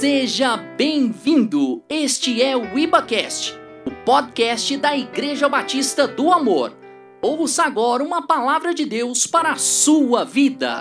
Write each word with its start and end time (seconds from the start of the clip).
Seja 0.00 0.56
bem-vindo! 0.56 1.84
Este 1.86 2.40
é 2.40 2.56
o 2.56 2.78
IbaCast, 2.78 3.52
o 3.84 4.02
podcast 4.02 4.74
da 4.78 4.96
Igreja 4.96 5.46
Batista 5.46 6.08
do 6.08 6.32
Amor. 6.32 6.74
Ouça 7.20 7.64
agora 7.64 8.02
uma 8.02 8.26
palavra 8.26 8.72
de 8.72 8.86
Deus 8.86 9.26
para 9.26 9.52
a 9.52 9.56
sua 9.56 10.24
vida. 10.24 10.80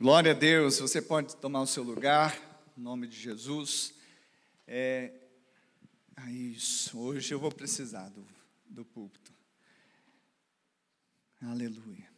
Glória 0.00 0.30
a 0.30 0.34
Deus, 0.34 0.78
você 0.78 1.02
pode 1.02 1.36
tomar 1.36 1.60
o 1.60 1.66
seu 1.66 1.82
lugar, 1.82 2.34
em 2.74 2.80
nome 2.80 3.06
de 3.06 3.20
Jesus. 3.20 3.92
É, 4.66 5.12
é 6.26 6.30
isso, 6.30 6.98
hoje 6.98 7.34
eu 7.34 7.38
vou 7.38 7.52
precisar 7.52 8.08
do, 8.08 8.26
do 8.66 8.82
púlpito. 8.82 9.30
Aleluia. 11.42 12.08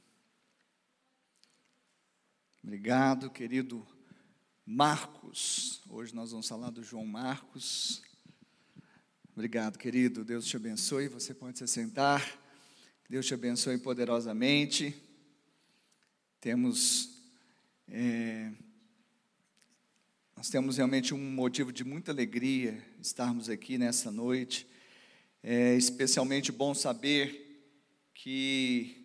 Obrigado, 2.62 3.30
querido 3.30 3.86
Marcos. 4.66 5.80
Hoje 5.88 6.14
nós 6.14 6.30
vamos 6.30 6.46
falar 6.46 6.68
do 6.68 6.84
João 6.84 7.06
Marcos. 7.06 8.02
Obrigado, 9.32 9.78
querido. 9.78 10.26
Deus 10.26 10.44
te 10.44 10.56
abençoe. 10.56 11.08
Você 11.08 11.32
pode 11.32 11.58
se 11.58 11.66
sentar. 11.66 12.22
Deus 13.08 13.24
te 13.26 13.32
abençoe 13.32 13.78
poderosamente. 13.78 14.94
Temos. 16.38 17.24
É, 17.88 18.52
nós 20.36 20.50
temos 20.50 20.76
realmente 20.76 21.14
um 21.14 21.30
motivo 21.32 21.72
de 21.72 21.82
muita 21.82 22.12
alegria 22.12 22.86
estarmos 23.00 23.48
aqui 23.48 23.78
nessa 23.78 24.10
noite. 24.10 24.68
É 25.42 25.74
especialmente 25.76 26.52
bom 26.52 26.74
saber 26.74 27.72
que 28.12 28.99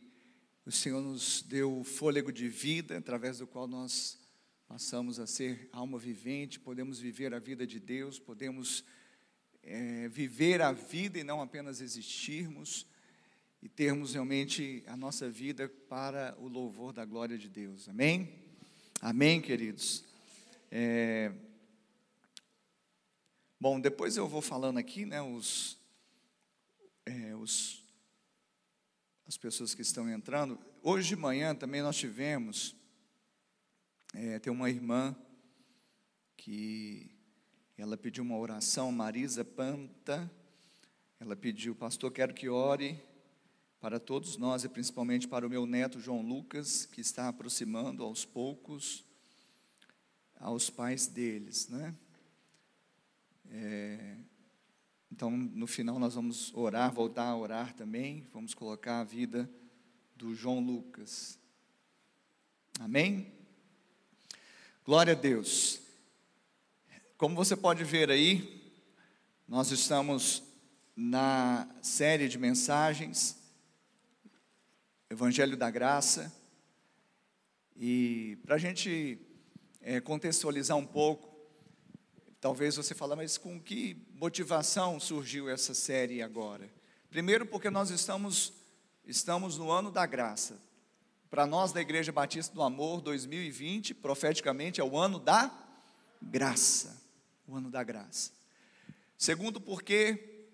o 0.66 0.72
Senhor 0.72 1.00
nos 1.00 1.44
deu 1.44 1.84
fôlego 1.84 2.32
de 2.32 2.48
vida, 2.48 2.98
através 2.98 3.38
do 3.38 3.46
qual 3.46 3.68
nós 3.68 4.18
passamos 4.68 5.20
a 5.20 5.28
ser 5.28 5.70
alma 5.72 6.00
vivente, 6.00 6.60
podemos 6.60 7.00
viver 7.00 7.36
a 7.36 7.40
vida 7.40 7.68
de 7.68 7.80
Deus, 7.80 8.18
podemos 8.18 8.84
é, 9.62 10.08
viver 10.08 10.64
a 10.64 10.72
vida 10.72 11.20
e 11.20 11.24
não 11.24 11.40
apenas 11.40 11.82
existirmos, 11.82 12.88
e 13.62 13.70
termos 13.70 14.14
realmente 14.14 14.84
a 14.88 14.98
nossa 14.98 15.30
vida 15.30 15.70
para 15.88 16.36
o 16.40 16.48
louvor 16.48 16.92
da 16.92 17.06
glória 17.06 17.38
de 17.38 17.48
Deus. 17.48 17.88
Amém? 17.88 18.34
Amém, 19.00 19.40
queridos? 19.40 20.04
É, 20.72 21.32
bom, 23.60 23.80
depois 23.80 24.18
eu 24.18 24.28
vou 24.28 24.42
falando 24.42 24.80
aqui, 24.80 25.06
né, 25.06 25.22
os, 25.22 25.78
é, 27.06 27.36
os 27.36 27.85
as 29.28 29.38
pessoas 29.38 29.74
que 29.74 29.82
estão 29.82 30.10
entrando. 30.10 30.60
Hoje 30.84 31.10
de 31.10 31.16
manhã 31.16 31.56
também 31.56 31.82
nós 31.82 31.96
tivemos, 31.98 32.76
é, 34.14 34.40
tem 34.40 34.54
uma 34.54 34.70
irmã 34.70 35.16
que 36.38 37.12
ela 37.78 37.98
pediu 37.98 38.24
uma 38.24 38.38
oração, 38.38 38.92
Marisa 38.92 39.44
Panta, 39.44 40.32
ela 41.20 41.36
pediu, 41.36 41.76
pastor, 41.76 42.12
quero 42.12 42.34
que 42.34 42.48
ore 42.48 43.02
para 43.80 44.00
todos 44.00 44.38
nós 44.38 44.64
e 44.64 44.70
principalmente 44.70 45.28
para 45.28 45.46
o 45.46 45.50
meu 45.50 45.66
neto 45.66 46.00
João 46.00 46.22
Lucas, 46.22 46.86
que 46.86 47.02
está 47.02 47.28
aproximando 47.28 48.04
aos 48.04 48.26
poucos 48.26 49.04
aos 50.40 50.70
pais 50.70 51.08
deles, 51.08 51.70
né? 51.70 51.96
É, 53.50 54.18
então, 55.12 55.32
no 55.32 55.68
final, 55.68 56.00
nós 56.00 56.16
vamos 56.16 56.54
orar, 56.54 56.92
voltar 56.92 57.28
a 57.28 57.38
orar 57.38 57.74
também. 57.74 58.28
Vamos 58.34 58.54
colocar 58.54 59.00
a 59.00 59.04
vida 59.04 59.50
do 60.16 60.34
João 60.34 60.60
Lucas. 60.60 61.40
Amém? 62.80 63.32
Glória 64.84 65.14
a 65.14 65.16
Deus. 65.16 65.80
Como 67.18 67.36
você 67.36 67.56
pode 67.56 67.84
ver 67.84 68.12
aí, 68.12 68.74
nós 69.48 69.72
estamos 69.72 70.44
na 70.96 71.68
série 71.82 72.28
de 72.28 72.38
mensagens, 72.38 73.38
Evangelho 75.10 75.56
da 75.56 75.70
Graça. 75.70 76.34
E 77.76 78.38
para 78.44 78.56
a 78.56 78.58
gente 78.58 79.20
é, 79.82 80.02
contextualizar 80.02 80.76
um 80.78 80.86
pouco, 80.86 81.35
Talvez 82.46 82.76
você 82.76 82.94
fale, 82.94 83.16
mas 83.16 83.40
com 83.40 83.60
que 83.60 83.98
motivação 84.14 85.00
surgiu 85.00 85.50
essa 85.50 85.74
série 85.74 86.22
agora? 86.22 86.70
Primeiro, 87.10 87.44
porque 87.44 87.72
nós 87.72 87.90
estamos, 87.90 88.54
estamos 89.04 89.58
no 89.58 89.72
ano 89.72 89.90
da 89.90 90.06
graça. 90.06 90.62
Para 91.28 91.48
nós 91.48 91.74
da 91.74 91.82
Igreja 91.82 92.12
Batista 92.12 92.54
do 92.54 92.62
Amor 92.62 93.02
2020, 93.02 93.96
profeticamente, 93.96 94.80
é 94.80 94.84
o 94.84 94.96
ano 94.96 95.18
da 95.18 95.52
graça. 96.22 97.02
O 97.48 97.56
ano 97.56 97.72
da 97.72 97.84
graça. 97.84 98.32
Segundo, 99.18 99.60
porque 99.60 100.46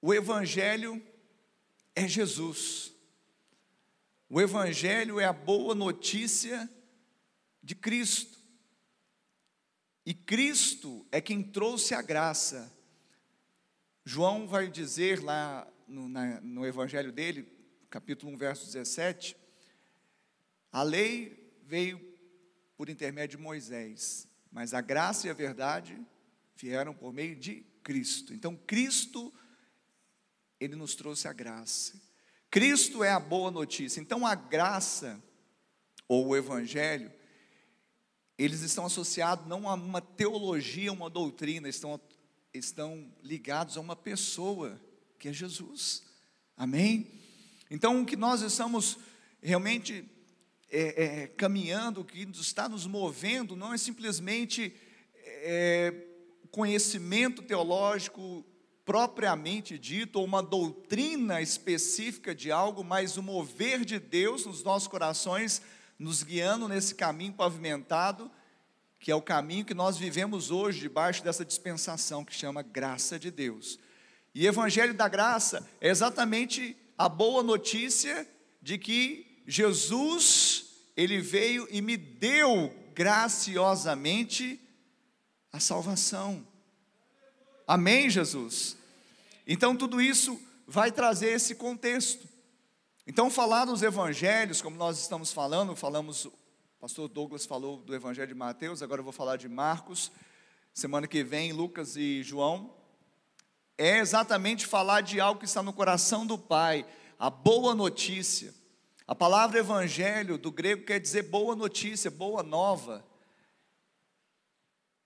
o 0.00 0.14
Evangelho 0.14 0.98
é 1.94 2.08
Jesus. 2.08 2.90
O 4.30 4.40
Evangelho 4.40 5.20
é 5.20 5.26
a 5.26 5.32
boa 5.34 5.74
notícia 5.74 6.70
de 7.62 7.74
Cristo. 7.74 8.41
E 10.04 10.12
Cristo 10.12 11.06
é 11.12 11.20
quem 11.20 11.42
trouxe 11.42 11.94
a 11.94 12.02
graça. 12.02 12.72
João 14.04 14.48
vai 14.48 14.68
dizer 14.68 15.22
lá 15.22 15.66
no, 15.86 16.08
na, 16.08 16.40
no 16.40 16.66
Evangelho 16.66 17.12
dele, 17.12 17.46
capítulo 17.88 18.32
1, 18.32 18.36
verso 18.36 18.66
17: 18.66 19.36
a 20.72 20.82
lei 20.82 21.60
veio 21.64 22.00
por 22.76 22.88
intermédio 22.88 23.36
de 23.36 23.42
Moisés, 23.42 24.26
mas 24.50 24.74
a 24.74 24.80
graça 24.80 25.26
e 25.26 25.30
a 25.30 25.34
verdade 25.34 26.00
vieram 26.56 26.94
por 26.94 27.12
meio 27.12 27.36
de 27.36 27.64
Cristo. 27.82 28.32
Então, 28.32 28.56
Cristo, 28.56 29.32
ele 30.58 30.74
nos 30.74 30.94
trouxe 30.94 31.28
a 31.28 31.32
graça. 31.32 32.00
Cristo 32.50 33.04
é 33.04 33.10
a 33.10 33.20
boa 33.20 33.50
notícia. 33.50 34.00
Então, 34.00 34.26
a 34.26 34.34
graça, 34.34 35.22
ou 36.08 36.28
o 36.28 36.36
Evangelho, 36.36 37.12
eles 38.42 38.62
estão 38.62 38.86
associados 38.86 39.46
não 39.46 39.68
a 39.68 39.74
uma 39.74 40.00
teologia, 40.00 40.92
uma 40.92 41.08
doutrina, 41.08 41.68
estão, 41.68 42.00
estão 42.52 43.10
ligados 43.22 43.76
a 43.76 43.80
uma 43.80 43.94
pessoa, 43.94 44.80
que 45.18 45.28
é 45.28 45.32
Jesus. 45.32 46.02
Amém? 46.56 47.06
Então, 47.70 48.02
o 48.02 48.06
que 48.06 48.16
nós 48.16 48.42
estamos 48.42 48.98
realmente 49.40 50.04
é, 50.68 51.04
é, 51.04 51.26
caminhando, 51.28 52.00
o 52.00 52.04
que 52.04 52.22
está 52.22 52.68
nos 52.68 52.86
movendo, 52.86 53.54
não 53.54 53.72
é 53.72 53.78
simplesmente 53.78 54.74
é, 55.24 55.94
conhecimento 56.50 57.42
teológico 57.42 58.44
propriamente 58.84 59.78
dito, 59.78 60.18
ou 60.18 60.24
uma 60.24 60.42
doutrina 60.42 61.40
específica 61.40 62.34
de 62.34 62.50
algo, 62.50 62.82
mas 62.82 63.16
o 63.16 63.22
mover 63.22 63.84
de 63.84 64.00
Deus 64.00 64.44
nos 64.44 64.64
nossos 64.64 64.88
corações 64.88 65.62
nos 66.02 66.24
guiando 66.24 66.66
nesse 66.66 66.96
caminho 66.96 67.32
pavimentado, 67.32 68.28
que 68.98 69.10
é 69.10 69.14
o 69.14 69.22
caminho 69.22 69.64
que 69.64 69.72
nós 69.72 69.96
vivemos 69.96 70.50
hoje, 70.50 70.80
debaixo 70.80 71.22
dessa 71.22 71.44
dispensação 71.44 72.24
que 72.24 72.34
chama 72.34 72.60
graça 72.60 73.18
de 73.18 73.30
Deus. 73.30 73.78
E 74.34 74.46
Evangelho 74.46 74.94
da 74.94 75.08
Graça 75.08 75.64
é 75.80 75.88
exatamente 75.88 76.76
a 76.98 77.08
boa 77.08 77.42
notícia 77.42 78.26
de 78.60 78.78
que 78.78 79.42
Jesus, 79.46 80.66
ele 80.96 81.20
veio 81.20 81.68
e 81.70 81.80
me 81.80 81.96
deu 81.96 82.74
graciosamente 82.94 84.60
a 85.52 85.60
salvação. 85.60 86.44
Amém, 87.66 88.10
Jesus? 88.10 88.76
Então, 89.46 89.76
tudo 89.76 90.00
isso 90.00 90.40
vai 90.66 90.90
trazer 90.90 91.30
esse 91.30 91.54
contexto. 91.54 92.26
Então, 93.04 93.28
falar 93.28 93.64
dos 93.64 93.82
evangelhos, 93.82 94.62
como 94.62 94.76
nós 94.76 95.00
estamos 95.00 95.32
falando, 95.32 95.74
falamos, 95.74 96.26
o 96.26 96.32
pastor 96.78 97.08
Douglas 97.08 97.44
falou 97.44 97.78
do 97.78 97.92
evangelho 97.92 98.28
de 98.28 98.34
Mateus, 98.34 98.80
agora 98.80 99.00
eu 99.00 99.04
vou 99.04 99.12
falar 99.12 99.36
de 99.36 99.48
Marcos, 99.48 100.12
semana 100.72 101.08
que 101.08 101.24
vem, 101.24 101.52
Lucas 101.52 101.96
e 101.96 102.22
João, 102.22 102.72
é 103.76 103.98
exatamente 103.98 104.66
falar 104.66 105.00
de 105.00 105.20
algo 105.20 105.40
que 105.40 105.46
está 105.46 105.64
no 105.64 105.72
coração 105.72 106.24
do 106.24 106.38
Pai, 106.38 106.86
a 107.18 107.28
boa 107.28 107.74
notícia. 107.74 108.54
A 109.04 109.16
palavra 109.16 109.58
evangelho 109.58 110.38
do 110.38 110.52
grego 110.52 110.84
quer 110.84 111.00
dizer 111.00 111.22
boa 111.22 111.56
notícia, 111.56 112.08
boa 112.08 112.44
nova. 112.44 113.04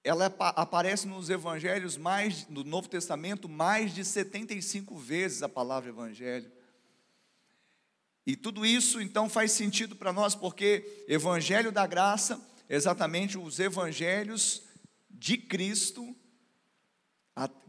Ela 0.05 0.27
aparece 0.39 1.09
nos 1.09 1.31
evangelhos 1.31 1.97
mais 1.97 2.47
no 2.49 2.63
Novo 2.63 2.91
Testamento 2.91 3.49
mais 3.49 3.95
de 3.95 4.05
75 4.05 4.95
vezes 4.97 5.43
a 5.43 5.49
palavra 5.49 5.89
evangelho. 5.89 6.56
E 8.27 8.35
tudo 8.35 8.67
isso 8.67 9.01
então 9.01 9.29
faz 9.29 9.53
sentido 9.53 9.95
para 9.95 10.13
nós, 10.13 10.35
porque 10.35 11.05
Evangelho 11.07 11.71
da 11.71 11.87
Graça, 11.87 12.45
exatamente 12.69 13.39
os 13.39 13.61
evangelhos 13.61 14.65
de 15.09 15.39
Cristo, 15.39 16.15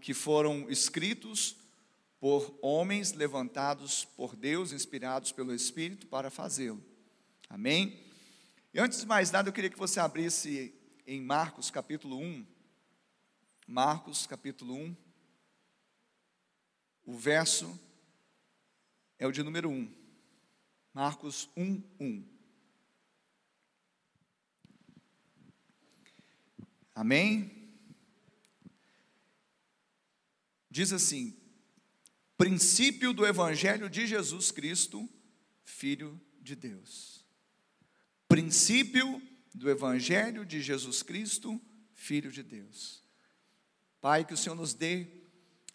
que 0.02 0.16
foram 0.16 0.68
escritos 0.70 1.56
por 2.20 2.58
homens 2.62 3.14
levantados 3.14 4.04
por 4.04 4.36
Deus, 4.36 4.72
inspirados 4.72 5.32
pelo 5.32 5.54
Espírito 5.54 6.08
para 6.08 6.32
fazê-lo. 6.32 6.84
Amém? 7.48 8.04
E 8.74 8.80
antes 8.80 9.00
de 9.00 9.06
mais 9.06 9.30
nada, 9.30 9.50
eu 9.50 9.54
queria 9.54 9.70
que 9.70 9.78
você 9.78 10.00
abrisse 10.00 10.74
em 11.06 11.22
Marcos 11.22 11.70
capítulo 11.70 12.18
1. 12.18 12.46
Marcos 13.68 14.26
capítulo 14.26 14.74
1. 14.74 14.96
O 17.06 17.16
verso 17.16 17.80
é 19.20 19.28
o 19.28 19.32
de 19.32 19.44
número 19.44 19.70
1. 19.70 20.07
Marcos 20.98 21.48
1, 21.56 21.84
1. 22.00 22.26
Amém? 26.96 27.72
Diz 30.72 30.92
assim: 30.92 31.40
princípio 32.36 33.14
do 33.14 33.28
Evangelho 33.28 33.92
de 33.92 34.08
Jesus 34.08 34.50
Cristo, 34.50 35.08
Filho 35.64 36.20
de 36.42 36.56
Deus. 36.56 37.24
Princípio 38.28 39.22
do 39.54 39.70
Evangelho 39.70 40.44
de 40.44 40.64
Jesus 40.64 41.04
Cristo, 41.04 41.62
Filho 41.94 42.32
de 42.32 42.42
Deus. 42.42 43.04
Pai, 44.02 44.26
que 44.26 44.34
o 44.34 44.38
Senhor 44.38 44.56
nos 44.56 44.74
dê 44.74 45.06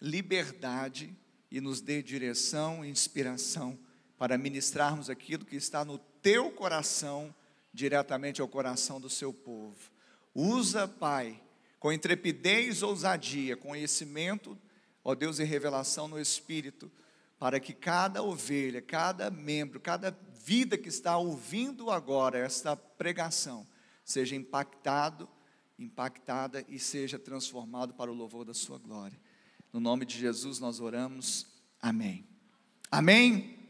liberdade 0.01 1.15
e 1.49 1.61
nos 1.61 1.79
dê 1.79 2.03
direção 2.03 2.83
e 2.83 2.89
inspiração 2.89 3.79
para 4.17 4.37
ministrarmos 4.37 5.09
aquilo 5.09 5.45
que 5.45 5.55
está 5.55 5.83
no 5.83 5.97
teu 6.21 6.51
coração, 6.51 7.33
diretamente 7.73 8.41
ao 8.41 8.47
coração 8.47 9.01
do 9.01 9.09
seu 9.09 9.33
povo. 9.33 9.91
Usa, 10.33 10.87
Pai, 10.87 11.41
com 11.79 11.91
intrepidez, 11.91 12.81
ousadia, 12.81 13.57
conhecimento, 13.57 14.57
ó 15.03 15.13
Deus, 15.13 15.39
e 15.39 15.43
revelação 15.43 16.07
no 16.07 16.19
Espírito, 16.19 16.91
para 17.37 17.59
que 17.59 17.73
cada 17.73 18.23
ovelha, 18.23 18.81
cada 18.81 19.29
membro, 19.29 19.79
cada 19.79 20.17
vida 20.45 20.77
que 20.77 20.89
está 20.89 21.17
ouvindo 21.17 21.89
agora 21.89 22.37
esta 22.37 22.75
pregação, 22.75 23.67
seja 24.05 24.35
impactado, 24.35 25.27
impactada 25.77 26.63
e 26.67 26.79
seja 26.79 27.19
transformado 27.19 27.93
para 27.93 28.11
o 28.11 28.13
louvor 28.13 28.45
da 28.45 28.53
sua 28.53 28.77
glória. 28.77 29.19
No 29.71 29.79
nome 29.79 30.05
de 30.05 30.17
Jesus 30.17 30.59
nós 30.59 30.79
oramos. 30.79 31.47
Amém. 31.81 32.25
Amém. 32.91 33.62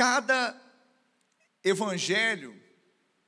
Cada 0.00 0.58
evangelho, 1.62 2.58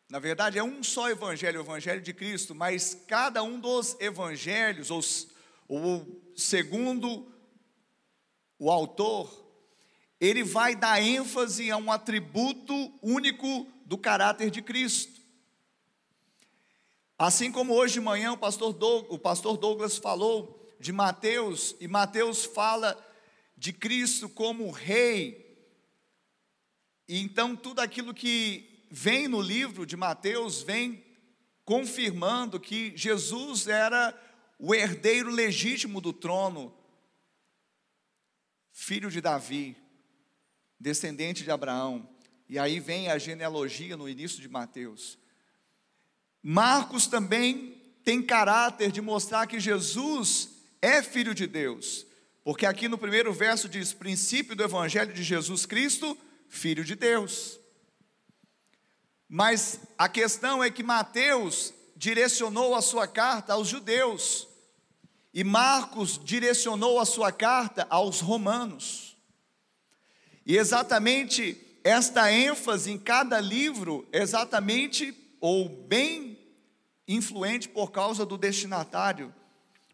na 0.09 0.19
verdade 0.19 0.59
é 0.59 0.65
um 0.65 0.83
só 0.83 1.11
evangelho, 1.11 1.61
o 1.61 1.65
evangelho 1.65 2.01
de 2.01 2.15
Cristo, 2.15 2.55
mas 2.55 2.95
cada 3.07 3.43
um 3.43 3.61
dos 3.61 3.95
evangelhos, 4.01 4.91
ou, 4.91 5.03
ou 5.69 6.33
segundo 6.35 7.31
o 8.59 8.71
autor, 8.71 9.31
ele 10.19 10.43
vai 10.43 10.75
dar 10.75 10.99
ênfase 10.99 11.71
a 11.71 11.77
um 11.77 11.93
atributo 11.93 12.73
único 13.03 13.71
do 13.85 13.99
caráter 13.99 14.51
de 14.51 14.63
Cristo. 14.63 15.21
Assim 17.19 17.53
como 17.53 17.75
hoje 17.75 17.93
de 17.93 18.01
manhã 18.01 18.33
o 18.33 18.39
pastor, 18.39 18.73
Doug, 18.73 19.13
o 19.13 19.19
pastor 19.19 19.59
Douglas 19.59 19.99
falou 19.99 20.75
de 20.81 20.91
Mateus, 20.91 21.77
e 21.79 21.87
Mateus 21.87 22.47
fala 22.47 22.99
de 23.59 23.75
Cristo 23.75 24.27
como 24.27 24.71
rei, 24.71 25.42
e 27.13 27.21
então 27.21 27.55
tudo 27.55 27.81
aquilo 27.81 28.15
que 28.15 28.87
vem 28.91 29.29
no 29.29 29.39
livro 29.39 29.85
de 29.85 29.99
Mateus 29.99 30.63
vem 30.63 31.05
confirmando 31.63 32.59
que 32.59 32.91
Jesus 32.97 33.69
era 33.69 34.19
o 34.59 34.75
herdeiro 34.75 35.31
legítimo 35.31 36.01
do 36.01 36.11
trono, 36.11 36.75
filho 38.73 39.11
de 39.11 39.21
Davi, 39.21 39.77
descendente 40.81 41.45
de 41.45 41.51
Abraão. 41.51 42.09
E 42.49 42.59
aí 42.59 42.81
vem 42.81 43.11
a 43.11 43.19
genealogia 43.19 43.95
no 43.95 44.09
início 44.09 44.41
de 44.41 44.49
Mateus. 44.49 45.19
Marcos 46.43 47.07
também 47.07 47.79
tem 48.03 48.23
caráter 48.23 48.91
de 48.91 49.03
mostrar 49.03 49.47
que 49.47 49.61
Jesus 49.61 50.49
é 50.81 51.03
filho 51.03 51.35
de 51.35 51.47
Deus, 51.47 52.07
porque 52.43 52.65
aqui 52.65 52.89
no 52.89 52.97
primeiro 52.97 53.35
verso 53.35 53.69
diz: 53.69 53.93
princípio 53.93 54.57
do 54.57 54.65
evangelho 54.65 55.13
de 55.13 55.23
Jesus 55.23 55.67
Cristo 55.67 56.17
filho 56.53 56.85
de 56.85 56.95
Deus. 56.95 57.59
Mas 59.27 59.81
a 59.97 60.07
questão 60.07 60.63
é 60.63 60.71
que 60.71 60.83
Mateus 60.83 61.73
direcionou 61.97 62.75
a 62.75 62.83
sua 62.83 63.09
carta 63.09 63.55
aos 63.55 63.69
judeus, 63.69 64.47
e 65.33 65.43
Marcos 65.43 66.21
direcionou 66.23 67.01
a 67.01 67.07
sua 67.07 67.33
carta 67.33 67.87
aos 67.89 68.21
romanos. 68.21 69.17
E 70.45 70.59
exatamente 70.59 71.59
esta 71.83 72.31
ênfase 72.31 72.91
em 72.91 72.99
cada 72.99 73.41
livro, 73.41 74.07
exatamente 74.13 75.17
ou 75.41 75.71
bem 75.71 76.39
influente 77.09 77.67
por 77.67 77.91
causa 77.91 78.27
do 78.27 78.37
destinatário, 78.37 79.35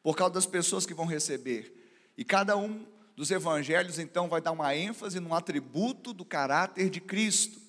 por 0.03 0.17
causa 0.17 0.35
das 0.35 0.47
pessoas 0.47 0.85
que 0.85 0.95
vão 0.95 1.07
receber. 1.07 1.73
E 2.17 2.25
cada 2.25 2.57
um 2.57 2.85
dos 3.19 3.33
evangelhos, 3.33 3.99
então, 3.99 4.29
vai 4.29 4.41
dar 4.41 4.53
uma 4.53 4.77
ênfase 4.77 5.19
no 5.19 5.35
atributo 5.35 6.13
do 6.13 6.25
caráter 6.25 6.89
de 6.89 7.01
Cristo. 7.01 7.61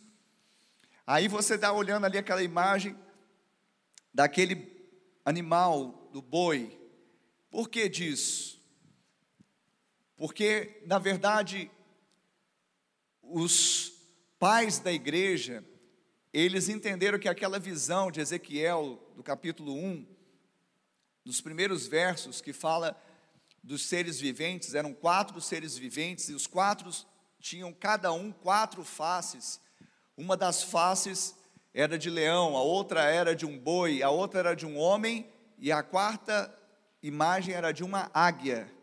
Aí 1.07 1.27
você 1.27 1.55
está 1.55 1.73
olhando 1.73 2.05
ali 2.05 2.19
aquela 2.19 2.43
imagem 2.43 2.95
daquele 4.13 4.87
animal, 5.25 6.07
do 6.13 6.21
boi. 6.21 6.79
Por 7.49 7.67
que 7.67 7.89
disso? 7.89 8.61
Porque, 10.15 10.83
na 10.85 10.99
verdade, 10.99 11.71
os 13.19 13.91
pais 14.37 14.77
da 14.77 14.93
igreja, 14.93 15.65
eles 16.31 16.69
entenderam 16.69 17.17
que 17.17 17.27
aquela 17.27 17.57
visão 17.57 18.11
de 18.11 18.21
Ezequiel, 18.21 19.01
do 19.15 19.23
capítulo 19.23 19.73
1, 19.73 20.05
dos 21.25 21.41
primeiros 21.41 21.87
versos, 21.87 22.39
que 22.39 22.53
fala 22.53 22.95
dos 23.69 23.85
seres 23.85 24.19
viventes, 24.19 24.73
eram 24.73 24.95
quatro 24.95 25.39
seres 25.39 25.77
viventes, 25.77 26.27
e 26.27 26.33
os 26.33 26.47
quatro 26.47 26.89
tinham 27.39 27.71
cada 27.71 28.11
um 28.11 28.31
quatro 28.31 28.83
faces. 28.83 29.61
Uma 30.17 30.35
das 30.35 30.63
faces 30.63 31.35
era 31.71 31.95
de 31.95 32.09
leão, 32.09 32.57
a 32.57 32.63
outra 32.63 33.03
era 33.03 33.35
de 33.35 33.45
um 33.45 33.59
boi, 33.59 34.01
a 34.01 34.09
outra 34.09 34.39
era 34.39 34.55
de 34.55 34.65
um 34.65 34.75
homem, 34.75 35.31
e 35.59 35.71
a 35.71 35.83
quarta 35.83 36.51
imagem 37.03 37.53
era 37.53 37.71
de 37.71 37.83
uma 37.83 38.09
águia. 38.11 38.73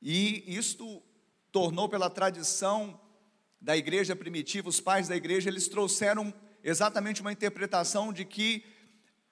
E 0.00 0.42
isto 0.46 1.02
tornou 1.52 1.86
pela 1.86 2.08
tradição 2.08 2.98
da 3.60 3.76
igreja 3.76 4.16
primitiva, 4.16 4.66
os 4.66 4.80
pais 4.80 5.08
da 5.08 5.14
igreja, 5.16 5.50
eles 5.50 5.68
trouxeram 5.68 6.32
exatamente 6.62 7.20
uma 7.20 7.32
interpretação 7.32 8.14
de 8.14 8.24
que 8.24 8.64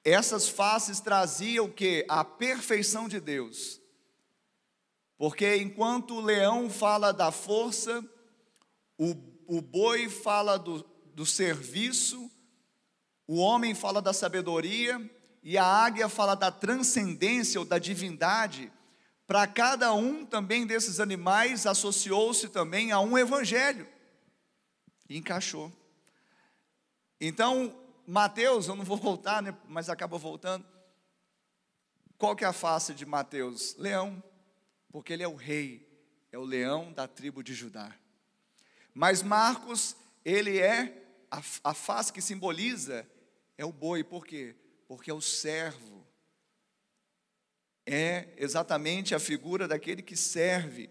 essas 0.04 0.46
faces 0.46 1.00
traziam 1.00 1.64
o 1.64 1.72
que? 1.72 2.04
A 2.06 2.22
perfeição 2.22 3.08
de 3.08 3.18
Deus. 3.18 3.80
Porque 5.22 5.54
enquanto 5.58 6.14
o 6.14 6.20
leão 6.20 6.68
fala 6.68 7.12
da 7.12 7.30
força, 7.30 8.04
o, 8.98 9.14
o 9.46 9.60
boi 9.60 10.08
fala 10.08 10.58
do, 10.58 10.84
do 11.14 11.24
serviço, 11.24 12.28
o 13.24 13.36
homem 13.36 13.72
fala 13.72 14.02
da 14.02 14.12
sabedoria 14.12 15.00
e 15.40 15.56
a 15.56 15.64
águia 15.64 16.08
fala 16.08 16.34
da 16.34 16.50
transcendência 16.50 17.60
ou 17.60 17.64
da 17.64 17.78
divindade, 17.78 18.72
para 19.24 19.46
cada 19.46 19.94
um 19.94 20.26
também 20.26 20.66
desses 20.66 20.98
animais 20.98 21.66
associou-se 21.66 22.48
também 22.48 22.90
a 22.90 22.98
um 22.98 23.16
evangelho. 23.16 23.86
E 25.08 25.16
encaixou. 25.16 25.70
Então, 27.20 27.72
Mateus, 28.04 28.66
eu 28.66 28.74
não 28.74 28.84
vou 28.84 28.96
voltar, 28.96 29.40
né, 29.40 29.56
mas 29.68 29.88
acaba 29.88 30.18
voltando. 30.18 30.66
Qual 32.18 32.34
que 32.34 32.44
é 32.44 32.48
a 32.48 32.52
face 32.52 32.92
de 32.92 33.06
Mateus? 33.06 33.76
Leão 33.76 34.20
porque 34.92 35.12
ele 35.12 35.22
é 35.22 35.28
o 35.28 35.34
rei, 35.34 35.88
é 36.30 36.38
o 36.38 36.44
leão 36.44 36.92
da 36.92 37.08
tribo 37.08 37.42
de 37.42 37.54
Judá. 37.54 37.92
Mas 38.94 39.22
Marcos, 39.22 39.96
ele 40.24 40.58
é 40.58 41.02
a, 41.30 41.42
a 41.64 41.74
face 41.74 42.12
que 42.12 42.20
simboliza 42.20 43.08
é 43.56 43.64
o 43.64 43.72
boi, 43.72 44.04
por 44.04 44.26
quê? 44.26 44.54
Porque 44.86 45.10
é 45.10 45.14
o 45.14 45.20
servo. 45.20 46.06
É 47.86 48.28
exatamente 48.36 49.14
a 49.14 49.18
figura 49.18 49.66
daquele 49.66 50.02
que 50.02 50.16
serve. 50.16 50.90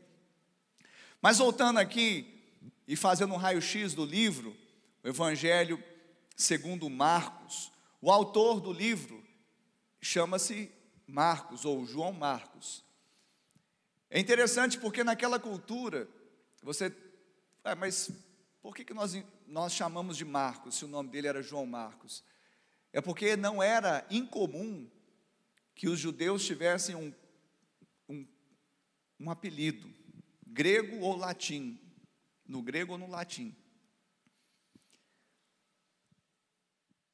Mas 1.21 1.37
voltando 1.37 1.77
aqui 1.77 2.41
e 2.87 2.95
fazendo 2.95 3.33
um 3.33 3.37
raio-x 3.37 3.93
do 3.93 4.03
livro, 4.03 4.57
o 5.03 5.07
Evangelho 5.07 5.81
segundo 6.35 6.89
Marcos, 6.89 7.71
o 8.01 8.11
autor 8.11 8.59
do 8.59 8.73
livro 8.73 9.23
chama-se 10.01 10.71
Marcos 11.05 11.65
ou 11.65 11.85
João 11.85 12.11
Marcos. 12.11 12.83
É 14.13 14.19
interessante 14.19 14.77
porque 14.77 15.05
naquela 15.05 15.39
cultura, 15.39 16.05
você. 16.61 16.93
Ah, 17.63 17.75
mas 17.75 18.11
por 18.61 18.75
que, 18.75 18.83
que 18.83 18.93
nós, 18.93 19.13
nós 19.47 19.71
chamamos 19.71 20.17
de 20.17 20.25
Marcos, 20.25 20.75
se 20.75 20.83
o 20.83 20.87
nome 20.89 21.09
dele 21.09 21.29
era 21.29 21.41
João 21.41 21.65
Marcos? 21.65 22.21
É 22.91 22.99
porque 22.99 23.37
não 23.37 23.63
era 23.63 24.05
incomum 24.11 24.91
que 25.73 25.87
os 25.87 25.97
judeus 25.97 26.45
tivessem 26.45 26.93
um, 26.93 27.13
um, 28.09 28.27
um 29.17 29.31
apelido, 29.31 29.89
grego 30.45 30.99
ou 30.99 31.15
latim, 31.15 31.79
no 32.45 32.61
grego 32.61 32.91
ou 32.91 32.97
no 32.97 33.07
latim. 33.07 33.55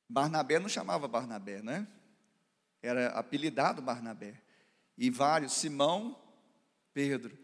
Barnabé 0.10 0.58
não 0.58 0.68
chamava 0.68 1.08
Barnabé, 1.08 1.62
né? 1.62 1.88
Era 2.82 3.10
apelidado 3.10 3.84
Barnabé. 3.84 4.42
E 4.98 5.12
vários, 5.12 5.54
Simão, 5.54 6.27
Pedro. 6.98 7.38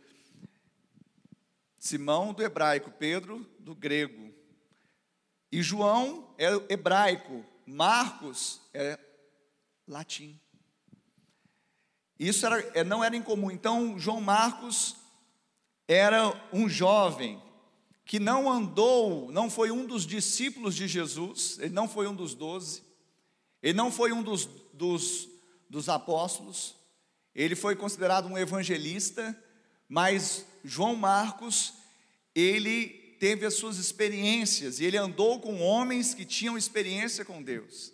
Simão 1.77 2.33
do 2.33 2.41
hebraico, 2.41 2.89
Pedro 2.89 3.47
do 3.59 3.75
grego. 3.75 4.33
E 5.51 5.61
João 5.61 6.33
é 6.39 6.47
hebraico, 6.73 7.45
Marcos 7.63 8.59
é 8.73 8.97
latim. 9.87 10.39
Isso 12.17 12.47
era, 12.47 12.59
é, 12.73 12.83
não 12.83 13.03
era 13.03 13.15
incomum. 13.15 13.51
Então, 13.51 13.99
João 13.99 14.19
Marcos 14.19 14.95
era 15.87 16.33
um 16.51 16.67
jovem 16.67 17.39
que 18.05 18.17
não 18.17 18.51
andou, 18.51 19.31
não 19.31 19.51
foi 19.51 19.69
um 19.69 19.85
dos 19.85 20.03
discípulos 20.07 20.73
de 20.73 20.87
Jesus, 20.87 21.59
ele 21.59 21.75
não 21.75 21.87
foi 21.87 22.07
um 22.07 22.15
dos 22.15 22.33
doze, 22.33 22.81
ele 23.61 23.77
não 23.77 23.91
foi 23.91 24.11
um 24.11 24.23
dos, 24.23 24.45
dos, 24.73 25.29
dos 25.69 25.89
apóstolos, 25.89 26.75
ele 27.35 27.55
foi 27.55 27.75
considerado 27.75 28.27
um 28.27 28.37
evangelista, 28.37 29.39
mas 29.93 30.43
João 30.63 30.95
Marcos, 30.95 31.75
ele 32.33 33.15
teve 33.19 33.45
as 33.45 33.53
suas 33.53 33.77
experiências 33.77 34.79
e 34.79 34.85
ele 34.85 34.97
andou 34.97 35.39
com 35.39 35.61
homens 35.61 36.15
que 36.15 36.25
tinham 36.25 36.57
experiência 36.57 37.23
com 37.23 37.43
Deus. 37.43 37.93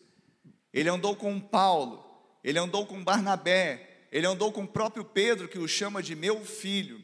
Ele 0.74 0.88
andou 0.88 1.13
com 1.13 1.38
Paulo, 1.41 2.01
ele 2.41 2.58
andou 2.58 2.86
com 2.86 3.03
Barnabé, 3.03 4.06
ele 4.13 4.25
andou 4.25 4.50
com 4.50 4.63
o 4.63 4.68
próprio 4.68 5.03
Pedro, 5.03 5.50
que 5.50 5.60
o 5.60 5.68
chama 5.68 6.01
de 6.01 6.15
meu 6.15 6.46
filho. 6.46 7.03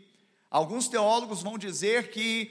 Alguns 0.50 0.88
teólogos 0.88 1.44
vão 1.44 1.58
dizer 1.58 2.10
que 2.10 2.50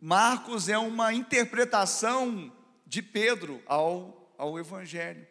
Marcos 0.00 0.70
é 0.70 0.78
uma 0.78 1.12
interpretação 1.12 2.50
de 2.86 3.02
Pedro 3.02 3.62
ao, 3.66 4.32
ao 4.38 4.58
Evangelho. 4.58 5.26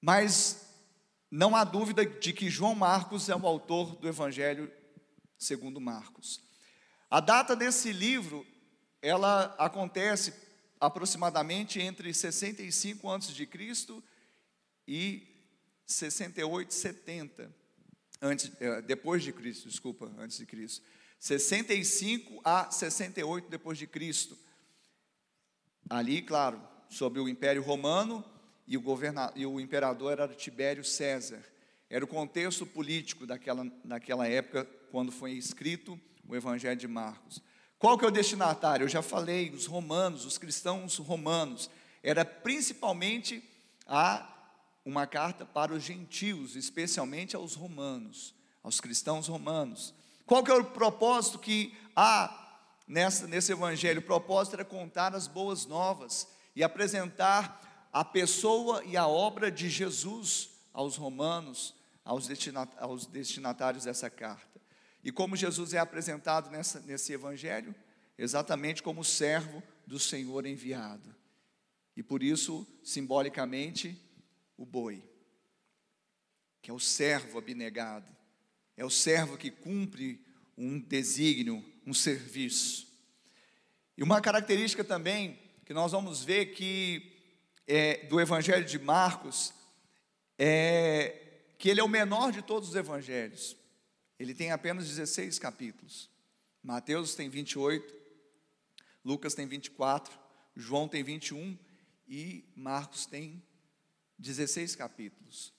Mas 0.00 0.63
não 1.34 1.56
há 1.56 1.64
dúvida 1.64 2.06
de 2.06 2.32
que 2.32 2.48
João 2.48 2.76
Marcos 2.76 3.28
é 3.28 3.34
o 3.34 3.44
autor 3.44 3.96
do 3.96 4.06
Evangelho 4.06 4.70
segundo 5.36 5.80
Marcos. 5.80 6.40
A 7.10 7.18
data 7.18 7.56
desse 7.56 7.92
livro, 7.92 8.46
ela 9.02 9.46
acontece 9.58 10.32
aproximadamente 10.78 11.80
entre 11.80 12.14
65 12.14 13.10
a.C. 13.10 13.48
e 14.86 15.26
68, 15.84 16.72
70 16.72 17.52
antes, 18.22 18.52
é, 18.60 18.80
depois 18.82 19.24
de 19.24 19.32
Cristo, 19.32 19.68
desculpa, 19.68 20.12
antes 20.16 20.38
de 20.38 20.46
Cristo. 20.46 20.86
65 21.18 22.42
a 22.44 22.70
68 22.70 23.50
depois 23.50 23.76
de 23.76 23.88
Cristo. 23.88 24.38
Ali, 25.90 26.22
claro, 26.22 26.62
sobre 26.88 27.18
o 27.18 27.28
Império 27.28 27.60
Romano 27.60 28.24
e 28.66 28.76
o, 28.76 28.80
governador, 28.80 29.32
e 29.36 29.46
o 29.46 29.60
imperador 29.60 30.12
era 30.12 30.28
Tibério 30.28 30.84
César. 30.84 31.42
Era 31.90 32.04
o 32.04 32.08
contexto 32.08 32.66
político 32.66 33.26
daquela, 33.26 33.66
daquela 33.84 34.26
época, 34.26 34.64
quando 34.90 35.12
foi 35.12 35.32
escrito 35.32 36.00
o 36.26 36.34
Evangelho 36.34 36.78
de 36.78 36.88
Marcos. 36.88 37.42
Qual 37.78 37.98
que 37.98 38.04
é 38.04 38.08
o 38.08 38.10
destinatário? 38.10 38.84
Eu 38.84 38.88
já 38.88 39.02
falei, 39.02 39.50
os 39.50 39.66
romanos, 39.66 40.24
os 40.24 40.38
cristãos 40.38 40.96
romanos. 40.96 41.70
Era 42.02 42.24
principalmente 42.24 43.42
a 43.86 44.30
uma 44.84 45.06
carta 45.06 45.44
para 45.44 45.72
os 45.72 45.82
gentios, 45.82 46.56
especialmente 46.56 47.36
aos 47.36 47.54
romanos, 47.54 48.34
aos 48.62 48.80
cristãos 48.80 49.28
romanos. 49.28 49.94
Qual 50.26 50.42
que 50.42 50.50
é 50.50 50.54
o 50.54 50.64
propósito 50.64 51.38
que 51.38 51.76
há 51.94 52.58
nessa, 52.88 53.26
nesse 53.26 53.52
evangelho? 53.52 54.00
O 54.00 54.04
propósito 54.04 54.54
era 54.54 54.64
contar 54.64 55.14
as 55.14 55.26
boas 55.26 55.66
novas 55.66 56.26
e 56.56 56.62
apresentar 56.62 57.60
a 57.94 58.04
pessoa 58.04 58.84
e 58.84 58.96
a 58.96 59.06
obra 59.06 59.52
de 59.52 59.70
Jesus 59.70 60.50
aos 60.72 60.96
romanos, 60.96 61.76
aos, 62.04 62.28
aos 62.76 63.06
destinatários 63.06 63.84
dessa 63.84 64.10
carta. 64.10 64.60
E 65.04 65.12
como 65.12 65.36
Jesus 65.36 65.72
é 65.74 65.78
apresentado 65.78 66.50
nessa, 66.50 66.80
nesse 66.80 67.12
evangelho? 67.12 67.72
Exatamente 68.18 68.82
como 68.82 69.04
servo 69.04 69.62
do 69.86 70.00
Senhor 70.00 70.44
enviado. 70.44 71.14
E 71.96 72.02
por 72.02 72.20
isso, 72.20 72.66
simbolicamente, 72.82 73.96
o 74.56 74.66
boi, 74.66 75.00
que 76.60 76.72
é 76.72 76.74
o 76.74 76.80
servo 76.80 77.38
abnegado, 77.38 78.10
é 78.76 78.84
o 78.84 78.90
servo 78.90 79.38
que 79.38 79.52
cumpre 79.52 80.20
um 80.58 80.80
desígnio, 80.80 81.64
um 81.86 81.94
serviço. 81.94 82.88
E 83.96 84.02
uma 84.02 84.20
característica 84.20 84.82
também 84.82 85.38
que 85.64 85.72
nós 85.72 85.92
vamos 85.92 86.24
ver 86.24 86.46
que 86.46 87.13
é, 87.66 88.06
do 88.06 88.20
Evangelho 88.20 88.64
de 88.64 88.78
Marcos 88.78 89.52
é 90.38 91.20
que 91.58 91.68
ele 91.68 91.80
é 91.80 91.84
o 91.84 91.88
menor 91.88 92.32
de 92.32 92.42
todos 92.42 92.68
os 92.70 92.74
evangelhos. 92.74 93.56
Ele 94.18 94.34
tem 94.34 94.50
apenas 94.50 94.86
16 94.86 95.38
capítulos. 95.38 96.10
Mateus 96.62 97.14
tem 97.14 97.28
28, 97.28 97.94
Lucas 99.04 99.34
tem 99.34 99.46
24, 99.46 100.12
João 100.56 100.88
tem 100.88 101.02
21 101.02 101.58
e 102.08 102.44
Marcos 102.54 103.06
tem 103.06 103.42
16 104.18 104.76
capítulos. 104.76 105.52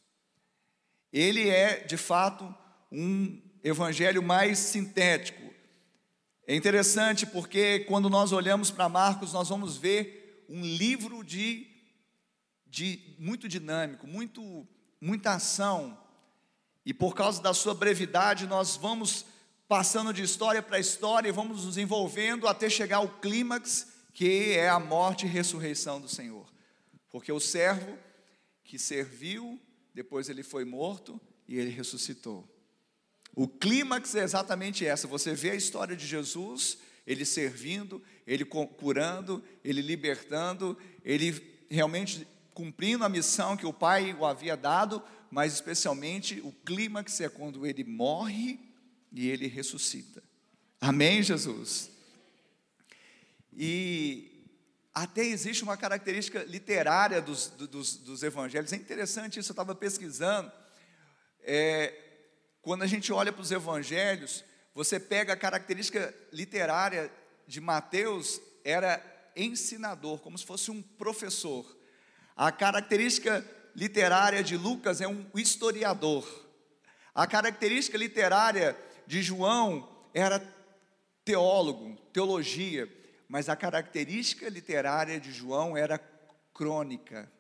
Ele 1.12 1.50
é, 1.50 1.84
de 1.86 1.98
fato, 1.98 2.54
um 2.92 3.42
evangelho 3.64 4.22
mais 4.22 4.60
sintético. 4.60 5.42
É 6.48 6.56
interessante 6.56 7.26
porque 7.26 7.80
quando 7.82 8.10
nós 8.10 8.32
olhamos 8.32 8.70
para 8.70 8.90
Marcos, 8.90 9.34
nós 9.34 9.50
vamos 9.50 9.78
ver 9.78 10.46
um 10.48 10.64
livro 10.64 11.24
de 11.24 11.75
de 12.76 13.00
muito 13.18 13.48
dinâmico, 13.48 14.06
muito, 14.06 14.68
muita 15.00 15.36
ação. 15.36 15.98
E 16.86 16.94
por 16.94 17.16
causa 17.16 17.42
da 17.42 17.54
sua 17.54 17.74
brevidade, 17.74 18.46
nós 18.46 18.76
vamos 18.76 19.26
passando 19.66 20.12
de 20.12 20.22
história 20.22 20.62
para 20.62 20.78
história 20.78 21.30
e 21.30 21.32
vamos 21.32 21.64
nos 21.64 21.78
envolvendo 21.78 22.50
até 22.50 22.70
chegar 22.70 22.98
ao 22.98 23.08
clímax, 23.08 23.88
que 24.12 24.52
é 24.52 24.68
a 24.68 24.78
morte 24.78 25.26
e 25.26 25.30
ressurreição 25.30 26.02
do 26.02 26.10
Senhor. 26.10 26.46
Porque 27.10 27.32
o 27.32 27.40
servo 27.40 27.98
que 28.62 28.78
serviu, 28.78 29.58
depois 29.94 30.28
ele 30.28 30.44
foi 30.44 30.66
morto 30.66 31.20
e 31.48 31.58
ele 31.58 31.70
ressuscitou. 31.70 32.46
O 33.34 33.48
clímax 33.48 34.16
é 34.16 34.24
exatamente 34.24 34.86
essa. 34.86 35.08
Você 35.08 35.34
vê 35.34 35.52
a 35.52 35.56
história 35.56 35.96
de 35.96 36.06
Jesus, 36.06 36.78
ele 37.08 37.24
servindo, 37.24 38.04
ele 38.28 38.44
curando, 38.44 39.42
ele 39.64 39.82
libertando, 39.82 40.78
ele 41.06 41.56
realmente 41.70 42.28
cumprindo 42.56 43.04
a 43.04 43.10
missão 43.10 43.58
que 43.58 43.66
o 43.66 43.74
Pai 43.74 44.14
o 44.14 44.26
havia 44.26 44.56
dado, 44.56 45.04
mas 45.30 45.54
especialmente 45.54 46.40
o 46.40 46.54
clímax 46.54 47.20
é 47.20 47.28
quando 47.28 47.68
ele 47.68 47.84
morre 47.84 48.58
e 49.12 49.30
ele 49.30 49.46
ressuscita. 49.46 50.24
Amém, 50.80 51.22
Jesus? 51.22 51.92
E 53.54 54.32
até 54.94 55.26
existe 55.26 55.64
uma 55.64 55.76
característica 55.76 56.44
literária 56.46 57.22
dos, 57.22 57.50
dos, 57.50 57.98
dos 57.98 58.24
evangelhos, 58.24 58.72
é 58.72 58.78
interessante 58.78 59.38
isso, 59.38 59.52
eu 59.52 59.54
estava 59.54 59.76
pesquisando. 59.76 60.50
É, 61.42 61.94
quando 62.62 62.84
a 62.84 62.88
gente 62.88 63.12
olha 63.12 63.34
para 63.34 63.42
os 63.42 63.52
evangelhos, 63.52 64.46
você 64.74 64.98
pega 64.98 65.34
a 65.34 65.38
característica 65.38 66.16
literária 66.32 67.12
de 67.46 67.60
Mateus, 67.60 68.40
era 68.64 69.04
ensinador, 69.36 70.20
como 70.20 70.38
se 70.38 70.46
fosse 70.46 70.72
um 70.72 70.82
professor. 70.82 71.75
A 72.36 72.52
característica 72.52 73.46
literária 73.74 74.44
de 74.44 74.58
Lucas 74.58 75.00
é 75.00 75.08
um 75.08 75.26
historiador. 75.34 76.28
A 77.14 77.26
característica 77.26 77.98
literária 77.98 78.78
de 79.08 79.22
João 79.22 79.90
era 80.14 80.40
teólogo, 81.24 81.96
teologia, 82.12 82.92
mas 83.30 83.48
a 83.48 83.56
característica 83.56 84.50
literária 84.50 85.18
de 85.18 85.32
João 85.32 85.78
era 85.78 85.98
crônica. 86.54 87.32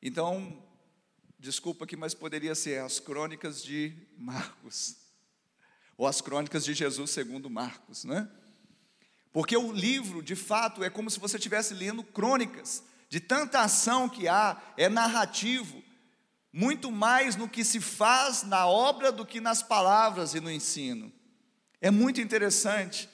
Então, 0.00 0.62
desculpa 1.36 1.84
aqui, 1.84 1.96
mas 1.96 2.14
poderia 2.14 2.54
ser 2.54 2.80
as 2.80 3.00
crônicas 3.00 3.62
de 3.62 3.92
Marcos, 4.16 4.96
ou 5.96 6.06
as 6.06 6.20
crônicas 6.20 6.64
de 6.64 6.74
Jesus 6.74 7.10
segundo 7.10 7.50
Marcos, 7.50 8.04
né? 8.04 8.30
Porque 9.32 9.56
o 9.56 9.72
livro, 9.72 10.22
de 10.22 10.36
fato, 10.36 10.84
é 10.84 10.88
como 10.88 11.10
se 11.10 11.18
você 11.18 11.38
estivesse 11.38 11.74
lendo 11.74 12.04
crônicas 12.04 12.84
de 13.14 13.20
tanta 13.20 13.60
ação 13.60 14.08
que 14.08 14.26
há, 14.26 14.60
é 14.76 14.88
narrativo, 14.88 15.80
muito 16.52 16.90
mais 16.90 17.36
no 17.36 17.48
que 17.48 17.64
se 17.64 17.80
faz 17.80 18.42
na 18.42 18.66
obra 18.66 19.12
do 19.12 19.24
que 19.24 19.40
nas 19.40 19.62
palavras 19.62 20.34
e 20.34 20.40
no 20.40 20.50
ensino. 20.50 21.12
É 21.80 21.92
muito 21.92 22.20
interessante. 22.20 23.08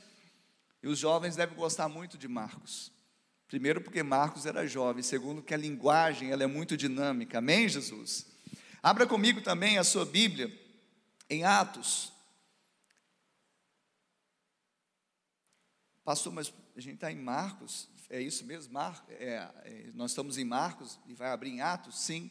E 0.82 0.88
os 0.88 0.98
jovens 0.98 1.36
devem 1.36 1.54
gostar 1.54 1.86
muito 1.86 2.16
de 2.16 2.26
Marcos. 2.26 2.90
Primeiro 3.46 3.82
porque 3.82 4.02
Marcos 4.02 4.46
era 4.46 4.66
jovem, 4.66 5.02
segundo 5.02 5.42
que 5.42 5.52
a 5.52 5.58
linguagem 5.58 6.30
ela 6.30 6.44
é 6.44 6.46
muito 6.46 6.78
dinâmica. 6.78 7.36
Amém, 7.36 7.68
Jesus? 7.68 8.24
Abra 8.82 9.06
comigo 9.06 9.42
também 9.42 9.76
a 9.76 9.84
sua 9.84 10.06
Bíblia 10.06 10.50
em 11.28 11.44
Atos. 11.44 12.10
Pastor, 16.02 16.32
mas 16.32 16.50
a 16.74 16.80
gente 16.80 16.94
está 16.94 17.12
em 17.12 17.16
Marcos, 17.16 17.86
é 18.10 18.20
isso 18.20 18.44
mesmo? 18.44 18.74
Mar, 18.74 19.06
é, 19.08 19.48
é, 19.64 19.90
nós 19.94 20.10
estamos 20.10 20.36
em 20.36 20.44
Marcos 20.44 20.98
e 21.06 21.14
vai 21.14 21.30
abrir 21.30 21.50
em 21.50 21.60
Atos? 21.60 22.00
Sim, 22.00 22.28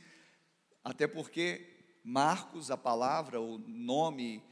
até 0.84 1.08
porque 1.08 1.98
Marcos, 2.04 2.70
a 2.70 2.76
palavra, 2.76 3.40
o 3.40 3.58
nome, 3.58 4.44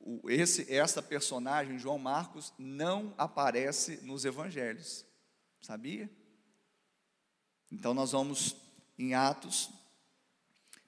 o, 0.00 0.28
esse, 0.30 0.72
essa 0.72 1.02
personagem, 1.02 1.78
João 1.78 1.98
Marcos, 1.98 2.54
não 2.58 3.14
aparece 3.18 3.98
nos 4.02 4.24
evangelhos, 4.24 5.04
sabia? 5.60 6.10
Então 7.70 7.92
nós 7.92 8.12
vamos 8.12 8.56
em 8.98 9.12
Atos, 9.12 9.70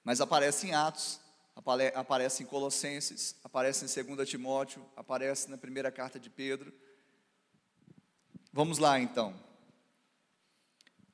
mas 0.02 0.22
aparece 0.22 0.68
em 0.68 0.74
Atos, 0.74 1.20
aparece 1.94 2.42
em 2.42 2.46
Colossenses, 2.46 3.36
aparece 3.44 4.00
em 4.00 4.16
2 4.16 4.28
Timóteo, 4.28 4.84
aparece 4.96 5.50
na 5.50 5.58
primeira 5.58 5.92
carta 5.92 6.18
de 6.18 6.30
Pedro. 6.30 6.72
Vamos 8.50 8.78
lá 8.78 8.98
então. 8.98 9.51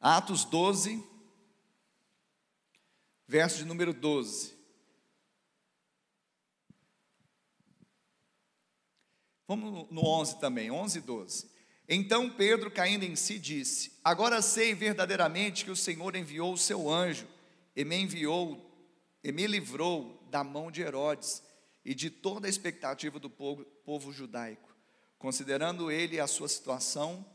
Atos 0.00 0.44
12, 0.44 1.04
verso 3.26 3.58
de 3.58 3.64
número 3.64 3.92
12. 3.92 4.56
Vamos 9.48 9.90
no 9.90 10.06
11 10.06 10.38
também, 10.38 10.70
11 10.70 10.98
e 10.98 11.00
12. 11.00 11.50
Então 11.88 12.30
Pedro, 12.30 12.70
caindo 12.70 13.04
em 13.04 13.16
si, 13.16 13.38
disse: 13.38 13.98
Agora 14.04 14.40
sei 14.40 14.74
verdadeiramente 14.74 15.64
que 15.64 15.70
o 15.70 15.76
Senhor 15.76 16.14
enviou 16.14 16.52
o 16.52 16.58
seu 16.58 16.88
anjo 16.88 17.26
e 17.74 17.84
me 17.84 17.96
enviou 17.96 18.64
e 19.24 19.32
me 19.32 19.46
livrou 19.46 20.22
da 20.30 20.44
mão 20.44 20.70
de 20.70 20.82
Herodes 20.82 21.42
e 21.84 21.94
de 21.94 22.08
toda 22.10 22.46
a 22.46 22.50
expectativa 22.50 23.18
do 23.18 23.30
povo, 23.30 23.64
povo 23.84 24.12
judaico. 24.12 24.76
Considerando 25.18 25.90
ele 25.90 26.20
a 26.20 26.26
sua 26.26 26.46
situação, 26.46 27.26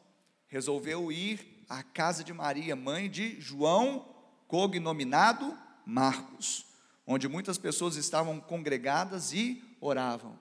resolveu 0.47 1.11
ir 1.11 1.52
à 1.73 1.81
casa 1.81 2.23
de 2.23 2.31
Maria, 2.31 2.75
mãe 2.75 3.09
de 3.09 3.41
João, 3.41 4.05
cognominado 4.47 5.57
Marcos, 5.83 6.67
onde 7.05 7.27
muitas 7.27 7.57
pessoas 7.57 7.95
estavam 7.95 8.39
congregadas 8.39 9.33
e 9.33 9.63
oravam. 9.81 10.39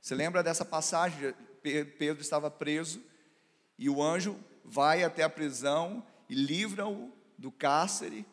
Você 0.00 0.14
lembra 0.14 0.40
dessa 0.40 0.64
passagem? 0.64 1.34
Pedro 1.62 2.22
estava 2.22 2.48
preso 2.48 3.02
e 3.76 3.90
o 3.90 4.00
anjo 4.00 4.38
vai 4.64 5.02
até 5.02 5.24
a 5.24 5.28
prisão 5.28 6.04
e 6.28 6.34
livra-o 6.36 7.10
do 7.36 7.50
cárcere 7.50 8.24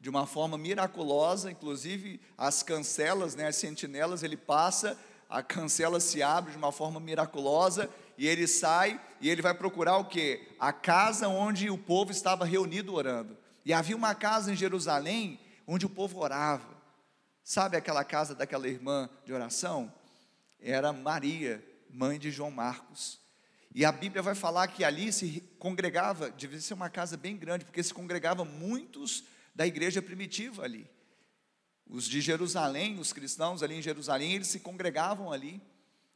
de 0.00 0.10
uma 0.10 0.26
forma 0.26 0.58
miraculosa, 0.58 1.52
inclusive 1.52 2.20
as 2.36 2.64
cancelas, 2.64 3.36
né, 3.36 3.46
as 3.46 3.56
sentinelas, 3.56 4.24
ele 4.24 4.36
passa, 4.36 4.98
a 5.30 5.40
cancela 5.40 6.00
se 6.00 6.20
abre 6.20 6.50
de 6.50 6.58
uma 6.58 6.72
forma 6.72 6.98
miraculosa 6.98 7.88
e 8.18 8.26
ele 8.26 8.46
sai 8.46 9.00
e 9.20 9.28
ele 9.28 9.42
vai 9.42 9.54
procurar 9.54 9.96
o 9.98 10.04
que? 10.04 10.48
A 10.58 10.72
casa 10.72 11.28
onde 11.28 11.70
o 11.70 11.78
povo 11.78 12.10
estava 12.10 12.44
reunido 12.44 12.94
orando. 12.94 13.36
E 13.64 13.72
havia 13.72 13.96
uma 13.96 14.14
casa 14.14 14.52
em 14.52 14.56
Jerusalém 14.56 15.40
onde 15.66 15.86
o 15.86 15.90
povo 15.90 16.20
orava. 16.20 16.76
Sabe 17.42 17.76
aquela 17.76 18.04
casa 18.04 18.34
daquela 18.34 18.68
irmã 18.68 19.08
de 19.24 19.32
oração? 19.32 19.92
era 20.60 20.92
Maria, 20.92 21.64
mãe 21.90 22.18
de 22.18 22.30
João 22.30 22.50
Marcos. 22.50 23.20
E 23.74 23.84
a 23.84 23.92
Bíblia 23.92 24.22
vai 24.22 24.34
falar 24.34 24.68
que 24.68 24.82
ali 24.82 25.12
se 25.12 25.42
congregava, 25.58 26.30
devia 26.30 26.60
ser 26.60 26.74
uma 26.74 26.88
casa 26.88 27.16
bem 27.16 27.36
grande, 27.36 27.64
porque 27.64 27.82
se 27.82 27.92
congregava 27.92 28.44
muitos 28.44 29.24
da 29.54 29.66
igreja 29.66 30.00
primitiva 30.00 30.64
ali. 30.64 30.88
Os 31.86 32.06
de 32.06 32.20
Jerusalém, 32.20 32.98
os 32.98 33.12
cristãos 33.12 33.62
ali 33.62 33.76
em 33.76 33.82
Jerusalém, 33.82 34.32
eles 34.32 34.48
se 34.48 34.60
congregavam 34.60 35.30
ali 35.30 35.60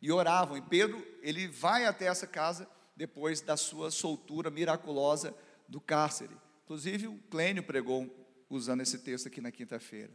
e 0.01 0.11
oravam. 0.11 0.57
E 0.57 0.63
Pedro, 0.63 1.05
ele 1.23 1.49
vai 1.49 1.85
até 1.87 2.07
essa 2.07 2.27
casa 2.27 2.69
depois 2.97 3.41
da 3.41 3.57
sua 3.57 3.91
soltura 3.91 4.51
miraculosa 4.51 5.35
do 5.69 5.81
cárcere. 5.81 6.35
Inclusive 6.65 7.09
o 7.09 7.19
Clênio 7.31 7.63
pregou 7.63 8.09
usando 8.49 8.81
esse 8.81 8.99
texto 8.99 9.29
aqui 9.29 9.41
na 9.41 9.51
quinta-feira. 9.51 10.11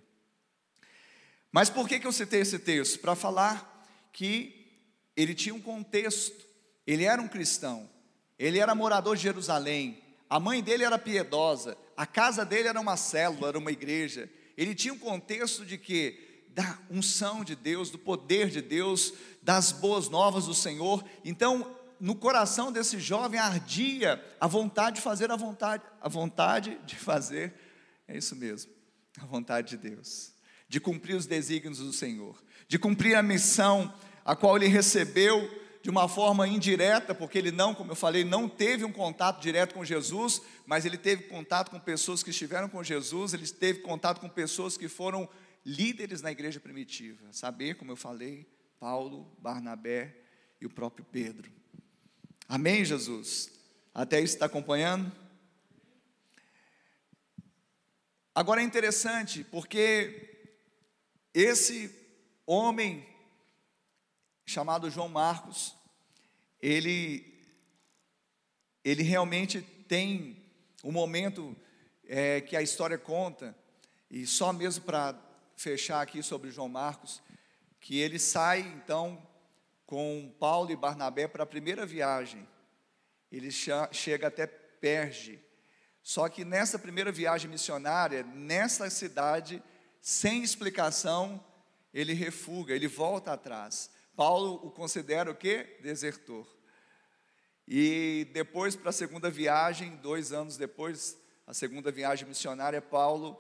Mas 1.52 1.70
por 1.70 1.88
que, 1.88 2.00
que 2.00 2.08
eu 2.08 2.12
citei 2.12 2.42
esse 2.42 2.60
texto? 2.60 3.00
Para 3.00 3.16
falar 3.16 3.88
que 4.12 4.66
ele 5.16 5.34
tinha 5.34 5.56
um 5.56 5.62
contexto, 5.62 6.46
ele 6.86 7.06
era 7.06 7.22
um 7.22 7.28
cristão, 7.28 7.90
ele 8.38 8.60
era 8.60 8.76
morador 8.76 9.16
de 9.16 9.24
Jerusalém, 9.24 10.02
a 10.30 10.40
mãe 10.40 10.62
dele 10.62 10.84
era 10.84 10.98
piedosa, 10.98 11.78
a 11.96 12.06
casa 12.06 12.44
dele 12.44 12.68
era 12.68 12.80
uma 12.80 12.98
célula, 12.98 13.48
era 13.48 13.58
uma 13.58 13.72
igreja. 13.72 14.30
Ele 14.58 14.76
tinha 14.76 14.94
um 14.94 15.00
contexto 15.00 15.66
de 15.66 15.78
que 15.78 16.44
da 16.50 16.80
unção 16.90 17.44
de 17.44 17.56
Deus, 17.56 17.90
do 17.90 18.00
poder 18.00 18.50
de 18.50 18.62
Deus, 18.62 19.14
das 19.46 19.72
boas 19.72 20.10
novas 20.10 20.48
do 20.48 20.56
Senhor. 20.56 21.06
Então, 21.24 21.78
no 22.00 22.16
coração 22.16 22.72
desse 22.72 23.00
jovem 23.00 23.40
ardia 23.40 24.22
a 24.42 24.48
vontade 24.48 24.96
de 24.98 25.02
fazer 25.04 25.32
a 25.32 25.36
vontade, 25.36 25.84
a 26.02 26.10
vontade 26.10 26.80
de 26.84 26.96
fazer, 26.96 27.54
é 28.08 28.18
isso 28.18 28.36
mesmo, 28.36 28.72
a 29.22 29.26
vontade 29.26 29.70
de 29.70 29.78
Deus, 29.78 30.34
de 30.68 30.80
cumprir 30.80 31.16
os 31.16 31.28
desígnios 31.28 31.78
do 31.78 31.94
Senhor, 31.94 32.44
de 32.68 32.80
cumprir 32.80 33.16
a 33.16 33.22
missão 33.22 33.94
a 34.26 34.36
qual 34.36 34.58
ele 34.58 34.68
recebeu 34.68 35.48
de 35.84 35.92
uma 35.92 36.10
forma 36.10 36.48
indireta, 36.48 37.14
porque 37.14 37.38
ele 37.38 37.52
não, 37.52 37.76
como 37.76 37.92
eu 37.92 37.96
falei, 37.96 38.24
não 38.24 38.50
teve 38.50 38.84
um 38.84 38.92
contato 38.92 39.40
direto 39.40 39.76
com 39.76 39.86
Jesus, 39.86 40.42
mas 40.66 40.84
ele 40.84 40.98
teve 40.98 41.26
contato 41.26 41.70
com 41.70 41.80
pessoas 41.80 42.24
que 42.24 42.32
estiveram 42.32 42.68
com 42.68 42.84
Jesus, 42.84 43.36
ele 43.36 43.48
teve 43.48 43.82
contato 43.82 44.20
com 44.20 44.28
pessoas 44.28 44.76
que 44.76 44.88
foram 44.90 45.30
líderes 45.64 46.24
na 46.24 46.32
igreja 46.32 46.60
primitiva. 46.60 47.28
Saber, 47.32 47.76
como 47.76 47.92
eu 47.92 47.96
falei, 47.96 48.48
Paulo, 48.80 49.36
Barnabé 49.40 50.16
e 50.60 50.66
o 50.66 50.70
próprio 50.70 51.06
Pedro. 51.06 51.52
Amém, 52.48 52.86
Jesus? 52.86 53.52
Até 53.94 54.20
isso 54.20 54.36
está 54.36 54.46
acompanhando? 54.46 55.12
Agora 58.34 58.62
é 58.62 58.64
interessante, 58.64 59.44
porque 59.46 60.50
esse 61.34 61.90
homem 62.46 63.08
chamado 64.46 64.90
João 64.90 65.10
Marcos, 65.10 65.76
ele, 66.62 67.44
ele 68.84 69.04
realmente 69.04 69.62
tem 69.88 70.44
um 70.84 70.92
momento 70.92 71.56
é, 72.08 72.42
que 72.42 72.56
a 72.56 72.62
história 72.62 72.98
conta, 72.98 73.58
e 74.10 74.28
só 74.28 74.54
mesmo 74.54 74.84
para 74.86 75.20
fechar 75.58 76.02
aqui 76.02 76.22
sobre 76.22 76.52
João 76.52 76.70
Marcos, 76.70 77.22
que 77.86 78.00
ele 78.00 78.18
sai 78.18 78.62
então 78.62 79.22
com 79.86 80.34
Paulo 80.40 80.72
e 80.72 80.76
Barnabé 80.76 81.28
para 81.28 81.44
a 81.44 81.46
primeira 81.46 81.86
viagem. 81.86 82.50
Ele 83.32 83.52
chega 83.52 84.26
até 84.26 84.48
Perge. 84.48 85.40
Só 86.02 86.28
que 86.28 86.44
nessa 86.44 86.80
primeira 86.80 87.12
viagem 87.12 87.48
missionária, 87.48 88.24
nessa 88.24 88.90
cidade, 88.90 89.62
sem 90.02 90.42
explicação, 90.42 91.46
ele 91.94 92.14
refuga, 92.14 92.74
ele 92.74 92.88
volta 92.88 93.34
atrás. 93.34 93.92
Paulo 94.16 94.56
o 94.66 94.72
considera 94.72 95.30
o 95.30 95.36
quê? 95.36 95.78
Desertor. 95.84 96.48
E 97.68 98.28
depois, 98.34 98.76
para 98.76 98.90
a 98.90 98.94
segunda 98.94 99.30
viagem, 99.30 99.96
dois 99.98 100.32
anos 100.32 100.58
depois, 100.58 101.16
a 101.46 101.54
segunda 101.54 101.92
viagem 101.92 102.28
missionária, 102.28 102.82
Paulo 102.82 103.40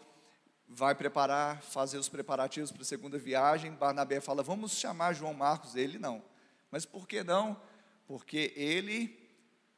vai 0.67 0.95
preparar, 0.95 1.61
fazer 1.61 1.97
os 1.97 2.09
preparativos 2.09 2.71
para 2.71 2.81
a 2.81 2.85
segunda 2.85 3.17
viagem. 3.17 3.71
Barnabé 3.71 4.19
fala: 4.19 4.43
Vamos 4.43 4.73
chamar 4.73 5.13
João 5.13 5.33
Marcos. 5.33 5.75
Ele 5.75 5.97
não. 5.97 6.23
Mas 6.71 6.85
por 6.85 7.07
que 7.07 7.23
não? 7.23 7.59
Porque 8.07 8.53
ele 8.55 9.17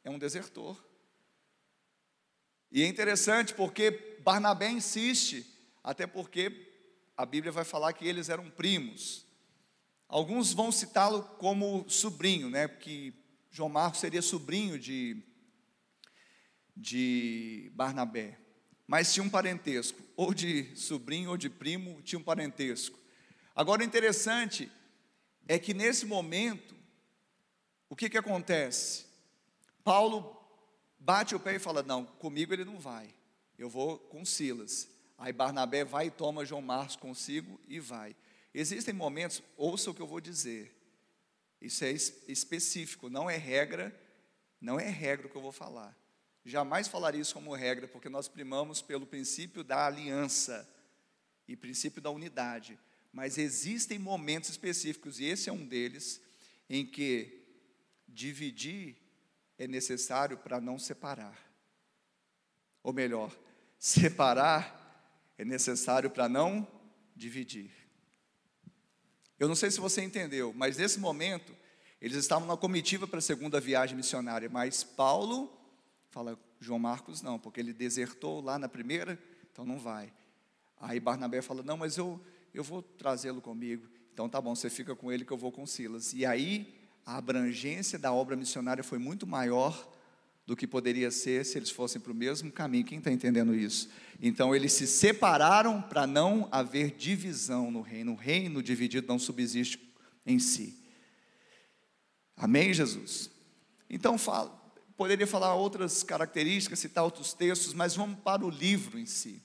é 0.04 0.10
um 0.10 0.18
desertor. 0.18 0.82
E 2.70 2.82
é 2.82 2.86
interessante 2.86 3.54
porque 3.54 4.18
Barnabé 4.20 4.70
insiste, 4.70 5.46
até 5.82 6.06
porque 6.06 6.68
a 7.16 7.24
Bíblia 7.24 7.50
vai 7.50 7.64
falar 7.64 7.92
que 7.92 8.06
eles 8.06 8.28
eram 8.28 8.50
primos. 8.50 9.26
Alguns 10.06 10.52
vão 10.52 10.70
citá-lo 10.70 11.22
como 11.38 11.88
sobrinho, 11.88 12.48
né? 12.48 12.68
Porque 12.68 13.12
João 13.50 13.68
Marcos 13.68 14.00
seria 14.00 14.22
sobrinho 14.22 14.78
de, 14.78 15.22
de 16.76 17.70
Barnabé. 17.74 18.38
Mas 18.88 19.12
tinha 19.12 19.22
um 19.22 19.28
parentesco, 19.28 20.02
ou 20.16 20.32
de 20.32 20.74
sobrinho 20.74 21.28
ou 21.28 21.36
de 21.36 21.50
primo, 21.50 22.00
tinha 22.00 22.18
um 22.18 22.22
parentesco. 22.22 22.98
Agora, 23.54 23.82
o 23.82 23.84
interessante 23.84 24.72
é 25.46 25.58
que 25.58 25.74
nesse 25.74 26.06
momento, 26.06 26.74
o 27.90 27.94
que, 27.94 28.08
que 28.08 28.16
acontece? 28.16 29.04
Paulo 29.84 30.34
bate 30.98 31.34
o 31.34 31.40
pé 31.40 31.56
e 31.56 31.58
fala: 31.58 31.82
Não, 31.82 32.06
comigo 32.06 32.54
ele 32.54 32.64
não 32.64 32.80
vai, 32.80 33.14
eu 33.58 33.68
vou 33.68 33.98
com 33.98 34.24
Silas. 34.24 34.88
Aí 35.18 35.34
Barnabé 35.34 35.84
vai 35.84 36.06
e 36.06 36.10
toma 36.10 36.46
João 36.46 36.62
Marcos 36.62 36.96
consigo 36.96 37.60
e 37.68 37.78
vai. 37.78 38.16
Existem 38.54 38.94
momentos, 38.94 39.42
ouça 39.54 39.90
o 39.90 39.94
que 39.94 40.00
eu 40.00 40.06
vou 40.06 40.20
dizer. 40.20 40.74
Isso 41.60 41.84
é 41.84 41.90
específico, 41.92 43.10
não 43.10 43.28
é 43.28 43.36
regra, 43.36 43.94
não 44.58 44.80
é 44.80 44.88
regra 44.88 45.26
o 45.26 45.30
que 45.30 45.36
eu 45.36 45.42
vou 45.42 45.52
falar. 45.52 45.94
Jamais 46.48 46.88
falaria 46.88 47.20
isso 47.20 47.34
como 47.34 47.54
regra, 47.54 47.86
porque 47.86 48.08
nós 48.08 48.26
primamos 48.26 48.80
pelo 48.80 49.06
princípio 49.06 49.62
da 49.62 49.84
aliança 49.84 50.66
e 51.46 51.54
princípio 51.54 52.00
da 52.00 52.08
unidade. 52.08 52.78
Mas 53.12 53.36
existem 53.36 53.98
momentos 53.98 54.48
específicos, 54.48 55.20
e 55.20 55.26
esse 55.26 55.50
é 55.50 55.52
um 55.52 55.66
deles, 55.66 56.22
em 56.66 56.86
que 56.86 57.44
dividir 58.08 58.96
é 59.58 59.66
necessário 59.66 60.38
para 60.38 60.58
não 60.58 60.78
separar. 60.78 61.38
ou 62.82 62.94
melhor, 62.94 63.30
separar 63.78 65.36
é 65.36 65.44
necessário 65.44 66.08
para 66.08 66.30
não 66.30 66.66
dividir. 67.14 67.70
Eu 69.38 69.48
não 69.48 69.54
sei 69.54 69.70
se 69.70 69.80
você 69.80 70.00
entendeu, 70.00 70.54
mas 70.56 70.78
nesse 70.78 70.98
momento, 70.98 71.54
eles 72.00 72.16
estavam 72.16 72.48
na 72.48 72.56
comitiva 72.56 73.06
para 73.06 73.18
a 73.18 73.22
segunda 73.22 73.60
viagem 73.60 73.94
missionária, 73.94 74.48
mas 74.48 74.82
Paulo 74.82 75.57
fala, 76.10 76.38
João 76.60 76.78
Marcos 76.78 77.22
não, 77.22 77.38
porque 77.38 77.60
ele 77.60 77.72
desertou 77.72 78.40
lá 78.40 78.58
na 78.58 78.68
primeira, 78.68 79.18
então 79.50 79.64
não 79.64 79.78
vai. 79.78 80.12
Aí 80.80 81.00
Barnabé 81.00 81.42
fala, 81.42 81.62
não, 81.62 81.76
mas 81.76 81.96
eu, 81.96 82.20
eu 82.54 82.62
vou 82.62 82.82
trazê-lo 82.82 83.40
comigo. 83.40 83.88
Então 84.12 84.28
tá 84.28 84.40
bom, 84.40 84.54
você 84.54 84.70
fica 84.70 84.94
com 84.94 85.12
ele 85.12 85.24
que 85.24 85.32
eu 85.32 85.38
vou 85.38 85.52
com 85.52 85.66
Silas. 85.66 86.12
E 86.12 86.24
aí 86.24 86.74
a 87.04 87.16
abrangência 87.16 87.98
da 87.98 88.12
obra 88.12 88.36
missionária 88.36 88.84
foi 88.84 88.98
muito 88.98 89.26
maior 89.26 89.88
do 90.48 90.56
que 90.56 90.66
poderia 90.66 91.10
ser 91.10 91.44
se 91.44 91.58
eles 91.58 91.70
fossem 91.70 92.00
para 92.00 92.10
o 92.10 92.14
mesmo 92.14 92.50
caminho. 92.50 92.84
Quem 92.84 92.98
está 92.98 93.12
entendendo 93.12 93.54
isso? 93.54 93.88
Então 94.20 94.56
eles 94.56 94.72
se 94.72 94.86
separaram 94.86 95.82
para 95.82 96.06
não 96.06 96.48
haver 96.50 96.92
divisão 96.92 97.70
no 97.70 97.82
reino. 97.82 98.12
O 98.12 98.16
reino 98.16 98.62
dividido 98.62 99.06
não 99.06 99.18
subsiste 99.18 99.78
em 100.24 100.38
si. 100.38 100.82
Amém, 102.36 102.72
Jesus? 102.72 103.30
Então 103.90 104.16
fala, 104.16 104.67
poderia 104.98 105.28
falar 105.28 105.54
outras 105.54 106.02
características, 106.02 106.80
citar 106.80 107.04
outros 107.04 107.32
textos, 107.32 107.72
mas 107.72 107.94
vamos 107.94 108.18
para 108.18 108.44
o 108.44 108.50
livro 108.50 108.98
em 108.98 109.06
si, 109.06 109.40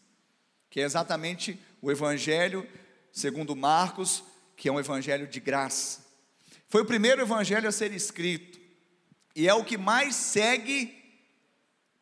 que 0.68 0.82
é 0.82 0.84
exatamente 0.84 1.60
o 1.80 1.92
Evangelho 1.92 2.68
segundo 3.12 3.56
Marcos, 3.56 4.24
que 4.58 4.68
é 4.68 4.72
um 4.72 4.80
evangelho 4.80 5.28
de 5.28 5.39
graça. 5.39 6.04
Foi 6.68 6.82
o 6.82 6.86
primeiro 6.86 7.22
evangelho 7.22 7.70
a 7.70 7.72
ser 7.72 7.94
escrito 7.94 8.60
e 9.36 9.48
é 9.48 9.54
o 9.54 9.63
que 9.63 9.78
mais 9.78 10.16
segue 10.16 11.00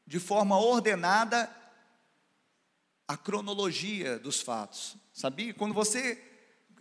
de 0.08 0.18
forma 0.18 0.58
ordenada 0.58 1.54
a 3.06 3.18
cronologia 3.18 4.18
dos 4.18 4.40
fatos. 4.40 4.96
Sabia? 5.14 5.54
Quando 5.54 5.74
você 5.74 6.30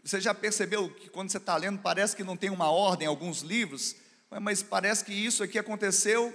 você 0.05 0.21
já 0.21 0.33
percebeu 0.33 0.89
que 0.89 1.11
quando 1.11 1.31
você 1.31 1.37
está 1.37 1.57
lendo 1.57 1.81
parece 1.81 2.15
que 2.15 2.25
não 2.25 2.37
tem 2.37 2.51
uma 2.51 2.71
ordem 2.71 3.07
em 3.07 3.09
alguns 3.09 3.41
livros, 3.41 3.97
mas 4.41 4.63
parece 4.63 5.05
que 5.05 5.13
isso 5.13 5.43
aqui 5.43 5.59
aconteceu 5.59 6.33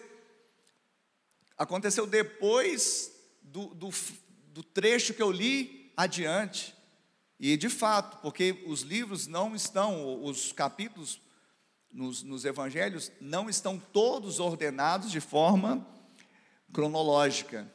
aconteceu 1.57 2.05
depois 2.05 3.11
do, 3.41 3.73
do, 3.73 3.89
do 4.47 4.63
trecho 4.63 5.13
que 5.13 5.21
eu 5.21 5.31
li 5.31 5.91
adiante. 5.95 6.75
E 7.39 7.57
de 7.57 7.69
fato, 7.69 8.17
porque 8.21 8.63
os 8.65 8.81
livros 8.81 9.27
não 9.27 9.55
estão, 9.55 10.23
os 10.23 10.51
capítulos 10.51 11.19
nos, 11.91 12.23
nos 12.23 12.45
evangelhos 12.45 13.11
não 13.19 13.49
estão 13.49 13.79
todos 13.79 14.39
ordenados 14.39 15.11
de 15.11 15.19
forma 15.19 15.85
cronológica. 16.73 17.71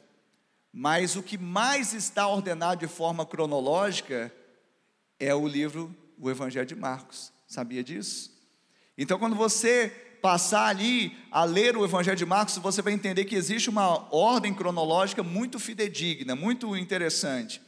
Mas 0.71 1.15
o 1.15 1.23
que 1.23 1.37
mais 1.37 1.93
está 1.93 2.27
ordenado 2.27 2.79
de 2.79 2.87
forma 2.87 3.25
cronológica 3.25 4.33
é 5.19 5.35
o 5.35 5.47
livro, 5.47 5.95
o 6.17 6.29
Evangelho 6.29 6.65
de 6.65 6.75
Marcos. 6.75 7.31
Sabia 7.45 7.83
disso? 7.83 8.31
Então, 8.97 9.19
quando 9.19 9.35
você 9.35 10.10
passar 10.21 10.67
ali 10.67 11.17
a 11.31 11.43
ler 11.43 11.75
o 11.75 11.83
Evangelho 11.83 12.17
de 12.17 12.25
Marcos, 12.25 12.57
você 12.57 12.81
vai 12.81 12.93
entender 12.93 13.25
que 13.25 13.35
existe 13.35 13.69
uma 13.69 14.13
ordem 14.13 14.53
cronológica 14.53 15.23
muito 15.23 15.59
fidedigna, 15.59 16.35
muito 16.35 16.77
interessante. 16.77 17.61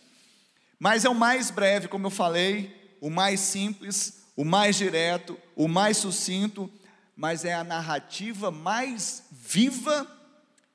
Mas 0.80 1.06
é 1.06 1.10
o 1.10 1.16
mais 1.16 1.50
breve, 1.50 1.88
como 1.88 2.08
eu 2.08 2.12
falei, 2.12 2.98
o 3.02 3.10
mais 3.10 3.40
simples, 3.40 4.24
o 4.36 4.46
mais 4.46 4.76
direto, 4.76 5.38
o 5.56 5.68
mais 5.68 5.98
sucinto, 5.98 6.72
mas 7.16 7.46
é 7.46 7.54
a 7.54 7.64
narrativa 7.64 8.52
mais 8.52 9.24
viva 9.32 10.08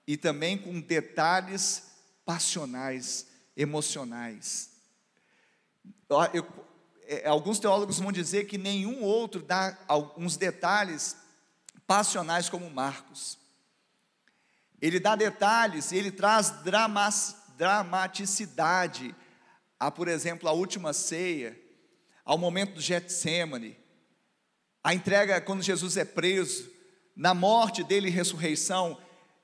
e 0.06 0.16
também 0.16 0.56
com 0.56 0.80
detalhes 0.80 1.84
passionais, 2.24 3.26
emocionais. 3.56 4.70
Eu, 6.32 6.46
é, 7.06 7.28
alguns 7.28 7.58
teólogos 7.58 7.98
vão 7.98 8.12
dizer 8.12 8.46
que 8.46 8.56
nenhum 8.58 9.02
outro 9.02 9.42
dá 9.42 9.76
alguns 9.86 10.36
detalhes 10.36 11.16
passionais 11.88 12.48
como 12.50 12.70
Marcos. 12.70 13.36
Ele 14.80 15.00
dá 15.00 15.16
detalhes, 15.16 15.90
ele 15.90 16.12
traz 16.12 16.54
dramaticidade 17.56 19.16
a, 19.80 19.90
por 19.90 20.06
exemplo, 20.06 20.48
a 20.48 20.52
última 20.52 20.92
ceia, 20.92 21.58
ao 22.24 22.36
momento 22.36 22.74
do 22.74 22.80
Getsemane, 22.80 23.76
a 24.84 24.92
entrega 24.92 25.40
quando 25.40 25.62
Jesus 25.62 25.96
é 25.96 26.04
preso, 26.04 26.70
na 27.16 27.32
morte 27.32 27.82
dele 27.82 28.08
e 28.08 28.12
ressurreição. 28.12 29.00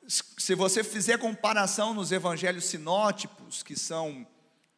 Se 0.07 0.55
você 0.55 0.85
fizer 0.85 1.19
comparação 1.19 1.95
nos 1.95 2.13
evangelhos 2.13 2.67
sinótipos, 2.67 3.63
que 3.63 3.75
são 3.75 4.27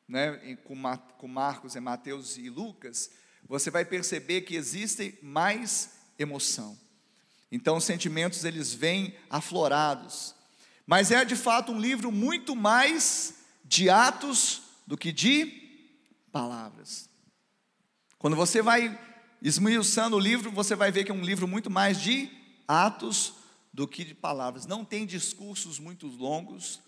né, 0.09 0.57
com 0.65 1.27
Marcos, 1.29 1.75
e 1.75 1.81
Mateus 1.81 2.39
e 2.39 2.49
Lucas, 2.49 3.11
você 3.45 3.73
vai 3.73 3.85
perceber 3.85 4.43
que 4.43 4.55
existe 4.55 5.19
mais 5.21 5.91
emoção. 6.17 6.86
Então 7.51 7.77
os 7.77 7.85
sentimentos 7.85 8.45
eles 8.45 8.73
vêm 8.75 9.15
aflorados. 9.31 10.35
Mas 10.87 11.11
é 11.11 11.25
de 11.25 11.37
fato 11.37 11.73
um 11.73 11.81
livro 11.81 12.13
muito 12.13 12.55
mais 12.55 13.35
de 13.65 13.91
atos 13.91 14.63
do 14.87 14.97
que 14.97 15.13
de 15.13 15.47
palavras. 16.31 17.09
Quando 18.19 18.37
você 18.37 18.63
vai 18.63 18.99
esmiuçando 19.43 20.17
o 20.17 20.21
livro, 20.21 20.51
você 20.51 20.75
vai 20.75 20.91
ver 20.91 21.05
que 21.05 21.11
é 21.11 21.15
um 21.15 21.25
livro 21.25 21.47
muito 21.47 21.71
mais 21.71 22.01
de 22.01 22.31
atos 22.67 23.35
do 23.73 23.87
que 23.87 24.05
de 24.05 24.15
palavras. 24.15 24.67
Não 24.67 24.85
tem 24.85 25.05
discursos 25.05 25.79
muito 25.79 26.07
longos, 26.07 26.81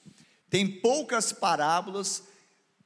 tem 0.49 0.67
poucas 0.67 1.33
parábolas. 1.33 2.23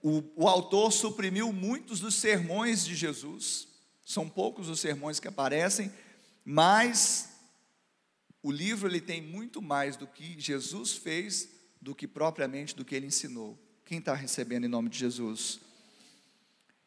O, 0.03 0.23
o 0.35 0.49
autor 0.49 0.93
suprimiu 0.93 1.53
muitos 1.53 2.01
dos 2.01 2.17
sermões 2.17 2.85
de 2.85 2.95
Jesus, 2.95 3.69
são 4.05 4.29
poucos 4.29 4.69
os 4.69 4.81
sermões 4.81 5.21
que 5.21 5.29
aparecem, 5.29 5.93
mas 6.45 7.32
o 8.43 8.51
livro 8.51 8.89
ele 8.89 9.01
tem 9.01 9.23
muito 9.23 9.63
mais 9.63 9.97
do 9.97 10.07
que 10.07 10.39
Jesus 10.39 10.95
fez 10.95 11.49
do 11.81 11.95
que 11.95 12.07
propriamente 12.07 12.77
do 12.77 12.85
que 12.85 12.95
ele 12.95 13.07
ensinou. 13.07 13.59
Quem 13.85 13.99
está 13.99 14.15
recebendo 14.15 14.65
em 14.65 14.69
nome 14.69 14.89
de 14.89 14.99
Jesus? 14.99 15.61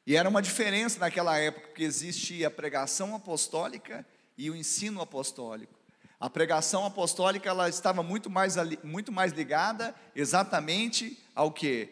E 0.07 0.15
era 0.15 0.29
uma 0.29 0.41
diferença 0.41 0.99
naquela 0.99 1.37
época, 1.37 1.67
porque 1.67 1.83
existia 1.83 2.47
a 2.47 2.51
pregação 2.51 3.15
apostólica 3.15 4.05
e 4.37 4.49
o 4.49 4.55
ensino 4.55 5.01
apostólico. 5.01 5.73
A 6.19 6.29
pregação 6.29 6.85
apostólica 6.85 7.49
ela 7.49 7.67
estava 7.67 8.01
muito 8.01 8.29
mais, 8.29 8.55
muito 8.83 9.11
mais 9.11 9.33
ligada 9.33 9.93
exatamente 10.15 11.17
ao 11.33 11.51
que? 11.51 11.89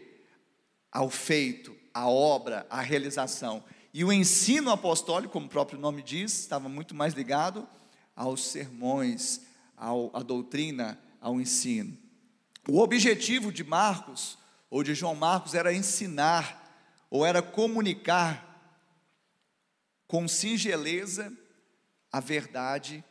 Ao 0.92 1.10
feito, 1.10 1.76
à 1.94 2.08
obra, 2.08 2.66
à 2.70 2.82
realização. 2.82 3.64
E 3.94 4.04
o 4.04 4.14
ensino 4.14 4.72
apostólico, 4.72 5.34
como 5.34 5.48
o 5.48 5.50
próprio 5.50 5.80
nome 5.80 6.02
diz, 6.02 6.40
estava 6.40 6.70
muito 6.70 6.96
mais 6.96 7.14
ligado 7.14 7.68
aos 8.16 8.46
sermões, 8.46 9.42
ao, 9.78 10.16
à 10.16 10.22
doutrina, 10.22 11.00
ao 11.20 11.40
ensino. 11.40 11.98
O 12.68 12.80
objetivo 12.80 13.52
de 13.52 13.64
Marcos, 13.64 14.38
ou 14.70 14.84
de 14.84 14.96
João 14.96 15.16
Marcos, 15.16 15.54
era 15.54 15.74
ensinar 15.74 16.62
ou 17.10 17.26
era 17.26 17.42
comunicar 17.42 18.54
com 20.08 20.28
singeleza 20.28 21.32
a 22.12 22.20
verdade 22.20 23.04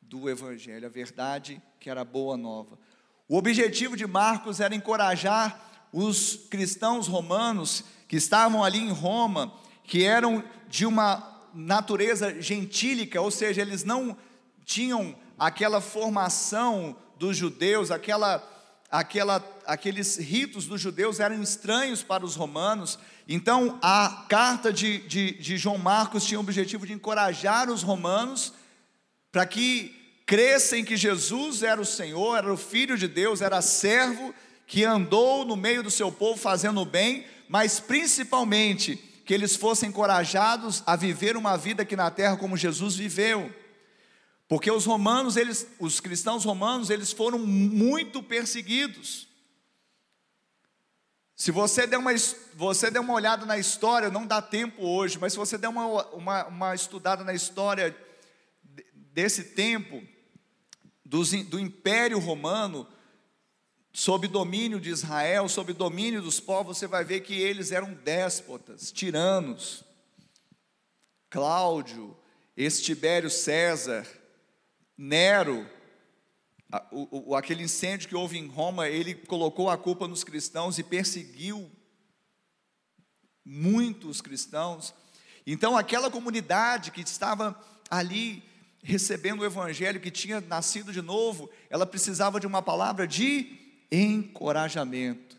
do 0.00 0.28
Evangelho, 0.28 0.86
a 0.86 0.90
verdade 0.90 1.60
que 1.80 1.90
era 1.90 2.04
boa 2.04 2.36
nova. 2.36 2.78
O 3.28 3.36
objetivo 3.36 3.96
de 3.96 4.06
Marcos 4.06 4.60
era 4.60 4.74
encorajar 4.74 5.88
os 5.92 6.36
cristãos 6.50 7.06
romanos 7.06 7.84
que 8.06 8.16
estavam 8.16 8.62
ali 8.62 8.78
em 8.78 8.90
Roma, 8.90 9.52
que 9.84 10.04
eram 10.04 10.44
de 10.68 10.86
uma 10.86 11.48
natureza 11.54 12.40
gentílica, 12.40 13.20
ou 13.20 13.30
seja, 13.30 13.60
eles 13.60 13.84
não 13.84 14.16
tinham 14.64 15.14
aquela 15.46 15.80
formação 15.80 16.96
dos 17.18 17.36
judeus, 17.36 17.90
aquela, 17.90 18.42
aquela, 18.90 19.44
aqueles 19.66 20.16
ritos 20.16 20.66
dos 20.66 20.80
judeus 20.80 21.20
eram 21.20 21.42
estranhos 21.42 22.02
para 22.02 22.24
os 22.24 22.36
romanos, 22.36 22.98
então, 23.28 23.78
a 23.80 24.26
carta 24.28 24.72
de, 24.72 24.98
de, 25.06 25.32
de 25.32 25.56
João 25.56 25.78
Marcos 25.78 26.24
tinha 26.24 26.38
o 26.38 26.42
objetivo 26.42 26.86
de 26.86 26.92
encorajar 26.92 27.70
os 27.70 27.82
romanos 27.82 28.52
para 29.30 29.46
que 29.46 29.94
crescem 30.26 30.84
que 30.84 30.96
Jesus 30.96 31.62
era 31.62 31.80
o 31.80 31.86
Senhor, 31.86 32.36
era 32.36 32.52
o 32.52 32.56
Filho 32.56 32.98
de 32.98 33.06
Deus, 33.08 33.40
era 33.40 33.62
servo 33.62 34.34
que 34.66 34.84
andou 34.84 35.44
no 35.44 35.56
meio 35.56 35.82
do 35.82 35.90
seu 35.90 36.10
povo 36.10 36.38
fazendo 36.38 36.80
o 36.80 36.86
bem, 36.86 37.24
mas 37.48 37.78
principalmente 37.78 38.96
que 39.24 39.32
eles 39.32 39.56
fossem 39.56 39.88
encorajados 39.88 40.82
a 40.86 40.96
viver 40.96 41.36
uma 41.36 41.56
vida 41.56 41.82
aqui 41.82 41.94
na 41.94 42.10
terra 42.10 42.36
como 42.36 42.56
Jesus 42.56 42.96
viveu. 42.96 43.61
Porque 44.48 44.70
os 44.70 44.84
romanos, 44.84 45.36
eles, 45.36 45.66
os 45.78 46.00
cristãos 46.00 46.44
romanos, 46.44 46.90
eles 46.90 47.12
foram 47.12 47.38
muito 47.38 48.22
perseguidos. 48.22 49.28
Se 51.34 51.50
você 51.50 51.86
der, 51.86 51.96
uma, 51.96 52.12
você 52.54 52.90
der 52.90 53.00
uma 53.00 53.14
olhada 53.14 53.44
na 53.46 53.58
história, 53.58 54.10
não 54.10 54.26
dá 54.26 54.40
tempo 54.40 54.86
hoje, 54.86 55.18
mas 55.18 55.32
se 55.32 55.38
você 55.38 55.58
der 55.58 55.68
uma, 55.68 55.86
uma, 56.12 56.46
uma 56.46 56.74
estudada 56.74 57.24
na 57.24 57.34
história 57.34 57.96
desse 58.94 59.44
tempo, 59.44 60.02
do, 61.04 61.22
do 61.44 61.58
Império 61.58 62.18
Romano, 62.18 62.86
sob 63.92 64.26
domínio 64.26 64.80
de 64.80 64.90
Israel, 64.90 65.48
sob 65.48 65.72
domínio 65.72 66.22
dos 66.22 66.40
povos, 66.40 66.78
você 66.78 66.86
vai 66.86 67.04
ver 67.04 67.20
que 67.20 67.34
eles 67.34 67.72
eram 67.72 67.92
déspotas, 67.92 68.90
tiranos. 68.90 69.84
Cláudio, 71.28 72.16
Estibério 72.56 73.30
César, 73.30 74.06
Nero, 74.96 75.68
o, 76.90 77.30
o, 77.30 77.36
aquele 77.36 77.62
incêndio 77.62 78.08
que 78.08 78.14
houve 78.14 78.38
em 78.38 78.46
Roma, 78.46 78.88
ele 78.88 79.14
colocou 79.14 79.68
a 79.68 79.76
culpa 79.76 80.08
nos 80.08 80.24
cristãos 80.24 80.78
e 80.78 80.82
perseguiu 80.82 81.70
muitos 83.44 84.20
cristãos. 84.20 84.94
Então, 85.46 85.76
aquela 85.76 86.10
comunidade 86.10 86.90
que 86.90 87.00
estava 87.00 87.58
ali 87.90 88.42
recebendo 88.82 89.40
o 89.40 89.44
evangelho, 89.44 90.00
que 90.00 90.10
tinha 90.10 90.40
nascido 90.40 90.92
de 90.92 91.02
novo, 91.02 91.50
ela 91.70 91.86
precisava 91.86 92.40
de 92.40 92.46
uma 92.46 92.62
palavra 92.62 93.06
de 93.06 93.58
encorajamento. 93.90 95.36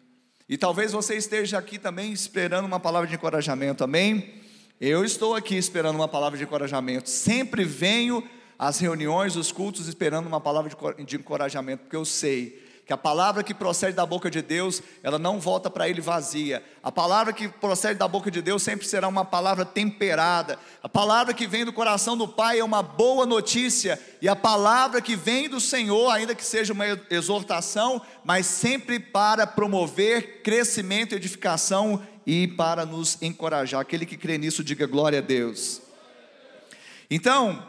E 0.48 0.58
talvez 0.58 0.92
você 0.92 1.16
esteja 1.16 1.58
aqui 1.58 1.80
também 1.80 2.12
esperando 2.12 2.66
uma 2.66 2.80
palavra 2.80 3.08
de 3.08 3.16
encorajamento, 3.16 3.84
amém? 3.84 4.42
Eu 4.80 5.04
estou 5.04 5.36
aqui 5.36 5.56
esperando 5.56 5.96
uma 5.96 6.08
palavra 6.08 6.38
de 6.38 6.44
encorajamento. 6.44 7.10
Sempre 7.10 7.64
venho 7.64 8.28
às 8.58 8.80
reuniões, 8.80 9.36
os 9.36 9.52
cultos, 9.52 9.88
esperando 9.88 10.28
uma 10.28 10.40
palavra 10.40 10.72
de 11.06 11.16
encorajamento, 11.16 11.84
porque 11.84 11.96
eu 11.96 12.06
sei 12.06 12.64
que 12.86 12.92
a 12.92 12.98
palavra 12.98 13.44
que 13.44 13.54
procede 13.54 13.96
da 13.96 14.06
boca 14.06 14.30
de 14.30 14.42
Deus, 14.42 14.84
ela 15.02 15.18
não 15.18 15.40
volta 15.40 15.70
para 15.70 15.88
ele 15.88 16.02
vazia. 16.02 16.62
A 16.82 16.92
palavra 16.92 17.32
que 17.32 17.48
procede 17.48 17.98
da 17.98 18.08
boca 18.08 18.30
de 18.30 18.42
Deus 18.42 18.62
sempre 18.62 18.86
será 18.86 19.08
uma 19.08 19.24
palavra 19.24 19.64
temperada. 19.64 20.60
A 20.82 20.90
palavra 20.90 21.34
que 21.34 21.48
vem 21.48 21.64
do 21.64 21.72
coração 21.72 22.18
do 22.18 22.28
Pai 22.28 22.60
é 22.60 22.64
uma 22.64 22.84
boa 22.84 23.26
notícia, 23.26 23.98
e 24.22 24.28
a 24.28 24.36
palavra 24.36 25.02
que 25.02 25.16
vem 25.16 25.48
do 25.48 25.62
Senhor, 25.62 26.10
ainda 26.10 26.36
que 26.36 26.44
seja 26.44 26.74
uma 26.74 26.86
exortação, 27.10 28.02
mas 28.24 28.46
sempre 28.46 29.00
para 29.00 29.48
promover 29.48 30.42
crescimento, 30.42 31.16
edificação 31.16 32.06
e 32.26 32.50
para 32.50 32.86
nos 32.86 33.18
encorajar. 33.22 33.80
Aquele 33.80 34.06
que 34.06 34.18
crê 34.18 34.38
nisso, 34.38 34.62
diga 34.62 34.86
glória 34.86 35.20
a 35.20 35.22
Deus. 35.22 35.82
Então, 37.10 37.66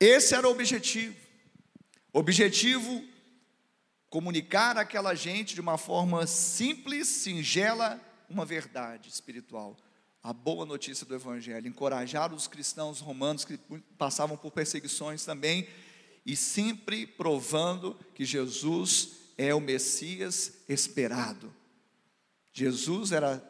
esse 0.00 0.34
era 0.34 0.48
o 0.48 0.50
objetivo. 0.50 1.14
Objetivo 2.12 3.04
comunicar 4.08 4.76
àquela 4.76 5.14
gente 5.14 5.54
de 5.54 5.60
uma 5.60 5.78
forma 5.78 6.26
simples, 6.26 7.06
singela, 7.06 8.00
uma 8.28 8.44
verdade 8.44 9.08
espiritual, 9.08 9.76
a 10.22 10.32
boa 10.32 10.66
notícia 10.66 11.06
do 11.06 11.14
Evangelho, 11.14 11.68
encorajar 11.68 12.34
os 12.34 12.48
cristãos 12.48 12.98
romanos 12.98 13.44
que 13.44 13.58
passavam 13.96 14.36
por 14.36 14.50
perseguições 14.50 15.24
também, 15.24 15.68
e 16.26 16.34
sempre 16.34 17.06
provando 17.06 17.94
que 18.14 18.24
Jesus 18.24 19.10
é 19.38 19.54
o 19.54 19.60
Messias 19.60 20.52
esperado. 20.68 21.54
Jesus 22.52 23.12
era 23.12 23.42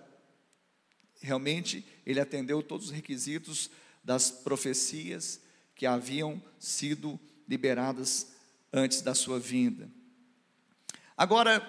realmente, 1.20 1.84
ele 2.04 2.20
atendeu 2.20 2.62
todos 2.62 2.86
os 2.86 2.92
requisitos 2.92 3.70
das 4.02 4.30
profecias 4.30 5.40
que 5.80 5.86
haviam 5.86 6.42
sido 6.58 7.18
liberadas 7.48 8.32
antes 8.70 9.00
da 9.00 9.14
sua 9.14 9.40
vinda. 9.40 9.90
Agora, 11.16 11.66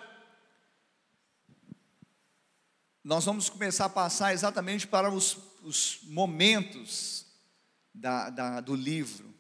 nós 3.02 3.24
vamos 3.24 3.50
começar 3.50 3.86
a 3.86 3.90
passar 3.90 4.34
exatamente 4.34 4.86
para 4.86 5.10
os, 5.10 5.38
os 5.64 6.00
momentos 6.04 7.26
da, 7.94 8.30
da, 8.30 8.60
do 8.60 8.76
livro. 8.76 9.34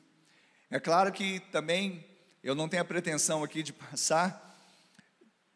É 0.69 0.79
claro 0.79 1.12
que 1.12 1.41
também 1.51 2.07
eu 2.41 2.55
não 2.55 2.69
tenho 2.69 2.84
a 2.84 2.86
pretensão 2.86 3.43
aqui 3.43 3.62
de 3.62 3.73
passar 3.73 4.57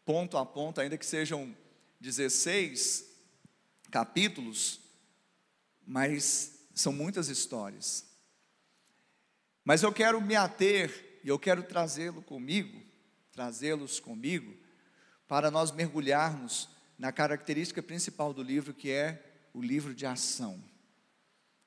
ponto 0.04 0.36
a 0.36 0.44
ponto, 0.44 0.78
ainda 0.78 0.98
que 0.98 1.06
sejam 1.06 1.56
16 2.00 3.02
capítulos, 3.90 4.78
mas 5.86 6.66
são 6.74 6.92
muitas 6.92 7.28
histórias. 7.28 8.05
Mas 9.66 9.82
eu 9.82 9.92
quero 9.92 10.18
me 10.22 10.34
ater 10.34 11.20
e 11.22 11.28
eu 11.28 11.38
quero 11.38 11.62
trazê-lo 11.62 12.22
comigo 12.22 12.86
trazê-los 13.36 14.00
comigo, 14.00 14.56
para 15.28 15.50
nós 15.50 15.70
mergulharmos 15.70 16.70
na 16.98 17.12
característica 17.12 17.82
principal 17.82 18.32
do 18.32 18.42
livro, 18.42 18.72
que 18.72 18.90
é 18.90 19.22
o 19.52 19.60
livro 19.60 19.94
de 19.94 20.06
ação, 20.06 20.58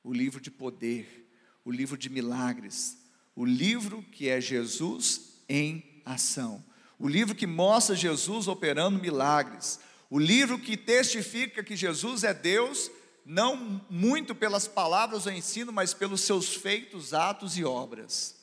o 0.03 0.11
livro 0.11 0.41
de 0.41 0.49
poder, 0.49 1.29
o 1.63 1.71
livro 1.71 1.95
de 1.95 2.09
milagres, 2.09 2.97
o 3.35 3.45
livro 3.45 4.01
que 4.01 4.27
é 4.27 4.41
Jesus 4.41 5.43
em 5.47 6.01
ação, 6.03 6.65
o 6.97 7.07
livro 7.07 7.35
que 7.35 7.45
mostra 7.45 7.95
Jesus 7.95 8.47
operando 8.47 8.99
milagres, 8.99 9.79
o 10.09 10.17
livro 10.17 10.57
que 10.57 10.75
testifica 10.75 11.63
que 11.63 11.75
Jesus 11.75 12.23
é 12.23 12.33
Deus, 12.33 12.89
não 13.29 13.79
muito 13.91 14.33
pelas 14.33 14.67
palavras 14.67 15.27
ou 15.27 15.31
ensino, 15.31 15.71
mas 15.71 15.93
pelos 15.93 16.21
seus 16.21 16.55
feitos, 16.55 17.13
atos 17.13 17.59
e 17.59 17.63
obras. 17.63 18.35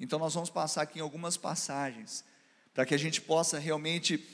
Então 0.00 0.18
nós 0.18 0.34
vamos 0.34 0.50
passar 0.50 0.82
aqui 0.82 0.98
em 0.98 1.02
algumas 1.02 1.36
passagens 1.36 2.24
para 2.74 2.84
que 2.84 2.96
a 2.96 2.98
gente 2.98 3.20
possa 3.20 3.60
realmente 3.60 4.26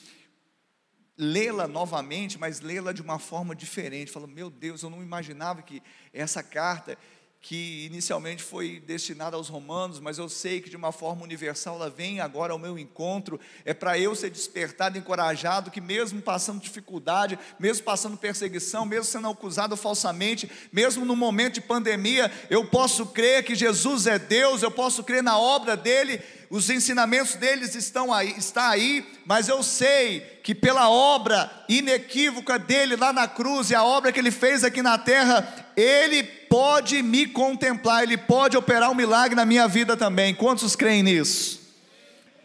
lê-la 1.18 1.68
novamente, 1.68 2.38
mas 2.38 2.60
lê-la 2.60 2.94
de 2.94 3.02
uma 3.02 3.18
forma 3.18 3.54
diferente. 3.54 4.10
Fala, 4.10 4.26
meu 4.26 4.48
Deus, 4.48 4.82
eu 4.82 4.88
não 4.88 5.02
imaginava 5.02 5.60
que 5.60 5.82
essa 6.14 6.42
carta 6.42 6.96
que 7.46 7.84
inicialmente 7.84 8.42
foi 8.42 8.82
destinada 8.86 9.36
aos 9.36 9.50
romanos, 9.50 10.00
mas 10.00 10.16
eu 10.16 10.30
sei 10.30 10.62
que 10.62 10.70
de 10.70 10.76
uma 10.76 10.90
forma 10.90 11.22
universal 11.22 11.76
ela 11.76 11.90
vem 11.90 12.18
agora 12.18 12.54
ao 12.54 12.58
meu 12.58 12.78
encontro, 12.78 13.38
é 13.66 13.74
para 13.74 13.98
eu 13.98 14.14
ser 14.14 14.30
despertado, 14.30 14.96
encorajado, 14.96 15.70
que 15.70 15.78
mesmo 15.78 16.22
passando 16.22 16.58
dificuldade, 16.58 17.38
mesmo 17.58 17.84
passando 17.84 18.16
perseguição, 18.16 18.86
mesmo 18.86 19.04
sendo 19.04 19.28
acusado 19.28 19.76
falsamente, 19.76 20.50
mesmo 20.72 21.04
no 21.04 21.14
momento 21.14 21.56
de 21.56 21.60
pandemia, 21.60 22.32
eu 22.48 22.64
posso 22.64 23.04
crer 23.04 23.44
que 23.44 23.54
Jesus 23.54 24.06
é 24.06 24.18
Deus, 24.18 24.62
eu 24.62 24.70
posso 24.70 25.04
crer 25.04 25.22
na 25.22 25.38
obra 25.38 25.76
dele, 25.76 26.22
os 26.48 26.70
ensinamentos 26.70 27.34
deles 27.34 27.74
estão 27.74 28.10
aí, 28.10 28.34
está 28.38 28.70
aí, 28.70 29.06
mas 29.26 29.48
eu 29.48 29.62
sei 29.62 30.20
que 30.42 30.54
pela 30.54 30.88
obra 30.88 31.50
inequívoca 31.68 32.58
dele 32.58 32.96
lá 32.96 33.12
na 33.12 33.28
cruz 33.28 33.70
e 33.70 33.74
a 33.74 33.84
obra 33.84 34.12
que 34.12 34.18
ele 34.18 34.30
fez 34.30 34.62
aqui 34.62 34.80
na 34.80 34.96
terra, 34.96 35.63
ele 35.76 36.22
pode 36.22 37.02
me 37.02 37.26
contemplar, 37.26 38.02
ele 38.02 38.16
pode 38.16 38.56
operar 38.56 38.90
um 38.90 38.94
milagre 38.94 39.34
na 39.34 39.44
minha 39.44 39.66
vida 39.66 39.96
também. 39.96 40.34
Quantos 40.34 40.76
creem 40.76 41.02
nisso? 41.02 41.60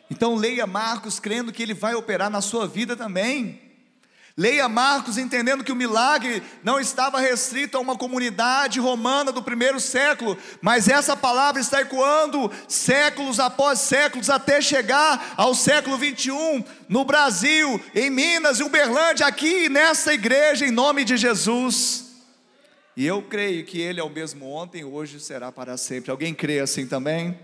Então 0.10 0.36
leia 0.36 0.66
Marcos 0.66 1.20
crendo 1.20 1.52
que 1.52 1.62
ele 1.62 1.74
vai 1.74 1.94
operar 1.94 2.30
na 2.30 2.42
sua 2.42 2.68
vida 2.68 2.96
também. 2.96 3.70
Leia 4.40 4.70
Marcos 4.70 5.18
entendendo 5.18 5.66
que 5.66 5.72
o 5.72 5.76
milagre 5.76 6.42
não 6.64 6.80
estava 6.80 7.20
restrito 7.20 7.78
a 7.78 7.82
uma 7.82 7.98
comunidade 7.98 8.80
romana 8.80 9.34
do 9.34 9.44
primeiro 9.44 9.82
século, 9.82 10.38
mas 10.62 10.88
essa 10.88 11.18
palavra 11.18 11.60
está 11.60 11.82
ecoando 11.82 12.50
séculos 12.66 13.38
após 13.38 13.80
séculos 13.80 14.30
até 14.30 14.62
chegar 14.62 15.34
ao 15.36 15.54
século 15.54 15.98
21 15.98 16.64
no 16.88 17.04
Brasil, 17.04 17.82
em 17.94 18.10
Minas, 18.10 18.62
em 18.62 18.64
Uberlândia, 18.64 19.28
aqui 19.28 19.68
nessa 19.68 20.14
igreja, 20.14 20.66
em 20.66 20.72
nome 20.72 21.04
de 21.04 21.18
Jesus. 21.18 22.09
E 23.00 23.06
eu 23.06 23.24
creio 23.24 23.66
que 23.66 23.80
Ele 23.80 24.02
é 24.02 24.04
o 24.04 24.10
mesmo 24.10 24.46
ontem, 24.52 24.84
hoje 24.84 25.22
será 25.22 25.54
para 25.54 25.78
sempre. 25.78 26.12
Alguém 26.12 26.36
crê 26.36 26.60
assim 26.60 26.86
também? 26.86 27.40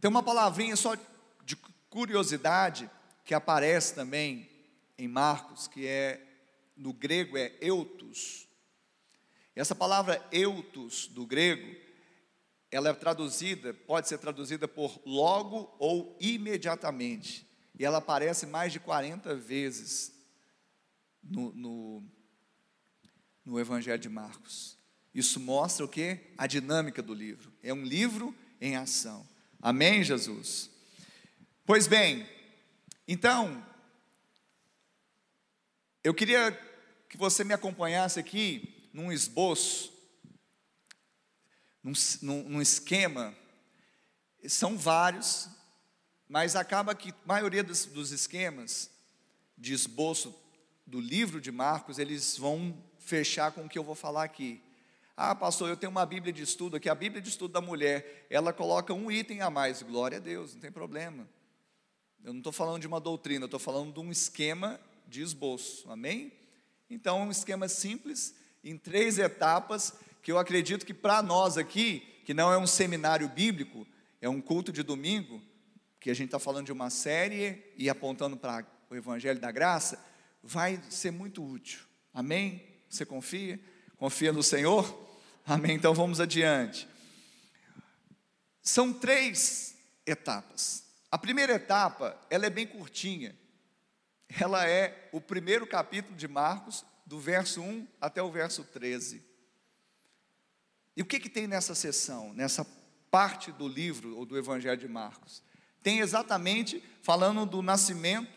Tem 0.00 0.10
uma 0.10 0.24
palavrinha 0.24 0.74
só 0.74 0.96
de 1.44 1.54
curiosidade 1.88 2.90
que 3.24 3.32
aparece 3.32 3.94
também 3.94 4.50
em 4.98 5.06
Marcos, 5.06 5.68
que 5.68 5.86
é 5.86 6.20
no 6.76 6.92
grego 6.92 7.38
é 7.38 7.52
eutos. 7.60 8.48
Essa 9.54 9.76
palavra 9.76 10.20
eutos 10.32 11.06
do 11.06 11.24
grego, 11.24 11.76
ela 12.72 12.88
é 12.88 12.92
traduzida, 12.92 13.72
pode 13.72 14.08
ser 14.08 14.18
traduzida 14.18 14.66
por 14.66 15.00
logo 15.06 15.72
ou 15.78 16.16
imediatamente. 16.20 17.46
E 17.78 17.84
ela 17.84 17.98
aparece 17.98 18.46
mais 18.46 18.72
de 18.72 18.80
40 18.80 19.32
vezes 19.36 20.12
no, 21.22 21.52
no, 21.52 22.15
no 23.46 23.60
Evangelho 23.60 23.98
de 23.98 24.08
Marcos. 24.08 24.76
Isso 25.14 25.38
mostra 25.38 25.84
o 25.84 25.88
que? 25.88 26.18
A 26.36 26.46
dinâmica 26.46 27.00
do 27.00 27.14
livro. 27.14 27.50
É 27.62 27.72
um 27.72 27.84
livro 27.84 28.34
em 28.60 28.76
ação. 28.76 29.26
Amém, 29.62 30.02
Jesus? 30.02 30.68
Pois 31.64 31.86
bem, 31.86 32.28
então, 33.08 33.64
eu 36.02 36.12
queria 36.12 36.52
que 37.08 37.16
você 37.16 37.44
me 37.44 37.54
acompanhasse 37.54 38.18
aqui 38.18 38.90
num 38.92 39.12
esboço, 39.12 39.92
num, 41.82 41.92
num, 42.48 42.60
esquema. 42.60 43.34
São 44.48 44.76
vários, 44.76 45.48
mas 46.28 46.56
acaba 46.56 46.94
que 46.94 47.10
a 47.10 47.14
maioria 47.26 47.62
dos, 47.62 47.86
dos 47.86 48.10
esquemas 48.10 48.90
de 49.56 49.72
esboço 49.72 50.34
do 50.86 51.00
livro 51.00 51.40
de 51.40 51.50
Marcos, 51.50 51.98
eles 51.98 52.36
vão 52.36 52.76
fechar 53.06 53.52
com 53.52 53.64
o 53.64 53.68
que 53.68 53.78
eu 53.78 53.84
vou 53.84 53.94
falar 53.94 54.24
aqui. 54.24 54.60
Ah, 55.16 55.34
pastor, 55.34 55.70
eu 55.70 55.76
tenho 55.76 55.90
uma 55.90 56.04
Bíblia 56.04 56.32
de 56.32 56.42
estudo 56.42 56.76
aqui, 56.76 56.88
a 56.88 56.94
Bíblia 56.94 57.22
de 57.22 57.28
estudo 57.28 57.52
da 57.52 57.60
mulher, 57.60 58.26
ela 58.28 58.52
coloca 58.52 58.92
um 58.92 59.10
item 59.10 59.40
a 59.40 59.48
mais, 59.48 59.80
glória 59.80 60.18
a 60.18 60.20
Deus, 60.20 60.54
não 60.54 60.60
tem 60.60 60.72
problema. 60.72 61.26
Eu 62.22 62.32
não 62.32 62.40
estou 62.40 62.52
falando 62.52 62.80
de 62.80 62.86
uma 62.86 63.00
doutrina, 63.00 63.44
eu 63.44 63.46
estou 63.46 63.60
falando 63.60 63.94
de 63.94 64.00
um 64.00 64.10
esquema 64.10 64.78
de 65.06 65.22
esboço, 65.22 65.90
amém? 65.90 66.32
Então, 66.90 67.22
um 67.22 67.30
esquema 67.30 67.68
simples, 67.68 68.34
em 68.62 68.76
três 68.76 69.18
etapas, 69.18 69.94
que 70.20 70.32
eu 70.32 70.38
acredito 70.38 70.84
que 70.84 70.92
para 70.92 71.22
nós 71.22 71.56
aqui, 71.56 72.00
que 72.24 72.34
não 72.34 72.52
é 72.52 72.58
um 72.58 72.66
seminário 72.66 73.28
bíblico, 73.28 73.86
é 74.20 74.28
um 74.28 74.40
culto 74.40 74.72
de 74.72 74.82
domingo, 74.82 75.40
que 76.00 76.10
a 76.10 76.14
gente 76.14 76.26
está 76.26 76.40
falando 76.40 76.66
de 76.66 76.72
uma 76.72 76.90
série 76.90 77.72
e 77.76 77.88
apontando 77.88 78.36
para 78.36 78.66
o 78.90 78.96
Evangelho 78.96 79.38
da 79.38 79.52
Graça, 79.52 80.04
vai 80.42 80.82
ser 80.90 81.12
muito 81.12 81.44
útil, 81.44 81.80
amém? 82.12 82.75
Você 82.88 83.04
confia? 83.04 83.60
Confia 83.96 84.32
no 84.32 84.42
Senhor? 84.42 85.06
Amém? 85.46 85.76
Então 85.76 85.94
vamos 85.94 86.20
adiante. 86.20 86.88
São 88.62 88.92
três 88.92 89.76
etapas. 90.04 90.84
A 91.10 91.16
primeira 91.16 91.54
etapa, 91.54 92.20
ela 92.28 92.46
é 92.46 92.50
bem 92.50 92.66
curtinha. 92.66 93.36
Ela 94.40 94.68
é 94.68 95.08
o 95.12 95.20
primeiro 95.20 95.66
capítulo 95.66 96.16
de 96.16 96.26
Marcos, 96.26 96.84
do 97.06 97.20
verso 97.20 97.62
1 97.62 97.86
até 98.00 98.20
o 98.20 98.30
verso 98.30 98.64
13. 98.64 99.24
E 100.96 101.02
o 101.02 101.06
que, 101.06 101.20
que 101.20 101.28
tem 101.28 101.46
nessa 101.46 101.74
sessão, 101.74 102.32
nessa 102.32 102.66
parte 103.10 103.52
do 103.52 103.68
livro 103.68 104.16
ou 104.16 104.26
do 104.26 104.36
Evangelho 104.36 104.80
de 104.80 104.88
Marcos? 104.88 105.42
Tem 105.82 106.00
exatamente 106.00 106.82
falando 107.02 107.46
do 107.46 107.62
nascimento, 107.62 108.32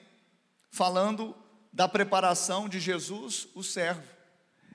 falando 0.69 1.35
da 1.73 1.87
preparação 1.87 2.69
de 2.69 2.79
Jesus, 2.79 3.47
o 3.55 3.63
servo. 3.63 4.18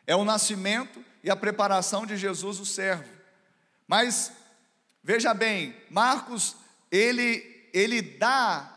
É 0.06 0.14
o 0.14 0.24
nascimento 0.24 1.04
e 1.22 1.30
a 1.30 1.36
preparação 1.36 2.04
de 2.04 2.16
Jesus, 2.16 2.60
o 2.60 2.66
servo. 2.66 3.08
Mas 3.86 4.32
veja 5.02 5.32
bem, 5.32 5.74
Marcos, 5.90 6.56
ele 6.90 7.52
ele 7.72 8.00
dá 8.00 8.70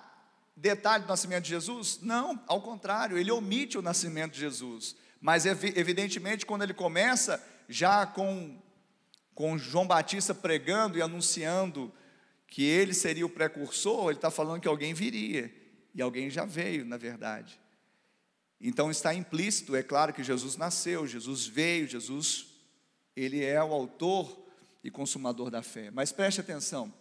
detalhe 0.55 1.03
do 1.03 1.09
nascimento 1.09 1.43
de 1.43 1.49
Jesus? 1.49 1.99
Não, 2.01 2.41
ao 2.47 2.61
contrário, 2.61 3.17
ele 3.17 3.31
omite 3.31 3.77
o 3.77 3.81
nascimento 3.81 4.33
de 4.33 4.39
Jesus. 4.39 4.95
Mas 5.21 5.45
evidentemente, 5.45 6.45
quando 6.45 6.63
ele 6.63 6.73
começa 6.73 7.43
já 7.69 8.05
com 8.05 8.59
com 9.35 9.55
João 9.55 9.85
Batista 9.85 10.33
pregando 10.33 10.97
e 10.97 11.01
anunciando 11.01 11.93
que 12.47 12.63
ele 12.63 12.91
seria 12.91 13.23
o 13.23 13.29
precursor, 13.29 14.05
ele 14.05 14.17
está 14.17 14.31
falando 14.31 14.59
que 14.59 14.67
alguém 14.67 14.95
viria, 14.95 15.53
e 15.93 16.01
alguém 16.01 16.27
já 16.27 16.43
veio, 16.43 16.83
na 16.83 16.97
verdade. 16.97 17.59
Então 18.59 18.89
está 18.89 19.13
implícito, 19.13 19.75
é 19.75 19.83
claro 19.83 20.13
que 20.13 20.23
Jesus 20.23 20.55
nasceu, 20.57 21.05
Jesus 21.05 21.45
veio, 21.45 21.87
Jesus, 21.87 22.47
ele 23.15 23.43
é 23.43 23.63
o 23.63 23.71
autor 23.71 24.45
e 24.83 24.89
consumador 24.89 25.51
da 25.51 25.61
fé. 25.61 25.91
Mas 25.91 26.11
preste 26.11 26.41
atenção, 26.41 26.91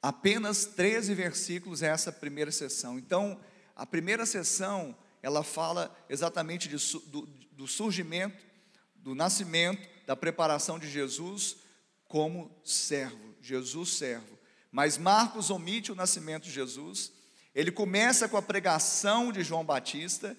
apenas 0.00 0.64
13 0.64 1.14
versículos 1.14 1.82
é 1.82 1.88
essa 1.88 2.12
primeira 2.12 2.52
sessão. 2.52 2.98
Então, 2.98 3.40
a 3.74 3.84
primeira 3.84 4.24
sessão, 4.24 4.96
ela 5.22 5.42
fala 5.42 5.94
exatamente 6.08 6.68
de, 6.68 6.76
do, 7.08 7.26
do 7.52 7.66
surgimento, 7.66 8.44
do 8.94 9.14
nascimento, 9.14 9.88
da 10.06 10.14
preparação 10.14 10.78
de 10.78 10.88
Jesus 10.88 11.56
como 12.06 12.54
servo, 12.62 13.34
Jesus 13.40 13.94
servo. 13.94 14.38
Mas 14.70 14.98
Marcos 14.98 15.50
omite 15.50 15.90
o 15.90 15.94
nascimento 15.94 16.44
de 16.44 16.50
Jesus, 16.50 17.12
ele 17.54 17.70
começa 17.70 18.28
com 18.28 18.36
a 18.36 18.42
pregação 18.42 19.30
de 19.30 19.42
João 19.42 19.64
Batista, 19.64 20.36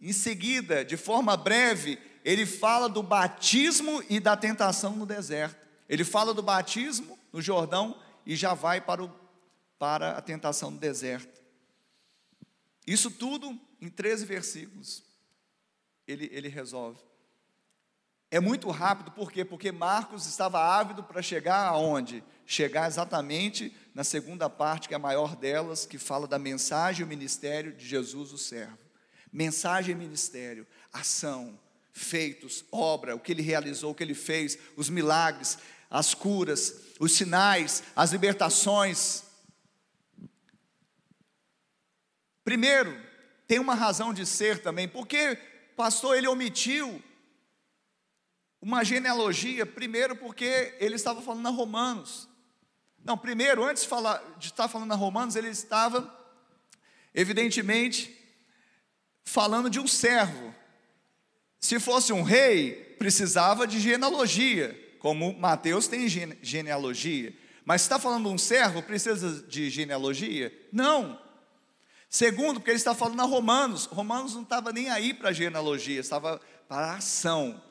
em 0.00 0.12
seguida, 0.12 0.84
de 0.84 0.96
forma 0.96 1.36
breve, 1.36 1.98
ele 2.24 2.46
fala 2.46 2.88
do 2.88 3.02
batismo 3.02 4.02
e 4.08 4.18
da 4.18 4.36
tentação 4.36 4.96
no 4.96 5.06
deserto. 5.06 5.64
Ele 5.88 6.04
fala 6.04 6.32
do 6.32 6.42
batismo 6.42 7.18
no 7.32 7.40
Jordão 7.40 8.00
e 8.24 8.34
já 8.34 8.54
vai 8.54 8.80
para, 8.80 9.04
o, 9.04 9.12
para 9.78 10.12
a 10.12 10.22
tentação 10.22 10.70
no 10.70 10.78
deserto. 10.78 11.40
Isso 12.86 13.10
tudo 13.10 13.58
em 13.80 13.88
13 13.88 14.24
versículos. 14.24 15.02
Ele, 16.06 16.28
ele 16.32 16.48
resolve. 16.48 17.00
É 18.30 18.40
muito 18.40 18.70
rápido, 18.70 19.10
por 19.10 19.30
quê? 19.30 19.44
Porque 19.44 19.70
Marcos 19.70 20.26
estava 20.26 20.60
ávido 20.60 21.02
para 21.02 21.22
chegar 21.22 21.66
aonde? 21.66 22.24
Chegar 22.46 22.86
exatamente 22.86 23.74
na 23.94 24.04
segunda 24.04 24.50
parte, 24.50 24.88
que 24.88 24.94
é 24.94 24.96
a 24.96 25.00
maior 25.00 25.36
delas, 25.36 25.86
que 25.86 25.98
fala 25.98 26.26
da 26.26 26.38
mensagem 26.38 27.02
e 27.02 27.04
o 27.04 27.08
ministério 27.08 27.72
de 27.72 27.86
Jesus, 27.86 28.32
o 28.32 28.38
servo. 28.38 28.78
Mensagem 29.32 29.94
e 29.94 29.98
ministério, 29.98 30.66
ação, 30.92 31.58
feitos, 31.92 32.64
obra, 32.70 33.14
o 33.14 33.20
que 33.20 33.32
ele 33.32 33.42
realizou, 33.42 33.92
o 33.92 33.94
que 33.94 34.02
ele 34.02 34.14
fez, 34.14 34.58
os 34.76 34.90
milagres, 34.90 35.58
as 35.88 36.12
curas, 36.12 36.74
os 36.98 37.12
sinais, 37.12 37.82
as 37.94 38.10
libertações. 38.10 39.22
Primeiro, 42.44 43.00
tem 43.46 43.58
uma 43.58 43.74
razão 43.74 44.12
de 44.12 44.26
ser 44.26 44.60
também, 44.60 44.88
porque 44.88 45.38
pastor 45.76 46.16
ele 46.16 46.28
omitiu 46.28 47.02
uma 48.60 48.82
genealogia, 48.82 49.66
primeiro 49.66 50.16
porque 50.16 50.74
ele 50.80 50.94
estava 50.94 51.20
falando 51.20 51.46
a 51.46 51.50
Romanos. 51.50 52.28
Não, 53.04 53.18
primeiro, 53.18 53.62
antes 53.62 53.82
de, 53.82 53.88
falar, 53.88 54.22
de 54.38 54.46
estar 54.46 54.66
falando 54.66 54.92
a 54.92 54.96
Romanos, 54.96 55.36
ele 55.36 55.48
estava, 55.48 56.12
evidentemente, 57.14 58.16
falando 59.24 59.68
de 59.68 59.78
um 59.78 59.86
servo. 59.86 60.54
Se 61.60 61.78
fosse 61.78 62.12
um 62.12 62.22
rei, 62.22 62.96
precisava 62.98 63.66
de 63.66 63.78
genealogia, 63.78 64.96
como 64.98 65.38
Mateus 65.38 65.86
tem 65.86 66.08
genealogia. 66.08 67.34
Mas 67.64 67.82
está 67.82 67.98
falando 67.98 68.24
de 68.24 68.34
um 68.34 68.38
servo, 68.38 68.82
precisa 68.82 69.42
de 69.42 69.68
genealogia? 69.68 70.52
Não. 70.72 71.20
Segundo, 72.08 72.60
porque 72.60 72.70
ele 72.70 72.76
está 72.76 72.94
falando 72.94 73.20
a 73.20 73.24
Romanos. 73.24 73.86
Romanos 73.86 74.34
não 74.34 74.42
estava 74.42 74.72
nem 74.72 74.88
aí 74.88 75.12
para 75.12 75.32
genealogia, 75.32 76.00
estava 76.00 76.40
para 76.68 76.92
a 76.92 76.96
ação 76.96 77.62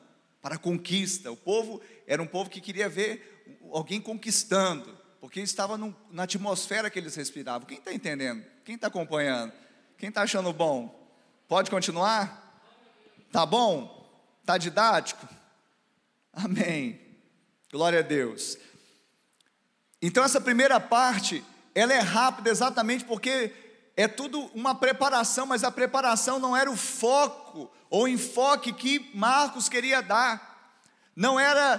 para 0.44 0.56
a 0.56 0.58
conquista. 0.58 1.32
O 1.32 1.36
povo 1.36 1.80
era 2.06 2.22
um 2.22 2.26
povo 2.26 2.50
que 2.50 2.60
queria 2.60 2.86
ver 2.86 3.48
alguém 3.72 3.98
conquistando, 3.98 4.94
porque 5.24 5.40
estava 5.40 5.78
num, 5.78 5.94
na 6.10 6.24
atmosfera 6.24 6.90
que 6.90 6.98
eles 6.98 7.14
respiravam. 7.14 7.66
Quem 7.66 7.78
está 7.78 7.90
entendendo? 7.94 8.44
Quem 8.62 8.74
está 8.74 8.88
acompanhando? 8.88 9.54
Quem 9.96 10.10
está 10.10 10.20
achando 10.20 10.52
bom? 10.52 11.08
Pode 11.48 11.70
continuar? 11.70 12.60
Tá 13.32 13.46
bom? 13.46 14.06
Tá 14.44 14.58
didático? 14.58 15.26
Amém. 16.30 17.00
Glória 17.72 18.00
a 18.00 18.02
Deus. 18.02 18.58
Então 20.02 20.22
essa 20.22 20.42
primeira 20.42 20.78
parte, 20.78 21.42
ela 21.74 21.94
é 21.94 22.00
rápida 22.00 22.50
exatamente 22.50 23.06
porque 23.06 23.50
é 23.96 24.06
tudo 24.06 24.50
uma 24.54 24.74
preparação, 24.74 25.46
mas 25.46 25.64
a 25.64 25.70
preparação 25.70 26.38
não 26.38 26.54
era 26.54 26.70
o 26.70 26.76
foco 26.76 27.72
ou 27.88 28.06
enfoque 28.06 28.74
que 28.74 29.10
Marcos 29.14 29.70
queria 29.70 30.02
dar. 30.02 30.76
Não 31.16 31.40
era 31.40 31.78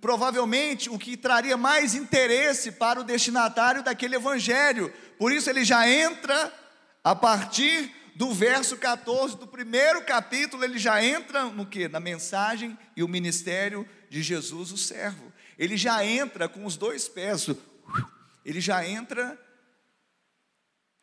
provavelmente 0.00 0.88
o 0.88 0.98
que 0.98 1.16
traria 1.16 1.56
mais 1.56 1.94
interesse 1.94 2.72
para 2.72 3.00
o 3.00 3.04
destinatário 3.04 3.82
daquele 3.82 4.16
evangelho. 4.16 4.92
Por 5.18 5.32
isso 5.32 5.50
ele 5.50 5.64
já 5.64 5.88
entra 5.88 6.52
a 7.02 7.14
partir 7.14 7.92
do 8.14 8.32
verso 8.32 8.76
14 8.76 9.36
do 9.38 9.46
primeiro 9.46 10.04
capítulo, 10.04 10.62
ele 10.62 10.78
já 10.78 11.02
entra 11.02 11.44
no 11.46 11.66
que? 11.66 11.88
Na 11.88 11.98
mensagem 11.98 12.78
e 12.96 13.02
o 13.02 13.08
ministério 13.08 13.88
de 14.10 14.22
Jesus, 14.22 14.70
o 14.70 14.76
servo. 14.76 15.32
Ele 15.58 15.76
já 15.76 16.04
entra 16.04 16.48
com 16.48 16.64
os 16.64 16.76
dois 16.76 17.08
pés. 17.08 17.48
Ele 18.44 18.60
já 18.60 18.86
entra 18.86 19.38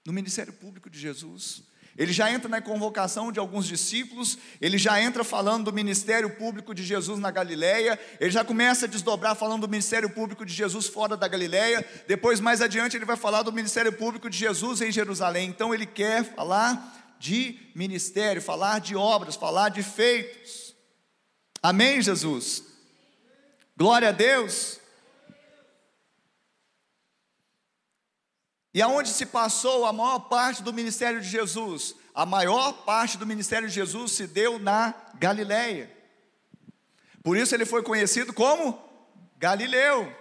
no 0.05 0.13
ministério 0.13 0.53
público 0.53 0.89
de 0.89 0.99
Jesus. 0.99 1.63
Ele 1.99 2.13
já 2.13 2.31
entra 2.31 2.47
na 2.47 2.61
convocação 2.61 3.29
de 3.29 3.39
alguns 3.39 3.67
discípulos, 3.67 4.37
ele 4.61 4.77
já 4.77 5.01
entra 5.01 5.21
falando 5.21 5.65
do 5.65 5.73
ministério 5.73 6.29
público 6.29 6.73
de 6.73 6.81
Jesus 6.81 7.19
na 7.19 7.29
Galileia, 7.29 7.99
ele 8.21 8.31
já 8.31 8.41
começa 8.41 8.85
a 8.85 8.89
desdobrar 8.89 9.35
falando 9.35 9.63
do 9.63 9.67
ministério 9.67 10.09
público 10.09 10.45
de 10.45 10.53
Jesus 10.53 10.87
fora 10.87 11.17
da 11.17 11.27
Galileia, 11.27 11.85
depois 12.07 12.39
mais 12.39 12.61
adiante 12.61 12.95
ele 12.95 13.03
vai 13.03 13.17
falar 13.17 13.43
do 13.43 13.51
ministério 13.51 13.91
público 13.91 14.29
de 14.29 14.37
Jesus 14.37 14.79
em 14.79 14.93
Jerusalém. 14.93 15.49
Então 15.49 15.73
ele 15.73 15.85
quer 15.85 16.23
falar 16.23 17.17
de 17.19 17.59
ministério, 17.75 18.41
falar 18.41 18.79
de 18.79 18.95
obras, 18.95 19.35
falar 19.35 19.67
de 19.67 19.83
feitos. 19.83 20.73
Amém, 21.61 22.01
Jesus? 22.01 22.63
Glória 23.75 24.07
a 24.07 24.13
Deus. 24.13 24.79
E 28.73 28.81
aonde 28.81 29.09
se 29.09 29.25
passou 29.25 29.85
a 29.85 29.93
maior 29.93 30.19
parte 30.19 30.61
do 30.61 30.71
ministério 30.71 31.19
de 31.19 31.27
Jesus? 31.27 31.95
A 32.13 32.25
maior 32.25 32.73
parte 32.83 33.17
do 33.17 33.25
ministério 33.25 33.67
de 33.67 33.73
Jesus 33.73 34.11
se 34.11 34.27
deu 34.27 34.59
na 34.59 34.93
Galileia. 35.15 35.91
Por 37.23 37.35
isso 37.37 37.55
ele 37.55 37.65
foi 37.65 37.81
conhecido 37.81 38.33
como 38.33 38.79
Galileu. 39.37 40.13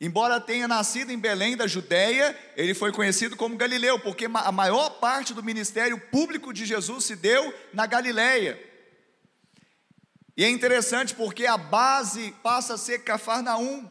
Embora 0.00 0.40
tenha 0.40 0.66
nascido 0.66 1.12
em 1.12 1.18
Belém 1.18 1.56
da 1.56 1.68
Judéia, 1.68 2.36
ele 2.56 2.74
foi 2.74 2.90
conhecido 2.90 3.36
como 3.36 3.56
Galileu, 3.56 4.00
porque 4.00 4.24
a 4.24 4.50
maior 4.50 4.90
parte 4.98 5.32
do 5.32 5.44
ministério 5.44 5.96
público 6.10 6.52
de 6.52 6.66
Jesus 6.66 7.04
se 7.04 7.14
deu 7.14 7.54
na 7.72 7.86
Galileia. 7.86 8.60
E 10.36 10.44
é 10.44 10.50
interessante 10.50 11.14
porque 11.14 11.46
a 11.46 11.56
base 11.56 12.34
passa 12.42 12.74
a 12.74 12.78
ser 12.78 13.04
Cafarnaum. 13.04 13.88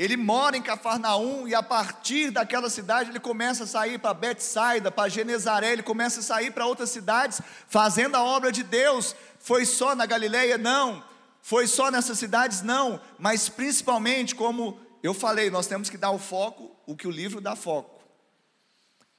Ele 0.00 0.16
mora 0.16 0.56
em 0.56 0.62
Cafarnaum 0.62 1.46
e 1.46 1.54
a 1.54 1.62
partir 1.62 2.30
daquela 2.30 2.70
cidade 2.70 3.10
ele 3.10 3.20
começa 3.20 3.64
a 3.64 3.66
sair 3.66 3.98
para 3.98 4.14
Betsaida, 4.14 4.90
para 4.90 5.10
Genezaré, 5.10 5.72
ele 5.72 5.82
começa 5.82 6.20
a 6.20 6.22
sair 6.22 6.50
para 6.50 6.64
outras 6.64 6.88
cidades, 6.88 7.42
fazendo 7.68 8.14
a 8.14 8.24
obra 8.24 8.50
de 8.50 8.62
Deus. 8.62 9.14
Foi 9.38 9.66
só 9.66 9.94
na 9.94 10.06
Galileia? 10.06 10.56
Não. 10.56 11.04
Foi 11.42 11.66
só 11.66 11.90
nessas 11.90 12.18
cidades? 12.18 12.62
Não. 12.62 12.98
Mas 13.18 13.50
principalmente, 13.50 14.34
como 14.34 14.80
eu 15.02 15.12
falei, 15.12 15.50
nós 15.50 15.66
temos 15.66 15.90
que 15.90 15.98
dar 15.98 16.12
o 16.12 16.18
foco, 16.18 16.74
o 16.86 16.96
que 16.96 17.06
o 17.06 17.10
livro 17.10 17.38
dá 17.38 17.54
foco. 17.54 18.00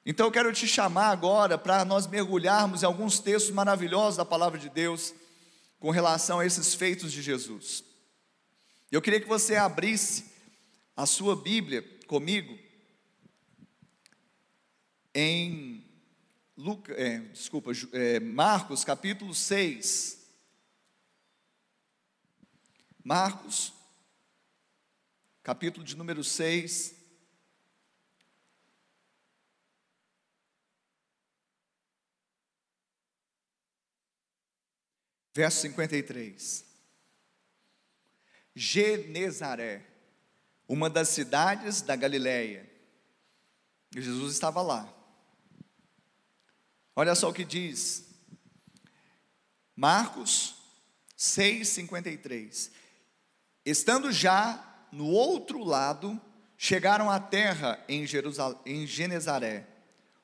Então 0.03 0.25
eu 0.25 0.32
quero 0.32 0.51
te 0.51 0.67
chamar 0.67 1.09
agora 1.09 1.59
para 1.59 1.86
nós 1.86 2.07
mergulharmos 2.07 2.82
em 2.82 2.88
alguns 2.88 3.19
textos 3.19 3.53
maravilhosos 3.53 4.17
da 4.17 4.25
palavra 4.25 4.57
de 4.57 4.67
Deus 4.67 5.13
com 5.79 5.91
relação 5.91 6.39
a 6.39 6.45
esses 6.47 6.73
feitos 6.73 7.11
de 7.11 7.21
Jesus. 7.21 7.84
Eu 8.91 8.99
queria 8.99 9.21
que 9.21 9.27
você 9.27 9.55
abrisse 9.55 10.30
a 10.95 11.05
sua 11.05 11.35
Bíblia 11.35 11.81
comigo 12.07 12.57
em 15.13 15.85
Luca, 16.55 16.93
é, 16.93 17.19
desculpa, 17.19 17.71
é, 17.93 18.19
Marcos 18.19 18.83
capítulo 18.83 19.33
6. 19.33 20.19
Marcos, 23.03 23.73
capítulo 25.41 25.83
de 25.83 25.95
número 25.95 26.23
6. 26.23 26.95
Verso 35.33 35.61
53. 35.61 36.65
Genezaré 38.53 39.90
uma 40.72 40.89
das 40.89 41.09
cidades 41.09 41.82
da 41.82 41.97
Galiléia. 41.97 42.65
E 43.93 44.01
Jesus 44.01 44.32
estava 44.32 44.61
lá. 44.61 44.88
Olha 46.95 47.13
só 47.13 47.30
o 47.30 47.34
que 47.34 47.43
diz. 47.43 48.05
Marcos 49.76 50.55
6:53. 51.17 52.72
Estando 53.65 54.13
já 54.13 54.88
no 54.93 55.07
outro 55.07 55.61
lado, 55.61 56.19
chegaram 56.57 57.11
à 57.11 57.19
terra 57.19 57.84
em, 57.89 58.07
Jerusalém, 58.07 58.61
em 58.65 58.88
Genezaré, 58.88 59.67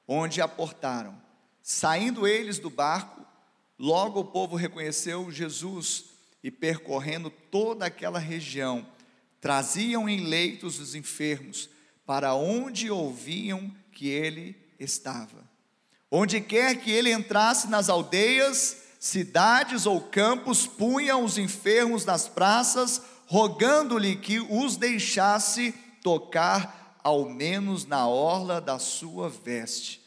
onde 0.08 0.42
aportaram. 0.42 1.22
Saindo 1.62 2.26
eles 2.26 2.58
do 2.58 2.70
barco, 2.70 3.22
logo 3.78 4.22
o 4.22 4.32
povo 4.32 4.56
reconheceu 4.56 5.30
Jesus 5.30 6.06
e 6.42 6.50
percorrendo 6.50 7.30
toda 7.30 7.86
aquela 7.86 8.18
região, 8.18 8.88
traziam 9.40 10.08
em 10.08 10.26
leitos 10.26 10.80
os 10.80 10.96
enfermos 10.96 11.70
para 12.06 12.34
onde 12.34 12.90
ouviam 12.90 13.72
que 13.92 14.08
ele 14.08 14.56
estava. 14.80 15.48
Onde 16.10 16.40
quer 16.40 16.78
que 16.78 16.90
ele 16.90 17.12
entrasse 17.12 17.68
nas 17.68 17.90
aldeias, 17.90 18.78
cidades 19.00 19.86
ou 19.86 20.02
campos, 20.02 20.66
punham 20.66 21.24
os 21.24 21.38
enfermos 21.38 22.06
nas 22.06 22.28
praças, 22.28 23.02
rogando-lhe 23.26 24.16
que 24.16 24.40
os 24.40 24.78
deixasse 24.78 25.74
tocar 26.02 26.98
ao 27.04 27.30
menos 27.30 27.86
na 27.86 28.08
orla 28.08 28.62
da 28.62 28.80
sua 28.80 29.30
veste. 29.30 30.02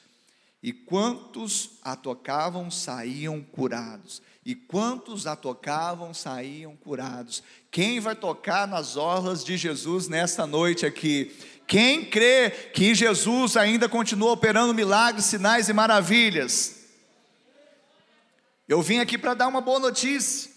E 0.62 0.72
quantos 0.72 1.78
a 1.82 1.96
tocavam 1.96 2.70
saíam 2.70 3.40
curados. 3.40 4.20
E 4.44 4.54
quantos 4.54 5.26
a 5.26 5.34
tocavam 5.34 6.12
saíam 6.12 6.76
curados. 6.76 7.42
Quem 7.70 8.00
vai 8.00 8.14
tocar 8.14 8.68
nas 8.68 8.96
orlas 8.96 9.44
de 9.44 9.56
Jesus 9.56 10.08
nesta 10.08 10.46
noite 10.46 10.84
aqui? 10.84 11.34
Quem 11.66 12.04
crê 12.04 12.50
que 12.50 12.94
Jesus 12.94 13.56
ainda 13.56 13.88
continua 13.88 14.32
operando 14.32 14.74
milagres, 14.74 15.26
sinais 15.26 15.68
e 15.68 15.72
maravilhas? 15.72 16.80
Eu 18.68 18.82
vim 18.82 18.98
aqui 18.98 19.16
para 19.16 19.34
dar 19.34 19.48
uma 19.48 19.60
boa 19.60 19.78
notícia. 19.78 20.50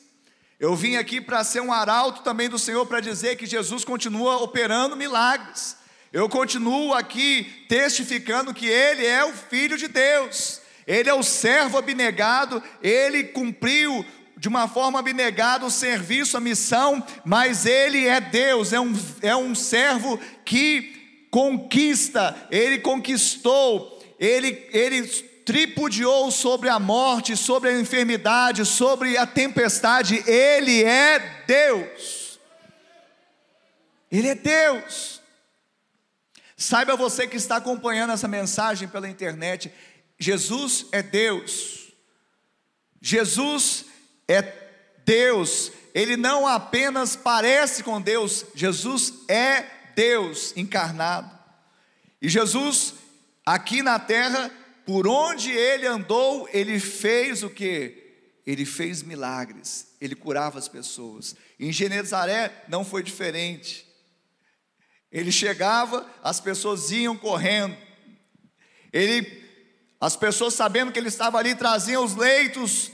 Eu 0.60 0.76
vim 0.76 0.96
aqui 0.96 1.20
para 1.20 1.44
ser 1.44 1.62
um 1.62 1.74
arauto 1.74 2.24
também 2.24 2.50
do 2.50 2.60
Senhor 2.60 2.86
para 2.86 3.00
dizer 3.00 3.36
que 3.38 3.46
Jesus 3.46 3.84
continua 3.86 4.38
operando 4.38 4.96
milagres. 4.96 5.78
Eu 6.14 6.30
continuo 6.30 6.94
aqui 6.94 7.66
testificando 7.68 8.54
que 8.54 8.68
Ele 8.68 9.04
é 9.04 9.26
o 9.26 9.34
Filho 9.34 9.76
de 9.76 9.88
Deus, 9.88 10.62
Ele 10.86 11.10
é 11.10 11.14
o 11.14 11.24
servo 11.24 11.76
abnegado, 11.76 12.62
Ele 12.84 13.24
cumpriu 13.24 14.06
de 14.38 14.48
uma 14.48 14.68
forma 14.68 15.00
abnegada 15.00 15.66
o 15.66 15.72
serviço, 15.72 16.38
a 16.38 16.40
missão, 16.42 17.02
mas 17.24 17.66
ele 17.66 18.06
é 18.06 18.20
Deus, 18.20 18.74
é 18.74 18.80
um, 18.80 18.94
é 19.22 19.34
um 19.34 19.56
servo 19.56 20.20
que 20.44 21.28
conquista, 21.32 22.36
ele 22.52 22.80
conquistou, 22.80 24.04
ele, 24.20 24.68
ele 24.74 25.08
tripudiou 25.46 26.30
sobre 26.30 26.68
a 26.68 26.78
morte, 26.78 27.38
sobre 27.38 27.70
a 27.70 27.80
enfermidade, 27.80 28.66
sobre 28.66 29.18
a 29.18 29.26
tempestade, 29.26 30.22
ele 30.28 30.84
é 30.84 31.20
Deus. 31.48 32.38
Ele 34.12 34.28
é 34.28 34.36
Deus. 34.36 35.13
Saiba 36.64 36.96
você 36.96 37.28
que 37.28 37.36
está 37.36 37.58
acompanhando 37.58 38.14
essa 38.14 38.26
mensagem 38.26 38.88
pela 38.88 39.10
internet, 39.10 39.70
Jesus 40.18 40.86
é 40.94 41.04
Deus. 41.04 41.92
Jesus 43.02 43.84
é 44.30 44.42
Deus, 45.04 45.74
ele 45.94 46.16
não 46.16 46.48
apenas 46.48 47.18
parece 47.18 47.84
com 47.84 48.02
Deus, 48.02 48.46
Jesus 48.56 49.14
é 49.28 49.66
Deus 49.94 50.56
encarnado. 50.56 51.30
E 52.22 52.30
Jesus, 52.30 52.94
aqui 53.46 53.84
na 53.84 54.00
terra, 54.00 54.50
por 54.86 55.06
onde 55.06 55.52
ele 55.52 55.86
andou, 55.86 56.48
ele 56.54 56.80
fez 56.80 57.44
o 57.44 57.50
que? 57.50 58.02
Ele 58.48 58.66
fez 58.66 59.04
milagres, 59.04 59.88
ele 60.00 60.16
curava 60.16 60.60
as 60.60 60.70
pessoas. 60.70 61.36
Em 61.60 61.74
Genezaré 61.74 62.64
não 62.70 62.86
foi 62.86 63.04
diferente. 63.04 63.83
Ele 65.14 65.32
chegava, 65.32 66.06
as 66.22 66.42
pessoas 66.42 66.92
iam 66.92 67.16
correndo. 67.16 67.78
Ele, 68.92 69.48
as 70.02 70.18
pessoas 70.18 70.54
sabendo 70.54 70.92
que 70.92 71.00
ele 71.00 71.08
estava 71.08 71.38
ali, 71.38 71.56
traziam 71.56 72.04
os 72.04 72.16
leitos 72.16 72.92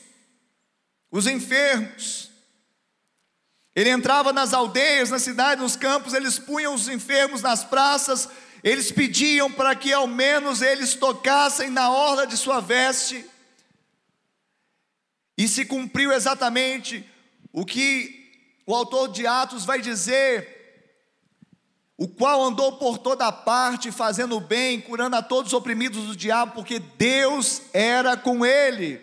os 1.11 1.28
enfermos. 1.28 2.30
Ele 3.76 3.89
entrava 3.89 4.34
nas 4.34 4.53
aldeias, 4.53 5.09
nas 5.09 5.24
cidades, 5.24 5.63
nos 5.63 5.76
campos, 5.76 6.13
eles 6.13 6.38
punham 6.38 6.74
os 6.74 6.88
enfermos 6.88 7.41
nas 7.41 7.63
praças, 7.63 8.28
eles 8.63 8.91
pediam 8.91 9.51
para 9.51 9.76
que 9.76 9.93
ao 9.93 10.07
menos 10.07 10.61
eles 10.61 10.95
tocassem 10.95 11.70
na 11.70 11.89
orla 11.89 12.28
de 12.28 12.36
sua 12.36 12.59
veste. 12.59 13.26
E 15.38 15.47
se 15.47 15.65
cumpriu 15.65 16.11
exatamente 16.11 17.09
o 17.53 17.65
que 17.65 18.17
o 18.65 18.76
autor 18.76 19.07
de 19.07 19.26
Atos 19.26 19.65
vai 19.65 19.82
dizer, 19.82 20.59
o 22.00 22.08
qual 22.08 22.41
andou 22.41 22.78
por 22.78 22.97
toda 22.97 23.30
parte, 23.30 23.91
fazendo 23.91 24.38
o 24.38 24.39
bem, 24.39 24.80
curando 24.80 25.18
a 25.18 25.22
todos 25.22 25.52
os 25.52 25.54
oprimidos 25.54 26.06
do 26.06 26.16
diabo, 26.16 26.54
porque 26.54 26.80
Deus 26.80 27.62
era 27.74 28.16
com 28.16 28.45
ele. 28.45 29.02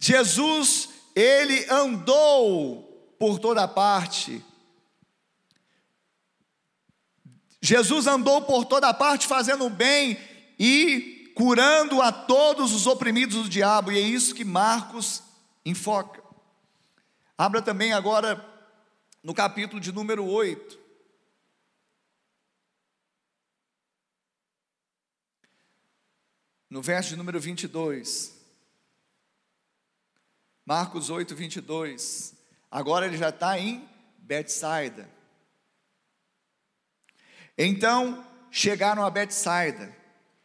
Jesus, 0.00 0.88
ele 1.14 1.66
andou 1.70 3.14
por 3.18 3.38
toda 3.38 3.68
parte. 3.68 4.42
Jesus 7.60 8.06
andou 8.06 8.40
por 8.40 8.64
toda 8.64 8.94
parte 8.94 9.26
fazendo 9.26 9.68
bem 9.68 10.18
e 10.58 11.30
curando 11.36 12.00
a 12.00 12.10
todos 12.10 12.72
os 12.72 12.86
oprimidos 12.86 13.42
do 13.42 13.48
diabo, 13.50 13.92
e 13.92 13.98
é 13.98 14.00
isso 14.00 14.34
que 14.34 14.46
Marcos 14.46 15.22
enfoca. 15.62 16.22
Abra 17.36 17.60
também 17.60 17.92
agora 17.92 18.42
no 19.22 19.34
capítulo 19.34 19.78
de 19.78 19.92
número 19.92 20.24
8. 20.24 20.83
No 26.74 26.82
verso 26.82 27.10
de 27.10 27.16
número 27.16 27.38
22. 27.38 28.34
Marcos 30.66 31.08
8, 31.08 31.32
22. 31.32 32.34
Agora 32.68 33.06
ele 33.06 33.16
já 33.16 33.28
está 33.28 33.56
em 33.56 33.88
Betsaida. 34.18 35.08
Então 37.56 38.26
chegaram 38.50 39.04
a 39.04 39.10
Betsaida 39.10 39.96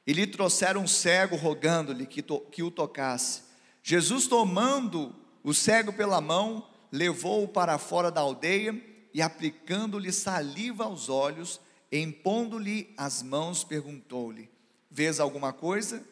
e 0.06 0.14
lhe 0.14 0.28
trouxeram 0.28 0.84
um 0.84 0.88
cego, 0.88 1.36
rogando-lhe 1.36 2.06
que, 2.06 2.22
que 2.22 2.62
o 2.62 2.70
tocasse. 2.70 3.42
Jesus, 3.82 4.28
tomando 4.28 5.16
o 5.44 5.52
cego 5.52 5.92
pela 5.92 6.22
mão, 6.22 6.70
levou-o 6.92 7.48
para 7.48 7.80
fora 7.80 8.12
da 8.12 8.22
aldeia 8.22 8.80
e, 9.16 9.20
aplicando-lhe 9.20 10.12
saliva 10.12 10.84
aos 10.84 11.10
olhos, 11.10 11.60
impondo-lhe 11.92 12.94
as 12.96 13.24
mãos, 13.24 13.64
perguntou-lhe: 13.64 14.48
Vês 14.92 15.20
alguma 15.20 15.52
coisa? 15.52 16.08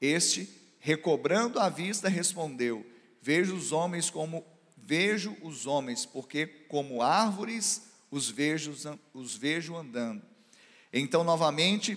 Este, 0.00 0.48
recobrando 0.78 1.58
a 1.58 1.68
vista, 1.68 2.08
respondeu: 2.08 2.86
Vejo 3.20 3.54
os 3.54 3.72
homens 3.72 4.10
como 4.10 4.44
vejo 4.76 5.36
os 5.42 5.66
homens, 5.66 6.04
porque 6.04 6.46
como 6.46 7.02
árvores 7.02 7.82
os 8.10 8.28
vejo, 8.28 8.74
os 9.14 9.36
vejo 9.36 9.76
andando. 9.76 10.22
Então, 10.92 11.22
novamente, 11.22 11.96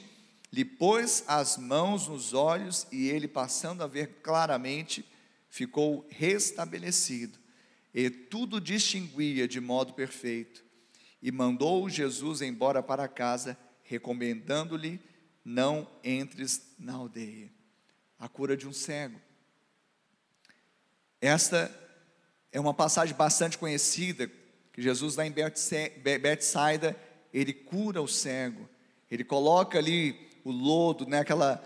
lhe 0.51 0.63
pôs 0.63 1.23
as 1.27 1.57
mãos 1.57 2.07
nos 2.07 2.33
olhos 2.33 2.85
e 2.91 3.09
ele, 3.09 3.27
passando 3.27 3.81
a 3.81 3.87
ver 3.87 4.19
claramente, 4.21 5.03
ficou 5.49 6.05
restabelecido 6.09 7.39
e 7.93 8.09
tudo 8.09 8.59
distinguia 8.59 9.47
de 9.47 9.61
modo 9.61 9.93
perfeito. 9.93 10.63
E 11.21 11.31
mandou 11.31 11.87
Jesus 11.87 12.41
embora 12.41 12.81
para 12.81 13.07
casa, 13.07 13.57
recomendando-lhe: 13.83 14.99
não 15.45 15.87
entres 16.03 16.73
na 16.77 16.93
aldeia. 16.93 17.52
A 18.23 18.29
cura 18.29 18.55
de 18.55 18.65
um 18.65 18.71
cego. 18.71 19.19
Esta 21.19 21.69
é 22.53 22.57
uma 22.57 22.73
passagem 22.73 23.13
bastante 23.13 23.57
conhecida, 23.57 24.31
que 24.71 24.81
Jesus 24.81 25.17
lá 25.17 25.27
em 25.27 25.31
Betsaida, 25.31 26.95
ele 27.33 27.51
cura 27.51 28.01
o 28.01 28.07
cego, 28.07 28.69
ele 29.11 29.25
coloca 29.25 29.77
ali 29.77 30.29
o 30.45 30.51
lodo, 30.51 31.05
né, 31.05 31.19
aquela, 31.19 31.61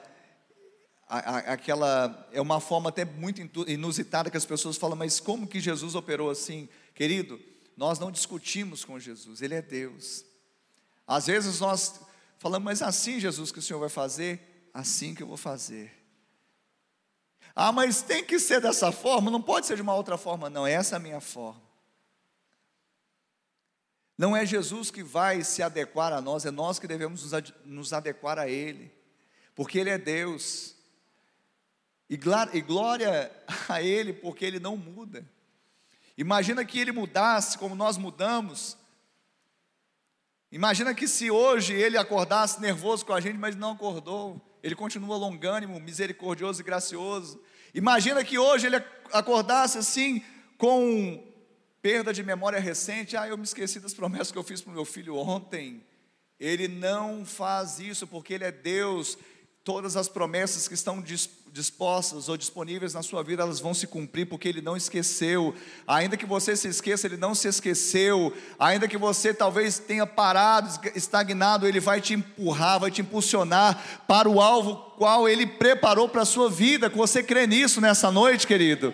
aquela, 1.08 2.28
é 2.32 2.42
uma 2.42 2.60
forma 2.60 2.90
até 2.90 3.06
muito 3.06 3.40
inusitada 3.70 4.32
que 4.32 4.38
as 4.38 4.44
pessoas 4.44 4.78
falam, 4.78 4.98
mas 4.98 5.20
como 5.20 5.46
que 5.46 5.60
Jesus 5.60 5.94
operou 5.94 6.28
assim? 6.28 6.68
Querido, 6.96 7.40
nós 7.76 8.00
não 8.00 8.12
discutimos 8.12 8.84
com 8.84 9.00
Jesus, 9.00 9.44
Ele 9.44 9.54
é 9.54 9.62
Deus. 9.62 10.26
Às 11.06 11.28
vezes 11.28 11.60
nós 11.60 12.00
falamos, 12.40 12.66
mas 12.66 12.82
assim 12.82 13.20
Jesus 13.20 13.52
que 13.52 13.60
o 13.60 13.62
Senhor 13.62 13.78
vai 13.80 13.90
fazer, 13.90 14.70
assim 14.74 15.14
que 15.14 15.22
eu 15.22 15.28
vou 15.28 15.38
fazer. 15.38 15.97
Ah, 17.60 17.72
mas 17.72 18.04
tem 18.04 18.24
que 18.24 18.38
ser 18.40 18.62
dessa 18.62 18.92
forma, 18.92 19.32
não 19.32 19.42
pode 19.42 19.66
ser 19.66 19.78
de 19.78 19.82
uma 19.82 19.96
outra 19.96 20.16
forma, 20.16 20.48
não, 20.48 20.68
essa 20.68 20.96
é 20.96 20.98
a 20.98 21.00
minha 21.00 21.20
forma. 21.20 21.60
Não 24.16 24.38
é 24.38 24.46
Jesus 24.46 24.92
que 24.92 25.02
vai 25.02 25.44
se 25.44 25.64
adequar 25.64 26.14
a 26.14 26.22
nós, 26.22 26.46
é 26.46 26.52
nós 26.52 26.78
que 26.78 26.88
devemos 26.88 27.32
nos 27.66 27.94
adequar 27.94 28.38
a 28.38 28.48
Ele, 28.48 28.92
porque 29.56 29.80
Ele 29.80 29.90
é 29.90 29.98
Deus, 29.98 30.76
e 32.08 32.16
glória 32.16 33.32
a 33.68 33.82
Ele, 33.82 34.14
porque 34.14 34.46
Ele 34.46 34.60
não 34.60 34.78
muda. 34.78 35.28
Imagina 36.16 36.64
que 36.64 36.78
Ele 36.78 36.92
mudasse 36.92 37.58
como 37.58 37.74
nós 37.74 37.98
mudamos. 37.98 38.78
Imagina 40.52 40.94
que 40.94 41.08
se 41.08 41.32
hoje 41.32 41.74
Ele 41.74 41.98
acordasse 41.98 42.62
nervoso 42.62 43.04
com 43.04 43.14
a 43.14 43.20
gente, 43.20 43.40
mas 43.40 43.56
não 43.56 43.72
acordou, 43.72 44.47
Ele 44.64 44.76
continua 44.76 45.18
longânimo, 45.18 45.80
misericordioso 45.80 46.62
e 46.62 46.64
gracioso. 46.64 47.42
Imagina 47.74 48.24
que 48.24 48.38
hoje 48.38 48.68
ele 48.68 48.84
acordasse 49.12 49.78
assim, 49.78 50.24
com 50.58 51.24
perda 51.82 52.14
de 52.14 52.24
memória 52.24 52.60
recente. 52.60 53.16
Ah, 53.16 53.28
eu 53.28 53.38
me 53.38 53.44
esqueci 53.44 53.80
das 53.80 53.94
promessas 53.94 54.32
que 54.32 54.38
eu 54.38 54.44
fiz 54.44 54.62
para 54.62 54.72
o 54.72 54.76
meu 54.76 54.86
filho 54.86 55.16
ontem. 55.16 55.84
Ele 56.40 56.68
não 56.68 57.26
faz 57.26 57.80
isso 57.80 58.06
porque 58.06 58.34
ele 58.34 58.44
é 58.44 58.52
Deus. 58.52 59.18
Todas 59.68 59.98
as 59.98 60.08
promessas 60.08 60.66
que 60.66 60.74
estão 60.74 61.04
dispostas 61.52 62.30
ou 62.30 62.38
disponíveis 62.38 62.94
na 62.94 63.04
sua 63.04 63.22
vida, 63.22 63.44
elas 63.44 63.60
vão 63.60 63.74
se 63.74 63.86
cumprir, 63.86 64.26
porque 64.26 64.48
Ele 64.48 64.62
não 64.62 64.78
esqueceu. 64.78 65.54
Ainda 65.86 66.16
que 66.16 66.26
você 66.26 66.56
se 66.56 66.70
esqueça, 66.70 67.06
Ele 67.06 67.18
não 67.18 67.36
se 67.36 67.50
esqueceu. 67.50 68.32
Ainda 68.58 68.88
que 68.88 68.98
você 68.98 69.34
talvez 69.34 69.78
tenha 69.78 70.08
parado, 70.08 70.70
estagnado, 70.96 71.68
Ele 71.68 71.82
vai 71.82 72.00
te 72.00 72.14
empurrar, 72.14 72.80
vai 72.80 72.90
te 72.90 73.02
impulsionar 73.02 74.06
para 74.08 74.30
o 74.30 74.40
alvo 74.40 74.78
qual 74.98 75.28
Ele 75.28 75.46
preparou 75.46 76.08
para 76.08 76.22
a 76.22 76.26
sua 76.26 76.50
vida. 76.50 76.88
Você 76.88 77.22
crê 77.22 77.46
nisso 77.46 77.82
nessa 77.82 78.10
noite, 78.10 78.48
querido? 78.48 78.94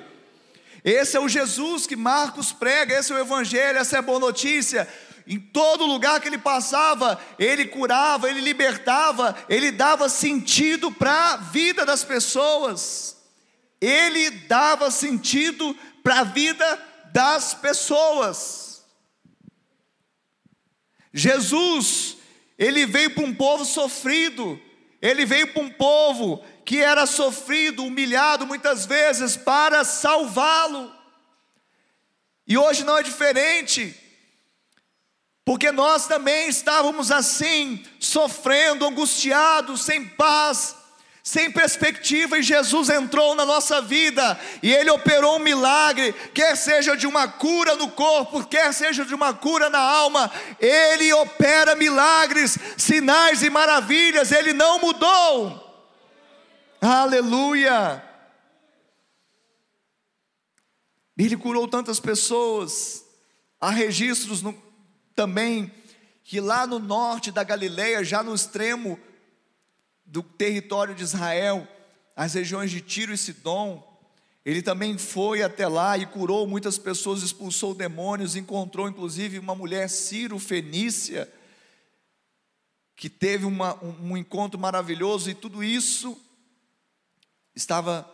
Esse 0.84 1.16
é 1.16 1.20
o 1.20 1.30
Jesus 1.30 1.86
que 1.86 1.96
Marcos 1.96 2.52
prega, 2.52 2.96
esse 2.98 3.12
é 3.12 3.16
o 3.16 3.20
Evangelho, 3.20 3.78
essa 3.78 3.98
é 3.98 4.00
a 4.00 4.02
boa 4.02 4.20
notícia. 4.20 4.88
Em 5.26 5.40
todo 5.40 5.86
lugar 5.86 6.20
que 6.20 6.28
ele 6.28 6.38
passava, 6.38 7.20
ele 7.40 7.66
curava, 7.66 8.30
ele 8.30 8.42
libertava, 8.42 9.36
ele 9.48 9.72
dava 9.72 10.10
sentido 10.10 10.92
para 10.92 11.34
a 11.34 11.38
vida 11.38 11.86
das 11.86 12.04
pessoas. 12.04 13.16
Ele 13.80 14.30
dava 14.30 14.92
sentido 14.92 15.76
para 16.04 16.20
a 16.20 16.24
vida 16.24 16.88
das 17.14 17.54
pessoas. 17.54 18.84
Jesus, 21.14 22.18
ele 22.58 22.86
veio 22.86 23.12
para 23.12 23.24
um 23.24 23.34
povo 23.34 23.64
sofrido, 23.64 24.60
ele 25.02 25.26
veio 25.26 25.54
para 25.54 25.62
um 25.62 25.70
povo 25.70 26.44
que 26.66 26.80
era 26.80 27.06
sofrido, 27.06 27.86
humilhado 27.86 28.48
muitas 28.48 28.86
vezes 28.86 29.38
para 29.38 29.84
salvá-lo. 29.84 30.92
E 32.48 32.58
hoje 32.58 32.84
não 32.84 32.98
é 32.98 33.04
diferente. 33.04 34.03
Porque 35.46 35.72
nós 35.72 36.08
também 36.08 36.48
estávamos 36.48 37.12
assim, 37.12 37.84
sofrendo, 38.00 38.86
angustiados, 38.86 39.84
sem 39.84 40.06
paz, 40.06 40.76
sem 41.22 41.52
perspectiva, 41.52 42.38
e 42.38 42.44
Jesus 42.44 42.90
entrou 42.90 43.36
na 43.36 43.46
nossa 43.46 43.82
vida 43.82 44.40
e 44.62 44.74
Ele 44.74 44.90
operou 44.90 45.38
um 45.38 45.44
milagre, 45.44 46.14
quer 46.34 46.56
seja 46.56 46.96
de 46.96 47.08
uma 47.08 47.28
cura 47.28 47.76
no 47.76 47.92
corpo, 47.92 48.46
quer 48.46 48.74
seja 48.74 49.06
de 49.06 49.14
uma 49.14 49.34
cura 49.34 49.70
na 49.70 49.80
alma, 49.80 50.32
Ele 50.60 51.12
opera 51.14 51.76
milagres, 51.76 52.58
sinais 52.78 53.42
e 53.42 53.50
maravilhas, 53.50 54.32
Ele 54.32 54.54
não 54.54 54.80
mudou. 54.80 55.62
Aleluia! 56.82 58.04
Ele 61.18 61.38
curou 61.38 61.68
tantas 61.68 62.00
pessoas, 62.00 63.06
há 63.62 63.70
registros 63.70 64.42
no, 64.42 64.63
também 65.16 65.72
que 66.24 66.40
lá 66.40 66.66
no 66.66 66.80
norte 66.80 67.32
da 67.32 67.44
Galileia, 67.44 68.04
já 68.04 68.24
no 68.24 68.34
extremo 68.34 69.00
do 70.06 70.24
território 70.24 70.96
de 70.96 71.04
Israel, 71.04 71.68
as 72.16 72.34
regiões 72.34 72.72
de 72.72 72.82
Tiro 72.82 73.14
e 73.14 73.18
Sidom, 73.18 73.92
ele 74.46 74.62
também 74.62 74.98
foi 74.98 75.42
até 75.42 75.68
lá 75.68 75.98
e 75.98 76.06
curou 76.06 76.48
muitas 76.48 76.78
pessoas, 76.78 77.24
expulsou 77.24 77.74
demônios, 77.74 78.36
encontrou 78.36 78.88
inclusive 78.88 79.40
uma 79.40 79.56
mulher 79.56 79.90
Ciro-Fenícia, 79.90 81.32
que 82.96 83.10
teve 83.10 83.46
uma, 83.46 83.76
um, 83.84 84.12
um 84.12 84.18
encontro 84.18 84.60
maravilhoso, 84.60 85.30
e 85.30 85.34
tudo 85.34 85.64
isso 85.64 86.18
estava 87.56 88.10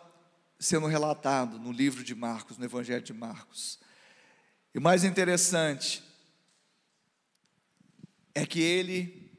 sendo 0.60 0.88
relatado 0.88 1.60
no 1.60 1.72
livro 1.72 2.04
de 2.04 2.14
Marcos, 2.14 2.58
no 2.58 2.66
Evangelho 2.66 3.04
de 3.04 3.14
Marcos. 3.14 3.80
E 4.74 4.78
o 4.78 4.82
mais 4.82 5.04
interessante 5.04 6.04
é 8.40 8.46
que 8.46 8.62
ele 8.62 9.30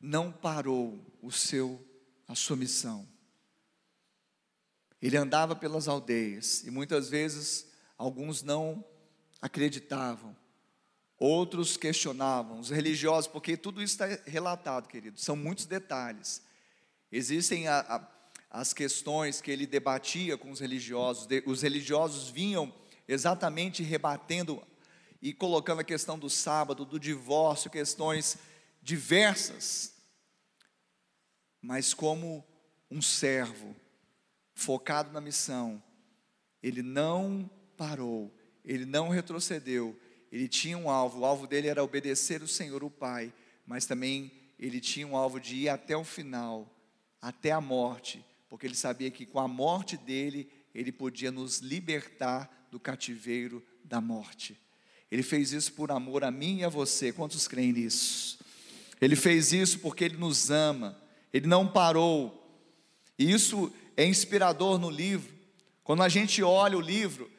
não 0.00 0.32
parou 0.32 1.00
o 1.22 1.30
seu 1.30 1.80
a 2.26 2.34
sua 2.34 2.56
missão. 2.56 3.06
Ele 5.00 5.16
andava 5.16 5.54
pelas 5.54 5.86
aldeias 5.86 6.64
e 6.64 6.70
muitas 6.70 7.08
vezes 7.08 7.70
alguns 7.96 8.42
não 8.42 8.84
acreditavam, 9.40 10.36
outros 11.16 11.76
questionavam, 11.76 12.58
os 12.58 12.70
religiosos, 12.70 13.30
porque 13.30 13.56
tudo 13.56 13.80
isso 13.80 13.94
está 13.94 14.06
relatado, 14.28 14.88
querido, 14.88 15.20
são 15.20 15.36
muitos 15.36 15.66
detalhes. 15.66 16.42
Existem 17.10 17.68
a, 17.68 17.80
a, 17.80 18.08
as 18.50 18.72
questões 18.72 19.40
que 19.40 19.50
ele 19.50 19.66
debatia 19.66 20.36
com 20.36 20.50
os 20.50 20.58
religiosos, 20.58 21.28
os 21.46 21.62
religiosos 21.62 22.30
vinham 22.30 22.72
exatamente 23.06 23.82
rebatendo 23.82 24.60
e 25.22 25.32
colocando 25.32 25.80
a 25.80 25.84
questão 25.84 26.18
do 26.18 26.28
sábado, 26.28 26.84
do 26.84 26.98
divórcio, 26.98 27.70
questões 27.70 28.36
diversas. 28.82 29.94
Mas 31.60 31.94
como 31.94 32.44
um 32.90 33.00
servo 33.00 33.76
focado 34.52 35.12
na 35.12 35.20
missão, 35.20 35.80
ele 36.60 36.82
não 36.82 37.48
parou, 37.76 38.34
ele 38.64 38.84
não 38.84 39.08
retrocedeu, 39.08 39.96
ele 40.30 40.48
tinha 40.48 40.76
um 40.76 40.90
alvo, 40.90 41.20
o 41.20 41.24
alvo 41.24 41.46
dele 41.46 41.68
era 41.68 41.84
obedecer 41.84 42.42
o 42.42 42.48
Senhor, 42.48 42.82
o 42.82 42.90
Pai, 42.90 43.32
mas 43.64 43.86
também 43.86 44.32
ele 44.58 44.80
tinha 44.80 45.06
um 45.06 45.16
alvo 45.16 45.38
de 45.38 45.54
ir 45.54 45.68
até 45.68 45.96
o 45.96 46.04
final, 46.04 46.68
até 47.20 47.52
a 47.52 47.60
morte, 47.60 48.24
porque 48.48 48.66
ele 48.66 48.74
sabia 48.74 49.10
que 49.10 49.24
com 49.24 49.38
a 49.38 49.46
morte 49.46 49.96
dele, 49.96 50.50
ele 50.74 50.90
podia 50.90 51.30
nos 51.30 51.58
libertar 51.58 52.68
do 52.70 52.80
cativeiro 52.80 53.64
da 53.84 54.00
morte. 54.00 54.58
Ele 55.12 55.22
fez 55.22 55.52
isso 55.52 55.74
por 55.74 55.92
amor 55.92 56.24
a 56.24 56.30
mim 56.30 56.60
e 56.60 56.64
a 56.64 56.70
você. 56.70 57.12
Quantos 57.12 57.46
creem 57.46 57.70
nisso? 57.70 58.38
Ele 58.98 59.14
fez 59.14 59.52
isso 59.52 59.78
porque 59.80 60.04
ele 60.04 60.16
nos 60.16 60.50
ama. 60.50 60.98
Ele 61.30 61.46
não 61.46 61.68
parou. 61.68 62.42
E 63.18 63.30
isso 63.30 63.70
é 63.94 64.06
inspirador 64.06 64.78
no 64.78 64.88
livro. 64.88 65.30
Quando 65.84 66.02
a 66.02 66.08
gente 66.08 66.42
olha 66.42 66.78
o 66.78 66.80
livro, 66.80 67.30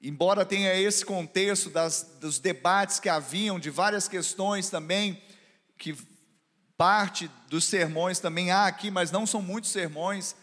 embora 0.00 0.46
tenha 0.46 0.74
esse 0.80 1.04
contexto 1.04 1.68
das, 1.68 2.16
dos 2.22 2.38
debates 2.38 2.98
que 2.98 3.10
haviam, 3.10 3.60
de 3.60 3.68
várias 3.68 4.08
questões 4.08 4.70
também, 4.70 5.22
que 5.76 5.94
parte 6.74 7.30
dos 7.50 7.64
sermões 7.64 8.18
também 8.18 8.50
há 8.50 8.66
aqui, 8.66 8.90
mas 8.90 9.10
não 9.10 9.26
são 9.26 9.42
muitos 9.42 9.72
sermões, 9.72 10.34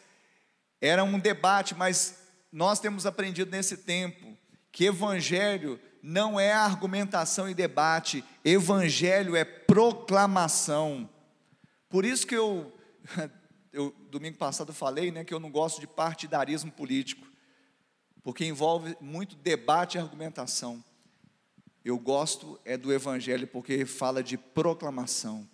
era 0.79 1.03
um 1.03 1.17
debate, 1.17 1.73
mas 1.73 2.19
nós 2.51 2.79
temos 2.79 3.07
aprendido 3.07 3.49
nesse 3.49 3.77
tempo 3.77 4.37
que 4.71 4.85
evangelho 4.85 5.79
não 6.07 6.39
é 6.39 6.53
argumentação 6.53 7.49
e 7.49 7.53
debate, 7.55 8.23
evangelho 8.43 9.35
é 9.35 9.43
proclamação. 9.43 11.09
Por 11.89 12.05
isso 12.05 12.27
que 12.27 12.35
eu, 12.35 12.71
eu 13.73 13.91
domingo 14.11 14.37
passado 14.37 14.71
falei, 14.71 15.09
né, 15.09 15.23
que 15.23 15.33
eu 15.33 15.39
não 15.39 15.49
gosto 15.49 15.81
de 15.81 15.87
partidarismo 15.87 16.71
político, 16.71 17.25
porque 18.21 18.45
envolve 18.45 18.95
muito 19.01 19.35
debate 19.35 19.97
e 19.97 19.99
argumentação. 19.99 20.83
Eu 21.83 21.97
gosto 21.97 22.59
é 22.63 22.77
do 22.77 22.93
evangelho 22.93 23.47
porque 23.47 23.83
fala 23.83 24.21
de 24.21 24.37
proclamação. 24.37 25.49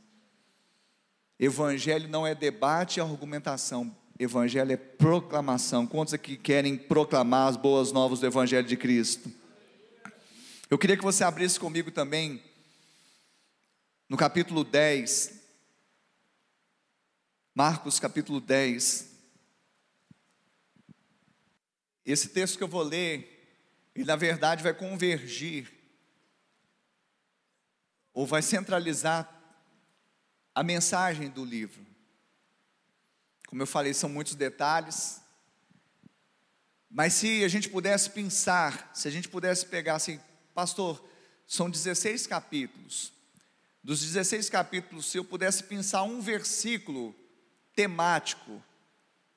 Evangelho 1.40 2.10
não 2.10 2.28
é 2.28 2.36
debate 2.36 2.98
e 2.98 3.02
argumentação. 3.02 3.96
Evangelho 4.20 4.74
é 4.74 4.78
proclamação. 4.78 5.88
Quantos 5.88 6.14
aqui 6.14 6.36
querem 6.36 6.76
proclamar 6.76 7.48
as 7.48 7.56
boas 7.56 7.94
novas 7.94 8.20
do 8.20 8.28
Evangelho 8.28 8.68
de 8.68 8.76
Cristo? 8.76 9.41
Eu 10.72 10.78
queria 10.78 10.96
que 10.96 11.04
você 11.04 11.22
abrisse 11.22 11.60
comigo 11.60 11.92
também 11.92 12.42
no 14.08 14.16
capítulo 14.16 14.64
10, 14.64 15.34
Marcos 17.54 18.00
capítulo 18.00 18.40
10. 18.40 19.10
Esse 22.06 22.30
texto 22.30 22.58
que 22.58 22.64
eu 22.64 22.70
vou 22.70 22.84
ler, 22.84 23.92
ele 23.94 24.06
na 24.06 24.16
verdade 24.16 24.64
vai 24.64 24.74
convergir, 24.74 25.70
ou 28.14 28.26
vai 28.26 28.42
centralizar 28.42 29.30
a 30.56 30.64
mensagem 30.64 31.30
do 31.30 31.44
livro. 31.44 31.86
Como 33.46 33.62
eu 33.62 33.68
falei, 33.68 33.94
são 33.94 34.10
muitos 34.10 34.36
detalhes. 34.36 35.22
Mas 36.90 37.12
se 37.12 37.44
a 37.44 37.50
gente 37.50 37.68
pudesse 37.68 38.10
pensar, 38.12 38.90
se 38.96 39.06
a 39.10 39.12
gente 39.12 39.28
pudesse 39.28 39.66
pegar 39.66 39.96
assim, 39.96 40.18
pastor, 40.54 41.04
são 41.48 41.70
16 41.70 42.28
capítulos. 42.28 43.12
Dos 43.84 44.02
16 44.02 44.50
capítulos, 44.50 45.08
se 45.08 45.18
eu 45.18 45.26
pudesse 45.26 45.64
pensar 45.64 46.04
um 46.04 46.22
versículo 46.22 47.16
temático, 47.76 48.62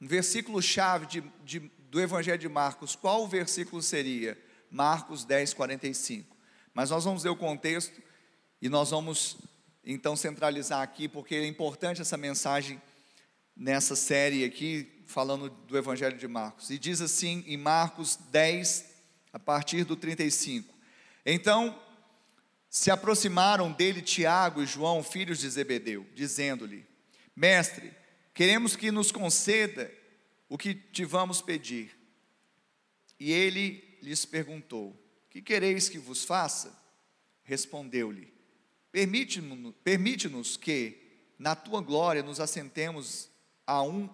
um 0.01 0.07
versículo 0.07 0.61
chave 0.61 1.07
de, 1.07 1.21
de, 1.45 1.61
do 1.91 2.01
Evangelho 2.01 2.39
de 2.39 2.49
Marcos, 2.49 2.95
qual 2.95 3.23
o 3.23 3.29
versículo 3.29 3.81
seria? 3.81 4.39
Marcos 4.71 5.25
10, 5.25 5.55
45. 5.55 6.37
Mas 6.75 6.91
nós 6.91 7.05
vamos 7.05 7.23
ver 7.23 7.31
o 7.31 7.37
contexto 7.37 8.03
e 8.61 8.69
nós 8.69 8.91
vamos 8.91 9.39
então 9.85 10.17
centralizar 10.17 10.83
aqui, 10.83 11.09
porque 11.09 11.37
é 11.37 11.47
importante 11.47 12.01
essa 12.01 12.17
mensagem 12.17 12.81
nessa 13.57 13.95
série 13.95 14.45
aqui, 14.45 15.05
falando 15.07 15.49
do 15.49 15.79
Evangelho 15.79 16.19
de 16.19 16.27
Marcos. 16.27 16.71
E 16.71 16.79
diz 16.79 17.01
assim 17.01 17.45
em 17.47 17.57
Marcos 17.57 18.17
10, 18.31 18.85
a 19.33 19.39
partir 19.39 19.85
do 19.85 19.97
35. 19.97 20.74
Então 21.25 21.81
se 22.69 22.91
aproximaram 22.91 23.71
dele 23.73 24.03
Tiago 24.03 24.61
e 24.61 24.67
João, 24.67 25.03
filhos 25.03 25.39
de 25.39 25.49
Zebedeu, 25.49 26.05
dizendo-lhe: 26.13 26.85
Mestre, 27.35 27.93
queremos 28.35 28.75
que 28.75 28.91
nos 28.91 29.13
conceda 29.13 29.91
o 30.49 30.59
que 30.59 30.75
te 30.75 31.05
vamos 31.05 31.41
pedir. 31.41 31.97
E 33.19 33.33
ele 33.33 33.97
lhes 34.03 34.25
perguntou: 34.25 34.95
Que 35.31 35.41
quereis 35.41 35.89
que 35.89 35.99
vos 35.99 36.25
faça? 36.25 36.77
Respondeu-lhe: 37.45 38.33
Permite-nos 38.91 39.75
permite 39.85 40.29
que, 40.61 40.99
na 41.39 41.55
tua 41.55 41.81
glória, 41.81 42.23
nos 42.23 42.41
assentemos 42.41 43.31
a 43.67 43.83
um, 43.83 44.09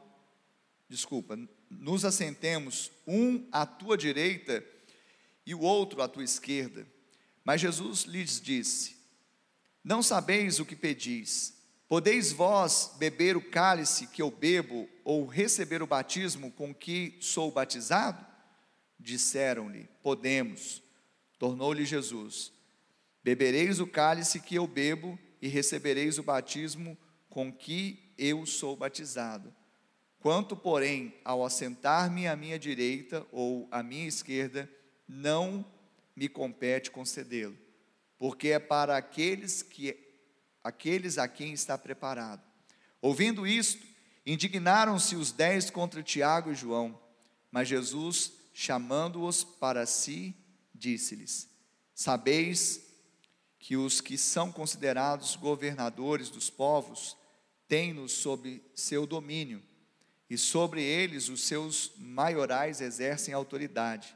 desculpa, 0.89 1.39
nos 1.69 2.05
assentemos 2.05 2.91
um 3.07 3.49
à 3.51 3.65
tua 3.65 3.97
direita 3.97 4.65
e 5.47 5.55
o 5.55 5.61
outro 5.61 6.03
à 6.03 6.09
tua 6.09 6.25
esquerda. 6.25 6.87
Mas 7.51 7.63
Jesus 7.63 8.05
lhes 8.05 8.41
disse: 8.41 8.95
Não 9.83 10.05
sabeis 10.05 10.61
o 10.61 10.65
que 10.65 10.77
pedis. 10.77 11.53
Podeis 11.89 12.31
vós 12.31 12.95
beber 12.97 13.37
o 13.37 13.43
cálice 13.43 14.07
que 14.07 14.23
eu 14.23 14.31
bebo, 14.31 14.89
ou 15.03 15.27
receber 15.27 15.83
o 15.83 15.87
batismo 15.87 16.53
com 16.53 16.73
que 16.73 17.19
sou 17.21 17.51
batizado? 17.51 18.25
Disseram-lhe: 19.01 19.89
Podemos. 20.01 20.81
Tornou-lhe 21.41 21.85
Jesus: 21.85 22.53
Bebereis 23.21 23.81
o 23.81 23.87
cálice 23.89 24.39
que 24.39 24.55
eu 24.55 24.69
bebo, 24.69 25.19
e 25.43 25.49
recebereis 25.49 26.19
o 26.19 26.23
batismo 26.23 26.97
com 27.29 27.53
que 27.53 28.15
eu 28.17 28.47
sou 28.47 28.77
batizado. 28.77 29.53
Quanto, 30.21 30.55
porém, 30.55 31.13
ao 31.25 31.45
assentar-me 31.45 32.29
à 32.29 32.37
minha 32.37 32.61
direita 32.61 33.27
ou 33.33 33.67
à 33.73 33.83
minha 33.83 34.07
esquerda, 34.07 34.71
não 35.09 35.67
me 36.21 36.29
compete 36.29 36.91
concedê-lo, 36.91 37.57
porque 38.19 38.49
é 38.49 38.59
para 38.59 38.95
aqueles 38.95 39.63
que 39.63 39.97
aqueles 40.63 41.17
a 41.17 41.27
quem 41.27 41.55
está 41.55 41.79
preparado. 41.79 42.43
Ouvindo 43.01 43.47
isto, 43.47 43.83
indignaram-se 44.27 45.17
os 45.17 45.33
dez 45.33 45.71
contra 45.71 46.03
Tiago 46.03 46.53
e 46.53 46.55
João, 46.55 47.01
mas 47.51 47.69
Jesus, 47.69 48.35
chamando-os 48.53 49.43
para 49.43 49.87
si, 49.87 50.37
disse-lhes: 50.75 51.49
Sabeis 51.95 52.83
que 53.59 53.79
os 53.79 54.03
que 54.03 54.19
são 54.19 54.53
considerados 54.53 55.37
governadores 55.37 56.29
dos 56.29 56.51
povos 56.51 57.17
têm-nos 57.67 58.13
sob 58.13 58.63
seu 58.75 59.07
domínio, 59.07 59.63
e 60.29 60.37
sobre 60.37 60.83
eles 60.83 61.31
os 61.31 61.45
seus 61.45 61.93
maiorais 61.97 62.83
exercem 62.83 63.33
autoridade. 63.33 64.15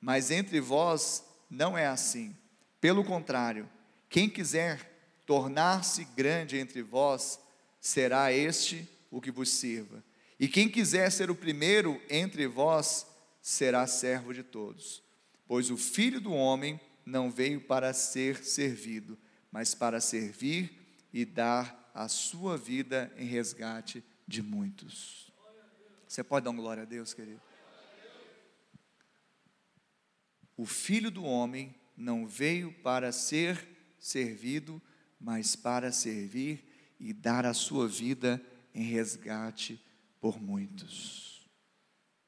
Mas 0.00 0.30
entre 0.30 0.58
vós 0.58 1.30
não 1.52 1.76
é 1.76 1.86
assim. 1.86 2.34
Pelo 2.80 3.04
contrário, 3.04 3.68
quem 4.08 4.28
quiser 4.28 4.90
tornar-se 5.26 6.04
grande 6.16 6.56
entre 6.56 6.82
vós, 6.82 7.38
será 7.78 8.32
este 8.32 8.88
o 9.10 9.20
que 9.20 9.30
vos 9.30 9.50
sirva. 9.50 10.02
E 10.40 10.48
quem 10.48 10.68
quiser 10.68 11.12
ser 11.12 11.30
o 11.30 11.34
primeiro 11.34 12.00
entre 12.08 12.46
vós, 12.46 13.06
será 13.42 13.86
servo 13.86 14.32
de 14.32 14.42
todos. 14.42 15.02
Pois 15.46 15.70
o 15.70 15.76
filho 15.76 16.20
do 16.20 16.32
homem 16.32 16.80
não 17.04 17.30
veio 17.30 17.60
para 17.60 17.92
ser 17.92 18.42
servido, 18.42 19.18
mas 19.50 19.74
para 19.74 20.00
servir 20.00 20.72
e 21.12 21.24
dar 21.24 21.90
a 21.94 22.08
sua 22.08 22.56
vida 22.56 23.12
em 23.18 23.26
resgate 23.26 24.02
de 24.26 24.42
muitos. 24.42 25.30
Você 26.08 26.24
pode 26.24 26.44
dar 26.44 26.50
uma 26.50 26.62
glória 26.62 26.84
a 26.84 26.86
Deus, 26.86 27.12
querido? 27.12 27.40
O 30.56 30.66
filho 30.66 31.10
do 31.10 31.24
homem 31.24 31.74
não 31.96 32.26
veio 32.26 32.72
para 32.82 33.12
ser 33.12 33.68
servido, 33.98 34.80
mas 35.20 35.54
para 35.54 35.92
servir 35.92 36.64
e 36.98 37.12
dar 37.12 37.46
a 37.46 37.54
sua 37.54 37.88
vida 37.88 38.40
em 38.74 38.82
resgate 38.82 39.80
por 40.20 40.40
muitos. 40.40 41.48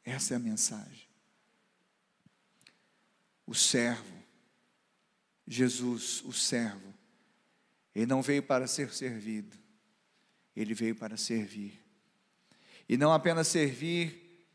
Essa 0.04 0.34
é 0.34 0.36
a 0.36 0.40
mensagem. 0.40 1.08
O 3.46 3.54
servo, 3.54 4.22
Jesus, 5.46 6.22
o 6.24 6.32
servo, 6.32 6.94
ele 7.94 8.06
não 8.06 8.22
veio 8.22 8.42
para 8.42 8.66
ser 8.66 8.92
servido, 8.92 9.56
ele 10.56 10.74
veio 10.74 10.96
para 10.96 11.16
servir. 11.16 11.80
E 12.88 12.96
não 12.96 13.12
apenas 13.12 13.48
servir 13.48 14.46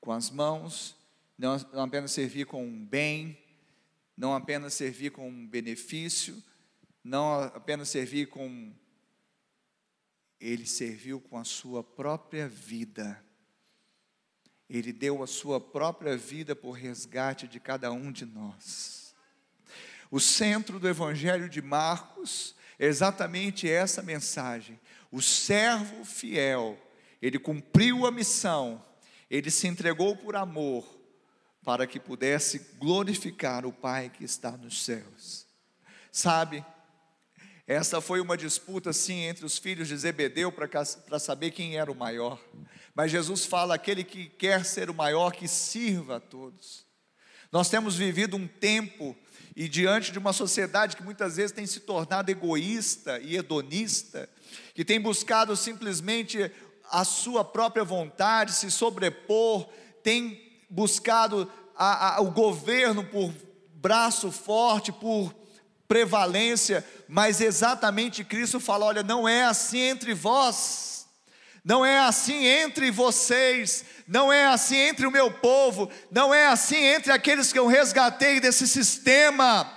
com 0.00 0.12
as 0.12 0.30
mãos, 0.30 0.96
não, 1.38 1.54
apenas 1.80 2.10
servir 2.10 2.46
com 2.46 2.66
um 2.66 2.84
bem, 2.84 3.38
não 4.16 4.34
apenas 4.34 4.74
servir 4.74 5.12
com 5.12 5.28
um 5.28 5.46
benefício, 5.46 6.42
não 7.04 7.40
apenas 7.40 7.88
servir 7.88 8.26
com. 8.26 8.74
Ele 10.40 10.66
serviu 10.66 11.20
com 11.20 11.38
a 11.38 11.44
sua 11.44 11.84
própria 11.84 12.48
vida. 12.48 13.22
Ele 14.68 14.92
deu 14.92 15.22
a 15.22 15.26
sua 15.26 15.60
própria 15.60 16.16
vida 16.16 16.54
por 16.56 16.72
resgate 16.72 17.46
de 17.46 17.60
cada 17.60 17.92
um 17.92 18.10
de 18.10 18.26
nós. 18.26 19.14
O 20.10 20.18
centro 20.18 20.80
do 20.80 20.88
Evangelho 20.88 21.48
de 21.48 21.62
Marcos 21.62 22.54
é 22.78 22.86
exatamente 22.86 23.68
essa 23.70 24.02
mensagem. 24.02 24.78
O 25.10 25.22
servo 25.22 26.04
fiel, 26.04 26.78
ele 27.22 27.38
cumpriu 27.38 28.06
a 28.06 28.10
missão, 28.10 28.84
ele 29.30 29.50
se 29.50 29.66
entregou 29.66 30.16
por 30.16 30.36
amor, 30.36 30.97
para 31.68 31.86
que 31.86 32.00
pudesse 32.00 32.60
glorificar 32.78 33.66
o 33.66 33.72
Pai 33.74 34.08
que 34.08 34.24
está 34.24 34.52
nos 34.52 34.82
céus. 34.82 35.44
Sabe, 36.10 36.64
essa 37.66 38.00
foi 38.00 38.22
uma 38.22 38.38
disputa 38.38 38.90
sim 38.90 39.24
entre 39.24 39.44
os 39.44 39.58
filhos 39.58 39.86
de 39.86 39.94
Zebedeu 39.94 40.50
para 40.50 41.18
saber 41.18 41.50
quem 41.50 41.76
era 41.76 41.92
o 41.92 41.94
maior. 41.94 42.42
Mas 42.94 43.10
Jesus 43.10 43.44
fala: 43.44 43.74
aquele 43.74 44.02
que 44.02 44.30
quer 44.30 44.64
ser 44.64 44.88
o 44.88 44.94
maior, 44.94 45.30
que 45.30 45.46
sirva 45.46 46.16
a 46.16 46.20
todos. 46.20 46.86
Nós 47.52 47.68
temos 47.68 47.96
vivido 47.96 48.34
um 48.34 48.48
tempo 48.48 49.14
e 49.54 49.68
diante 49.68 50.10
de 50.10 50.18
uma 50.18 50.32
sociedade 50.32 50.96
que 50.96 51.02
muitas 51.02 51.36
vezes 51.36 51.52
tem 51.52 51.66
se 51.66 51.80
tornado 51.80 52.30
egoísta 52.30 53.20
e 53.20 53.36
hedonista, 53.36 54.26
que 54.72 54.86
tem 54.86 54.98
buscado 54.98 55.54
simplesmente 55.54 56.50
a 56.90 57.04
sua 57.04 57.44
própria 57.44 57.84
vontade, 57.84 58.54
se 58.54 58.70
sobrepor, 58.70 59.68
tem 60.02 60.47
buscado 60.68 61.50
a, 61.76 62.16
a, 62.16 62.20
o 62.20 62.30
governo 62.30 63.04
por 63.04 63.32
braço 63.74 64.30
forte, 64.30 64.92
por 64.92 65.34
prevalência, 65.86 66.84
mas 67.08 67.40
exatamente 67.40 68.24
Cristo 68.24 68.60
fala: 68.60 68.84
olha, 68.84 69.02
não 69.02 69.28
é 69.28 69.44
assim 69.44 69.78
entre 69.78 70.12
vós, 70.12 71.06
não 71.64 71.84
é 71.84 71.98
assim 71.98 72.44
entre 72.44 72.90
vocês, 72.90 73.84
não 74.06 74.32
é 74.32 74.46
assim 74.46 74.76
entre 74.76 75.06
o 75.06 75.10
meu 75.10 75.30
povo, 75.30 75.90
não 76.10 76.32
é 76.32 76.46
assim 76.46 76.76
entre 76.76 77.12
aqueles 77.12 77.52
que 77.52 77.58
eu 77.58 77.66
resgatei 77.66 78.40
desse 78.40 78.68
sistema. 78.68 79.74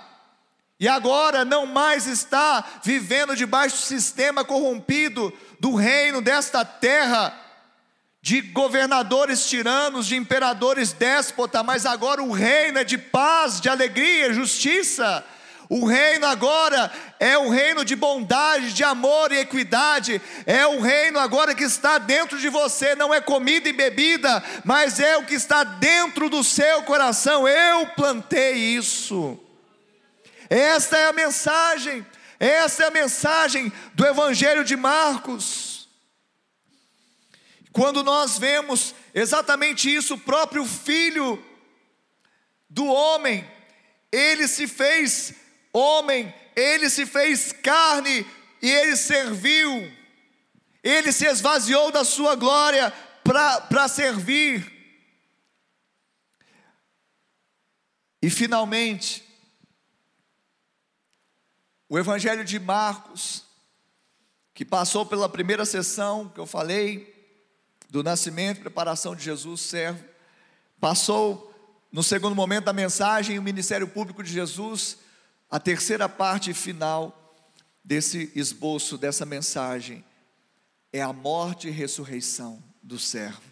E 0.78 0.88
agora 0.88 1.44
não 1.44 1.64
mais 1.64 2.08
está 2.08 2.80
vivendo 2.82 3.36
debaixo 3.36 3.76
do 3.76 3.82
sistema 3.82 4.44
corrompido 4.44 5.32
do 5.60 5.76
reino 5.76 6.20
desta 6.20 6.64
terra, 6.64 7.32
de 8.22 8.40
governadores 8.40 9.46
tiranos, 9.46 10.06
de 10.06 10.14
imperadores 10.14 10.92
déspota, 10.92 11.64
mas 11.64 11.84
agora 11.84 12.22
o 12.22 12.30
reino 12.30 12.78
é 12.78 12.84
de 12.84 12.96
paz, 12.96 13.60
de 13.60 13.68
alegria, 13.68 14.32
justiça. 14.32 15.24
O 15.68 15.86
reino 15.86 16.26
agora 16.26 16.92
é 17.18 17.36
o 17.36 17.48
reino 17.48 17.84
de 17.84 17.96
bondade, 17.96 18.74
de 18.74 18.84
amor 18.84 19.32
e 19.32 19.38
equidade. 19.38 20.22
É 20.46 20.64
o 20.64 20.80
reino 20.80 21.18
agora 21.18 21.52
que 21.52 21.64
está 21.64 21.98
dentro 21.98 22.38
de 22.38 22.48
você, 22.48 22.94
não 22.94 23.12
é 23.12 23.20
comida 23.20 23.68
e 23.68 23.72
bebida, 23.72 24.40
mas 24.64 25.00
é 25.00 25.16
o 25.16 25.24
que 25.24 25.34
está 25.34 25.64
dentro 25.64 26.30
do 26.30 26.44
seu 26.44 26.82
coração. 26.82 27.48
Eu 27.48 27.88
plantei 27.88 28.54
isso. 28.54 29.36
Esta 30.48 30.96
é 30.96 31.08
a 31.08 31.12
mensagem. 31.12 32.06
Essa 32.38 32.84
é 32.84 32.86
a 32.86 32.90
mensagem 32.90 33.72
do 33.94 34.06
Evangelho 34.06 34.62
de 34.62 34.76
Marcos. 34.76 35.71
Quando 37.72 38.02
nós 38.02 38.38
vemos 38.38 38.94
exatamente 39.14 39.92
isso, 39.92 40.14
o 40.14 40.20
próprio 40.20 40.64
filho 40.66 41.42
do 42.68 42.84
homem, 42.86 43.48
ele 44.10 44.46
se 44.46 44.66
fez 44.66 45.34
homem, 45.72 46.32
ele 46.54 46.90
se 46.90 47.06
fez 47.06 47.50
carne 47.52 48.26
e 48.60 48.70
ele 48.70 48.96
serviu, 48.96 49.90
ele 50.82 51.12
se 51.12 51.26
esvaziou 51.26 51.90
da 51.90 52.04
sua 52.04 52.34
glória 52.34 52.92
para 53.24 53.88
servir. 53.88 54.70
E 58.20 58.28
finalmente, 58.28 59.24
o 61.88 61.98
Evangelho 61.98 62.44
de 62.44 62.58
Marcos, 62.58 63.44
que 64.54 64.64
passou 64.64 65.04
pela 65.06 65.28
primeira 65.28 65.64
sessão 65.64 66.28
que 66.28 66.38
eu 66.38 66.46
falei, 66.46 67.11
do 67.92 68.02
nascimento 68.02 68.62
preparação 68.62 69.14
de 69.14 69.22
Jesus, 69.22 69.60
servo, 69.60 70.02
passou 70.80 71.52
no 71.92 72.02
segundo 72.02 72.34
momento 72.34 72.64
da 72.64 72.72
mensagem, 72.72 73.38
o 73.38 73.42
ministério 73.42 73.86
público 73.86 74.22
de 74.22 74.32
Jesus, 74.32 74.96
a 75.50 75.60
terceira 75.60 76.08
parte 76.08 76.54
final 76.54 77.36
desse 77.84 78.32
esboço, 78.34 78.96
dessa 78.96 79.26
mensagem, 79.26 80.02
é 80.90 81.02
a 81.02 81.12
morte 81.12 81.68
e 81.68 81.70
ressurreição 81.70 82.64
do 82.82 82.98
servo. 82.98 83.42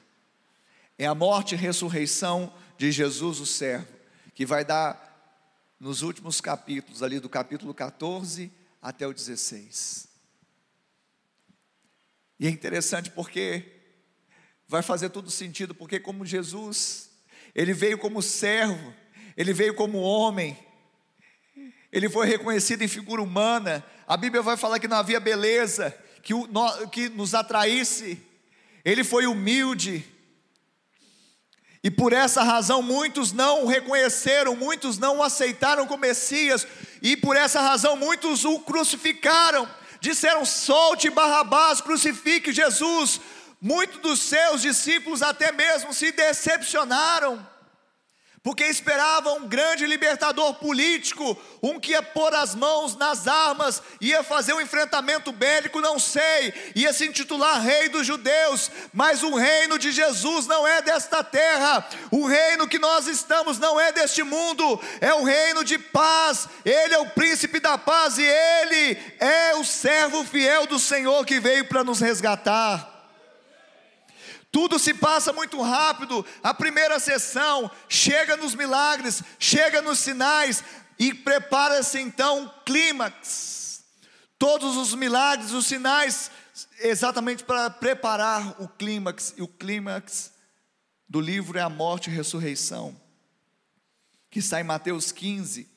É 0.97 1.05
a 1.05 1.15
morte 1.15 1.55
e 1.55 1.59
ressurreição 1.59 2.51
de 2.79 2.91
Jesus, 2.91 3.41
o 3.41 3.47
servo, 3.47 3.93
que 4.35 4.47
vai 4.47 4.65
dar 4.65 5.37
nos 5.79 6.01
últimos 6.01 6.41
capítulos, 6.41 7.03
ali 7.03 7.21
do 7.21 7.29
capítulo 7.29 7.75
14 7.75 8.51
até 8.81 9.07
o 9.07 9.13
16. 9.13 10.09
E 12.39 12.47
é 12.47 12.51
interessante 12.51 13.11
porque 13.11 13.80
vai 14.71 14.83
fazer 14.83 15.09
todo 15.09 15.33
sentido, 15.33 15.75
porque 15.75 15.99
como 15.99 16.25
Jesus, 16.25 17.11
ele 17.57 17.73
veio 17.73 17.99
como 17.99 18.23
servo, 18.23 18.95
ele 19.37 19.53
veio 19.53 19.75
como 19.75 19.99
homem, 19.99 20.57
ele 21.91 22.09
foi 22.09 22.29
reconhecido 22.29 22.83
em 22.83 22.87
figura 22.87 23.21
humana. 23.21 23.85
A 24.07 24.17
Bíblia 24.17 24.43
vai 24.43 24.57
falar 24.57 24.79
que 24.79 24.87
não 24.87 24.99
havia 24.99 25.19
beleza 25.19 25.93
que, 26.23 26.33
o, 26.33 26.49
que 26.93 27.09
nos 27.09 27.35
atraísse. 27.35 28.23
Ele 28.85 29.03
foi 29.03 29.27
humilde. 29.27 30.05
E 31.83 31.91
por 31.91 32.13
essa 32.13 32.45
razão 32.45 32.81
muitos 32.81 33.33
não 33.33 33.65
o 33.65 33.67
reconheceram, 33.67 34.55
muitos 34.55 34.99
não 34.99 35.19
o 35.19 35.23
aceitaram 35.25 35.85
como 35.85 36.03
Messias, 36.03 36.65
e 37.03 37.17
por 37.17 37.35
essa 37.35 37.61
razão 37.61 37.97
muitos 37.97 38.45
o 38.45 38.61
crucificaram. 38.61 39.69
Disseram: 40.01 40.45
solte 40.45 41.11
Barrabás, 41.11 41.81
crucifique 41.81 42.53
Jesus. 42.53 43.21
Muitos 43.61 43.99
dos 44.01 44.23
seus 44.23 44.63
discípulos 44.63 45.23
até 45.23 45.53
mesmo 45.53 45.93
se 45.93 46.13
decepcionaram 46.13 47.47
porque 48.43 48.65
esperavam 48.65 49.37
um 49.37 49.49
grande 49.49 49.85
libertador 49.85 50.55
político, 50.55 51.37
um 51.63 51.79
que 51.79 51.91
ia 51.91 52.03
pôr 52.03 52.35
as 52.35 52.55
mãos 52.55 52.97
nas 52.97 53.29
armas, 53.29 53.83
ia 54.01 54.23
fazer 54.23 54.55
um 54.55 54.61
enfrentamento 54.63 55.31
bélico, 55.31 55.79
não 55.81 55.99
sei, 55.99 56.73
ia 56.75 56.91
se 56.91 57.07
intitular 57.07 57.61
Rei 57.61 57.91
dos 57.91 58.07
Judeus, 58.07 58.71
mas 58.95 59.23
o 59.23 59.35
reino 59.35 59.79
de 59.79 59.93
Jesus 59.93 60.47
não 60.47 60.67
é 60.67 60.81
desta 60.81 61.23
terra, 61.23 61.87
o 62.11 62.27
reino 62.27 62.67
que 62.67 62.79
nós 62.79 63.07
estamos 63.07 63.59
não 63.59 63.79
é 63.79 63.93
deste 63.93 64.23
mundo, 64.23 64.81
é 65.03 65.13
o 65.13 65.23
reino 65.23 65.63
de 65.63 65.79
paz, 65.79 66.49
Ele 66.65 66.95
é 66.95 66.99
o 66.99 67.11
príncipe 67.11 67.61
da 67.61 67.77
paz 67.77 68.17
e 68.17 68.25
Ele 68.25 68.99
é 69.19 69.55
o 69.57 69.65
servo 69.67 70.25
fiel 70.25 70.67
do 70.67 70.79
Senhor 70.79 71.27
que 71.27 71.39
veio 71.39 71.67
para 71.67 71.85
nos 71.85 72.01
resgatar. 72.01 72.90
Tudo 74.51 74.79
se 74.79 74.93
passa 74.93 75.33
muito 75.33 75.61
rápido. 75.61 76.25
A 76.43 76.53
primeira 76.53 76.99
sessão 76.99 77.71
chega 77.89 78.37
nos 78.37 78.55
milagres, 78.55 79.23
chega 79.39 79.81
nos 79.81 79.99
sinais 80.01 80.65
e 80.99 81.15
prepara-se 81.15 82.01
então 82.01 82.45
um 82.45 82.49
clímax. 82.65 83.85
Todos 84.39 84.77
os 84.77 84.95
milagres, 84.95 85.53
os 85.53 85.67
sinais, 85.67 86.31
exatamente 86.81 87.45
para 87.45 87.71
preparar 87.71 88.61
o 88.61 88.67
clímax. 88.67 89.35
E 89.37 89.43
o 89.43 89.49
clímax 89.49 90.33
do 91.09 91.21
livro 91.21 91.59
é 91.59 91.63
a 91.63 91.69
morte 91.69 92.11
e 92.11 92.13
ressurreição, 92.13 92.99
que 94.31 94.41
está 94.41 94.61
em 94.61 94.65
Mateus 94.65 95.13
15. 95.13 95.69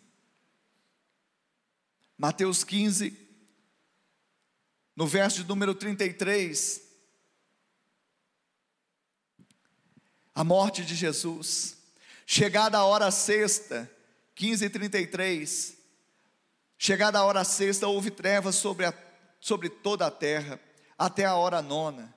Mateus 2.17 2.63
15, 2.63 3.17
no 4.95 5.05
verso 5.07 5.41
de 5.41 5.49
número 5.49 5.75
33. 5.75 6.82
A 10.35 10.43
morte 10.43 10.83
de 10.83 10.95
Jesus. 10.95 11.77
Chegada 12.25 12.77
a 12.77 12.85
hora 12.85 13.11
sexta, 13.11 13.89
15:33, 14.35 15.75
chegada 16.77 17.19
a 17.19 17.25
hora 17.25 17.43
sexta, 17.43 17.87
houve 17.87 18.09
trevas 18.09 18.55
sobre, 18.55 18.85
a, 18.85 18.93
sobre 19.39 19.69
toda 19.69 20.07
a 20.07 20.11
terra, 20.11 20.59
até 20.97 21.25
a 21.25 21.35
hora 21.35 21.61
nona. 21.61 22.13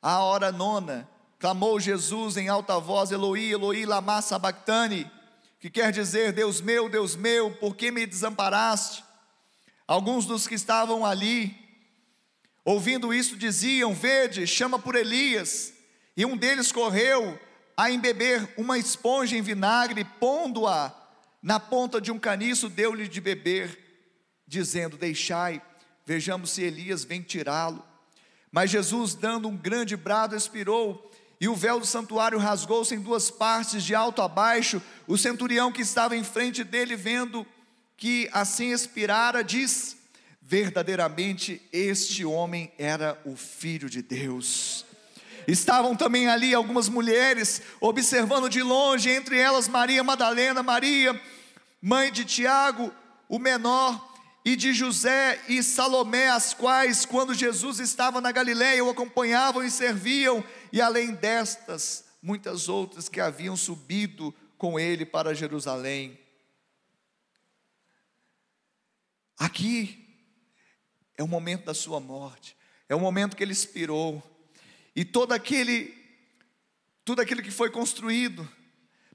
A 0.00 0.20
hora 0.20 0.52
nona, 0.52 1.08
clamou 1.38 1.80
Jesus 1.80 2.36
em 2.36 2.48
alta 2.48 2.78
voz: 2.78 3.10
Eloi, 3.10 3.50
Eloi, 3.50 3.84
lama 3.84 4.22
sabachthani, 4.22 5.10
que 5.58 5.70
quer 5.70 5.90
dizer: 5.90 6.32
Deus 6.32 6.60
meu, 6.60 6.88
Deus 6.88 7.16
meu, 7.16 7.50
por 7.56 7.74
que 7.74 7.90
me 7.90 8.06
desamparaste? 8.06 9.02
Alguns 9.86 10.24
dos 10.24 10.46
que 10.46 10.54
estavam 10.54 11.04
ali, 11.04 11.56
ouvindo 12.64 13.12
isso, 13.12 13.36
diziam: 13.36 13.94
Vede, 13.94 14.46
chama 14.46 14.78
por 14.78 14.94
Elias. 14.94 15.73
E 16.16 16.24
um 16.24 16.36
deles 16.36 16.70
correu 16.70 17.38
a 17.76 17.90
embeber 17.90 18.48
uma 18.56 18.78
esponja 18.78 19.36
em 19.36 19.42
vinagre, 19.42 20.04
pondo-a 20.04 20.94
na 21.42 21.60
ponta 21.60 22.00
de 22.00 22.10
um 22.10 22.18
caniço, 22.18 22.68
deu-lhe 22.68 23.08
de 23.08 23.20
beber, 23.20 23.78
dizendo: 24.46 24.96
Deixai, 24.96 25.60
vejamos 26.06 26.50
se 26.50 26.62
Elias 26.62 27.04
vem 27.04 27.20
tirá-lo. 27.20 27.84
Mas 28.50 28.70
Jesus, 28.70 29.14
dando 29.14 29.48
um 29.48 29.56
grande 29.56 29.96
brado, 29.96 30.36
expirou, 30.36 31.10
e 31.40 31.48
o 31.48 31.56
véu 31.56 31.80
do 31.80 31.86
santuário 31.86 32.38
rasgou-se 32.38 32.94
em 32.94 33.00
duas 33.00 33.30
partes, 33.30 33.82
de 33.82 33.94
alto 33.94 34.22
a 34.22 34.28
baixo. 34.28 34.80
O 35.06 35.18
centurião 35.18 35.72
que 35.72 35.82
estava 35.82 36.16
em 36.16 36.22
frente 36.22 36.62
dele, 36.62 36.94
vendo 36.94 37.44
que 37.96 38.30
assim 38.32 38.72
expirara, 38.72 39.42
disse: 39.42 39.96
Verdadeiramente 40.40 41.60
este 41.72 42.24
homem 42.24 42.72
era 42.78 43.20
o 43.24 43.34
filho 43.34 43.90
de 43.90 44.00
Deus. 44.00 44.86
Estavam 45.46 45.94
também 45.94 46.28
ali 46.28 46.54
algumas 46.54 46.88
mulheres 46.88 47.62
observando 47.80 48.48
de 48.48 48.62
longe, 48.62 49.10
entre 49.10 49.38
elas 49.38 49.68
Maria 49.68 50.02
Madalena, 50.02 50.62
Maria, 50.62 51.20
mãe 51.80 52.10
de 52.10 52.24
Tiago, 52.24 52.92
o 53.28 53.38
menor, 53.38 54.14
e 54.44 54.56
de 54.56 54.74
José 54.74 55.42
e 55.48 55.62
Salomé, 55.62 56.28
as 56.28 56.52
quais, 56.52 57.06
quando 57.06 57.32
Jesus 57.32 57.78
estava 57.80 58.20
na 58.20 58.30
Galiléia, 58.30 58.84
o 58.84 58.90
acompanhavam 58.90 59.64
e 59.64 59.70
serviam, 59.70 60.44
e 60.70 60.82
além 60.82 61.14
destas, 61.14 62.04
muitas 62.22 62.68
outras 62.68 63.08
que 63.08 63.20
haviam 63.20 63.56
subido 63.56 64.34
com 64.58 64.78
ele 64.78 65.06
para 65.06 65.34
Jerusalém. 65.34 66.18
Aqui 69.38 70.06
é 71.16 71.22
o 71.22 71.28
momento 71.28 71.64
da 71.64 71.74
sua 71.74 71.98
morte, 71.98 72.56
é 72.88 72.94
o 72.94 73.00
momento 73.00 73.36
que 73.36 73.42
ele 73.42 73.52
expirou. 73.52 74.22
E 74.94 75.04
todo 75.04 75.32
aquele 75.32 76.04
tudo 77.04 77.20
aquilo 77.20 77.42
que 77.42 77.50
foi 77.50 77.70
construído, 77.70 78.48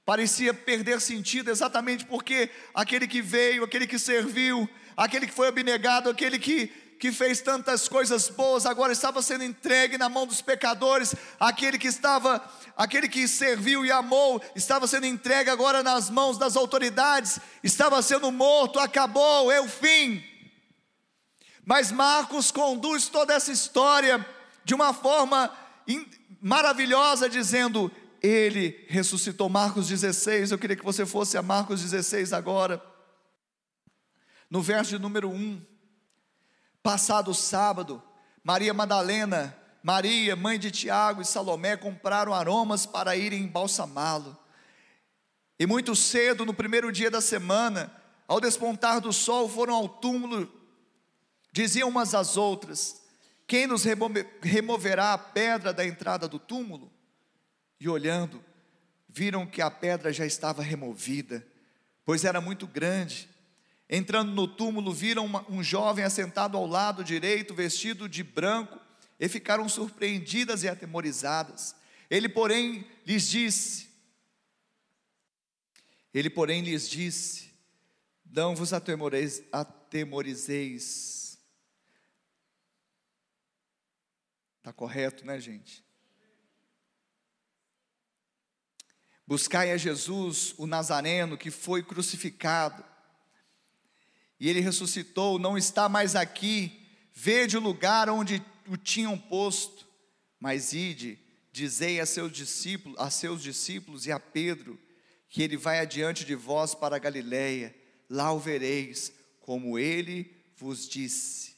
parecia 0.05 0.53
perder 0.53 1.01
sentido 1.01 1.49
exatamente 1.49 2.05
porque 2.05 2.51
aquele 2.73 3.07
que 3.07 3.21
veio, 3.21 3.63
aquele 3.63 3.87
que 3.87 3.97
serviu, 3.97 4.69
aquele 4.95 5.25
que 5.25 5.33
foi 5.33 5.47
abnegado, 5.47 6.07
aquele 6.07 6.37
que, 6.37 6.67
que 6.99 7.11
fez 7.11 7.41
tantas 7.41 7.87
coisas 7.87 8.29
boas, 8.29 8.67
agora 8.67 8.93
estava 8.93 9.23
sendo 9.23 9.43
entregue 9.43 9.97
na 9.97 10.07
mão 10.07 10.27
dos 10.27 10.39
pecadores, 10.39 11.15
aquele 11.39 11.79
que 11.79 11.87
estava, 11.87 12.43
aquele 12.77 13.09
que 13.09 13.27
serviu 13.27 13.83
e 13.83 13.91
amou, 13.91 14.39
estava 14.55 14.85
sendo 14.85 15.07
entregue 15.07 15.49
agora 15.49 15.81
nas 15.81 16.11
mãos 16.11 16.37
das 16.37 16.55
autoridades, 16.55 17.39
estava 17.63 17.99
sendo 18.03 18.31
morto, 18.31 18.79
acabou, 18.79 19.51
é 19.51 19.59
o 19.59 19.67
fim. 19.67 20.23
Mas 21.65 21.91
Marcos 21.91 22.51
conduz 22.51 23.07
toda 23.07 23.33
essa 23.33 23.51
história 23.51 24.23
de 24.63 24.75
uma 24.75 24.93
forma 24.93 25.51
maravilhosa, 26.41 27.29
dizendo: 27.29 27.91
ele 28.21 28.85
ressuscitou. 28.87 29.49
Marcos 29.49 29.87
16, 29.87 30.51
eu 30.51 30.57
queria 30.57 30.75
que 30.75 30.83
você 30.83 31.05
fosse 31.05 31.37
a 31.37 31.41
Marcos 31.41 31.81
16 31.81 32.33
agora. 32.33 32.83
No 34.49 34.61
verso 34.61 34.91
de 34.91 34.99
número 34.99 35.29
1. 35.29 35.61
Passado 36.81 37.33
sábado, 37.33 38.01
Maria 38.43 38.73
Madalena, 38.73 39.55
Maria, 39.83 40.35
mãe 40.35 40.57
de 40.57 40.71
Tiago 40.71 41.21
e 41.21 41.25
Salomé 41.25 41.77
compraram 41.77 42.33
aromas 42.33 42.85
para 42.85 43.15
irem 43.15 43.43
embalsamá-lo. 43.43 44.37
E 45.59 45.65
muito 45.65 45.95
cedo, 45.95 46.45
no 46.45 46.53
primeiro 46.53 46.91
dia 46.91 47.11
da 47.11 47.21
semana, 47.21 47.93
ao 48.27 48.39
despontar 48.39 49.01
do 49.01 49.11
sol, 49.11 49.49
foram 49.49 49.75
ao 49.75 49.89
túmulo, 49.89 50.49
diziam 51.51 51.89
umas 51.89 52.15
às 52.15 52.37
outras: 52.37 53.01
Quem 53.49 53.67
nos 53.67 53.83
removerá 54.41 55.11
a 55.11 55.17
pedra 55.17 55.73
da 55.73 55.85
entrada 55.85 56.25
do 56.25 56.39
túmulo? 56.39 56.89
e 57.79 57.87
olhando, 57.87 58.43
viram 59.07 59.45
que 59.45 59.61
a 59.61 59.71
pedra 59.71 60.11
já 60.11 60.25
estava 60.25 60.61
removida, 60.61 61.47
pois 62.03 62.25
era 62.25 62.41
muito 62.41 62.67
grande. 62.67 63.29
Entrando 63.89 64.33
no 64.33 64.45
túmulo, 64.47 64.93
viram 64.93 65.25
uma, 65.25 65.49
um 65.49 65.63
jovem 65.63 66.03
assentado 66.03 66.57
ao 66.57 66.67
lado 66.67 67.01
direito, 67.03 67.55
vestido 67.55 68.09
de 68.09 68.21
branco, 68.21 68.77
e 69.19 69.29
ficaram 69.29 69.69
surpreendidas 69.69 70.63
e 70.63 70.69
atemorizadas. 70.69 71.75
Ele, 72.09 72.27
porém, 72.27 72.85
lhes 73.05 73.29
disse: 73.29 73.87
Ele, 76.13 76.29
porém, 76.29 76.61
lhes 76.61 76.89
disse: 76.89 77.49
Não 78.25 78.53
vos 78.55 78.73
atemorizeis. 78.73 81.18
Está 84.59 84.71
correto, 84.71 85.25
né, 85.25 85.39
gente? 85.39 85.83
Buscai 89.25 89.71
a 89.71 89.77
Jesus, 89.77 90.53
o 90.57 90.65
Nazareno, 90.65 91.37
que 91.37 91.51
foi 91.51 91.83
crucificado, 91.83 92.83
e 94.39 94.49
ele 94.49 94.59
ressuscitou, 94.59 95.37
não 95.37 95.57
está 95.57 95.89
mais 95.89 96.15
aqui, 96.15 96.87
vede 97.13 97.57
o 97.57 97.61
lugar 97.61 98.09
onde 98.09 98.43
o 98.67 98.77
tinham 98.77 99.17
posto, 99.17 99.85
mas 100.39 100.73
ide, 100.73 101.19
dizei 101.51 101.99
a 101.99 102.05
seus 102.05 102.31
discípulos, 102.31 102.97
a 102.97 103.09
seus 103.09 103.43
discípulos 103.43 104.05
e 104.05 104.11
a 104.11 104.19
Pedro, 104.19 104.79
que 105.29 105.43
ele 105.43 105.57
vai 105.57 105.79
adiante 105.79 106.25
de 106.25 106.35
vós 106.35 106.73
para 106.73 106.95
a 106.95 106.99
Galiléia, 106.99 107.75
lá 108.09 108.31
o 108.31 108.39
vereis, 108.39 109.13
como 109.41 109.77
ele 109.77 110.35
vos 110.55 110.87
disse. 110.87 111.55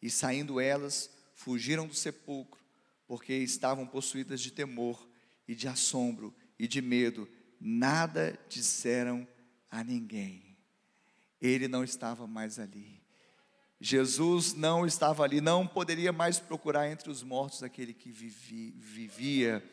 E 0.00 0.08
saindo 0.08 0.60
elas, 0.60 1.10
fugiram 1.40 1.86
do 1.86 1.94
sepulcro, 1.94 2.60
porque 3.06 3.32
estavam 3.32 3.86
possuídas 3.86 4.42
de 4.42 4.50
temor 4.50 5.08
e 5.48 5.54
de 5.54 5.66
assombro, 5.66 6.34
e 6.58 6.68
de 6.68 6.82
medo, 6.82 7.26
nada 7.58 8.38
disseram 8.46 9.26
a 9.70 9.82
ninguém. 9.82 10.54
Ele 11.40 11.66
não 11.66 11.82
estava 11.82 12.26
mais 12.26 12.58
ali. 12.58 13.02
Jesus 13.80 14.52
não 14.52 14.84
estava 14.84 15.24
ali, 15.24 15.40
não 15.40 15.66
poderia 15.66 16.12
mais 16.12 16.38
procurar 16.38 16.90
entre 16.90 17.10
os 17.10 17.22
mortos 17.22 17.62
aquele 17.62 17.94
que 17.94 18.10
vivia. 18.10 19.64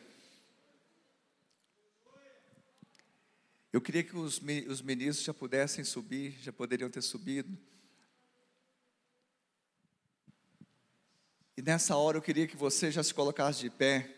Eu 3.70 3.82
queria 3.82 4.02
que 4.02 4.16
os, 4.16 4.40
os 4.68 4.80
ministros 4.80 5.26
já 5.26 5.34
pudessem 5.34 5.84
subir, 5.84 6.34
já 6.40 6.50
poderiam 6.50 6.88
ter 6.88 7.02
subido. 7.02 7.54
E 11.58 11.62
nessa 11.62 11.96
hora 11.96 12.16
eu 12.16 12.22
queria 12.22 12.46
que 12.46 12.56
você 12.56 12.88
já 12.88 13.02
se 13.02 13.12
colocasse 13.12 13.58
de 13.58 13.68
pé. 13.68 14.08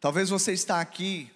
Talvez 0.00 0.30
você 0.30 0.54
está 0.54 0.80
aqui 0.80 1.30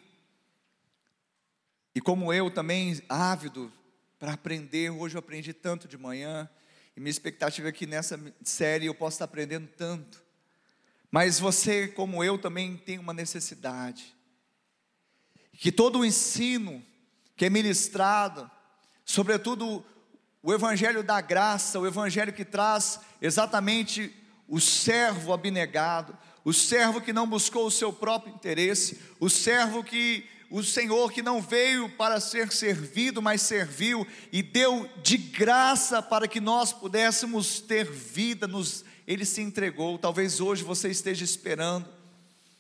e 1.94 2.00
como 2.00 2.32
eu 2.32 2.50
também 2.50 3.02
ávido 3.06 3.70
para 4.18 4.32
aprender. 4.32 4.88
Hoje 4.88 5.14
eu 5.14 5.18
aprendi 5.18 5.52
tanto 5.52 5.86
de 5.86 5.98
manhã 5.98 6.48
e 6.96 7.00
minha 7.00 7.10
expectativa 7.10 7.68
é 7.68 7.72
que 7.72 7.86
nessa 7.86 8.18
série 8.42 8.86
eu 8.86 8.94
possa 8.94 9.16
estar 9.16 9.24
aprendendo 9.26 9.68
tanto. 9.76 10.24
Mas 11.10 11.38
você, 11.38 11.86
como 11.86 12.24
eu, 12.24 12.38
também 12.38 12.78
tem 12.78 12.98
uma 12.98 13.12
necessidade 13.12 14.16
que 15.52 15.70
todo 15.70 15.98
o 15.98 16.04
ensino 16.06 16.82
que 17.36 17.44
é 17.44 17.50
ministrado, 17.50 18.50
sobretudo 19.04 19.84
o 20.43 20.53
evangelho 20.53 21.03
da 21.03 21.20
graça, 21.20 21.78
o 21.78 21.86
evangelho 21.86 22.32
que 22.32 22.45
traz 22.45 23.01
exatamente 23.20 24.12
o 24.49 24.61
servo 24.61 25.32
abnegado, 25.32 26.16
o 26.45 26.53
servo 26.53 27.01
que 27.01 27.12
não 27.12 27.26
buscou 27.26 27.66
o 27.66 27.70
seu 27.70 27.93
próprio 27.93 28.34
interesse, 28.34 29.01
o 29.20 29.30
servo 29.30 29.84
que 29.84 30.26
o 30.51 30.62
Senhor 30.62 31.11
que 31.11 31.22
não 31.22 31.40
veio 31.40 31.88
para 31.88 32.20
ser 32.20 32.53
servido, 32.53 33.22
mas 33.22 33.40
serviu 33.40 34.07
e 34.30 34.43
deu 34.43 34.86
de 35.03 35.16
graça 35.16 36.03
para 36.03 36.28
que 36.28 36.40
nós 36.40 36.74
pudéssemos 36.74 37.61
ter 37.61 37.90
vida, 37.90 38.47
nos, 38.47 38.84
ele 39.07 39.24
se 39.24 39.40
entregou. 39.40 39.97
Talvez 39.97 40.40
hoje 40.40 40.62
você 40.62 40.90
esteja 40.90 41.24
esperando 41.24 41.88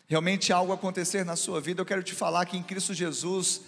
realmente 0.08 0.52
algo 0.52 0.72
acontecer 0.72 1.24
na 1.24 1.36
sua 1.36 1.60
vida. 1.60 1.82
Eu 1.82 1.86
quero 1.86 2.02
te 2.02 2.14
falar 2.14 2.46
que 2.46 2.56
em 2.56 2.62
Cristo 2.62 2.94
Jesus, 2.94 3.60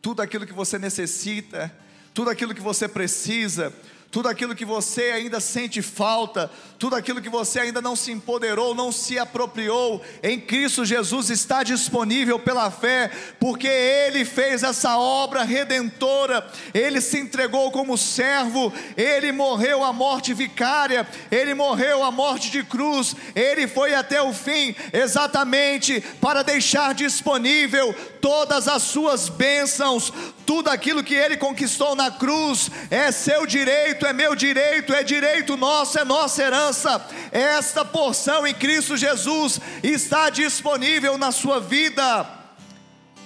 tudo 0.00 0.22
aquilo 0.22 0.46
que 0.46 0.52
você 0.52 0.78
necessita, 0.78 1.74
tudo 2.14 2.30
aquilo 2.30 2.54
que 2.54 2.60
você 2.60 2.86
precisa, 2.88 3.72
tudo 4.12 4.28
aquilo 4.28 4.54
que 4.54 4.66
você 4.66 5.04
ainda 5.04 5.40
sente 5.40 5.80
falta, 5.80 6.50
tudo 6.78 6.94
aquilo 6.94 7.22
que 7.22 7.30
você 7.30 7.60
ainda 7.60 7.80
não 7.80 7.96
se 7.96 8.12
empoderou, 8.12 8.74
não 8.74 8.92
se 8.92 9.18
apropriou, 9.18 10.02
em 10.22 10.38
Cristo 10.38 10.84
Jesus 10.84 11.30
está 11.30 11.62
disponível 11.62 12.38
pela 12.38 12.70
fé, 12.70 13.10
porque 13.40 13.66
Ele 13.66 14.26
fez 14.26 14.62
essa 14.62 14.98
obra 14.98 15.44
redentora, 15.44 16.46
Ele 16.74 17.00
se 17.00 17.20
entregou 17.20 17.70
como 17.70 17.96
servo, 17.96 18.70
Ele 18.98 19.32
morreu 19.32 19.82
a 19.82 19.94
morte 19.94 20.34
vicária, 20.34 21.08
Ele 21.30 21.54
morreu 21.54 22.04
a 22.04 22.10
morte 22.10 22.50
de 22.50 22.62
cruz, 22.62 23.16
Ele 23.34 23.66
foi 23.66 23.94
até 23.94 24.20
o 24.20 24.34
fim, 24.34 24.76
exatamente 24.92 26.02
para 26.20 26.42
deixar 26.42 26.92
disponível 26.92 27.94
todas 28.20 28.68
as 28.68 28.82
suas 28.82 29.30
bênçãos, 29.30 30.12
tudo 30.44 30.68
aquilo 30.68 31.02
que 31.02 31.14
Ele 31.14 31.38
conquistou 31.38 31.94
na 31.96 32.10
cruz, 32.10 32.70
é 32.90 33.10
seu 33.10 33.46
direito 33.46 34.01
direito, 34.02 34.06
é 34.06 34.12
meu 34.12 34.34
direito, 34.34 34.94
é 34.94 35.02
direito 35.02 35.56
nosso, 35.56 35.98
é 35.98 36.04
nossa 36.04 36.42
herança. 36.42 37.04
Esta 37.30 37.84
porção 37.84 38.46
em 38.46 38.54
Cristo 38.54 38.96
Jesus 38.96 39.60
está 39.82 40.28
disponível 40.30 41.16
na 41.16 41.30
sua 41.30 41.60
vida. 41.60 42.26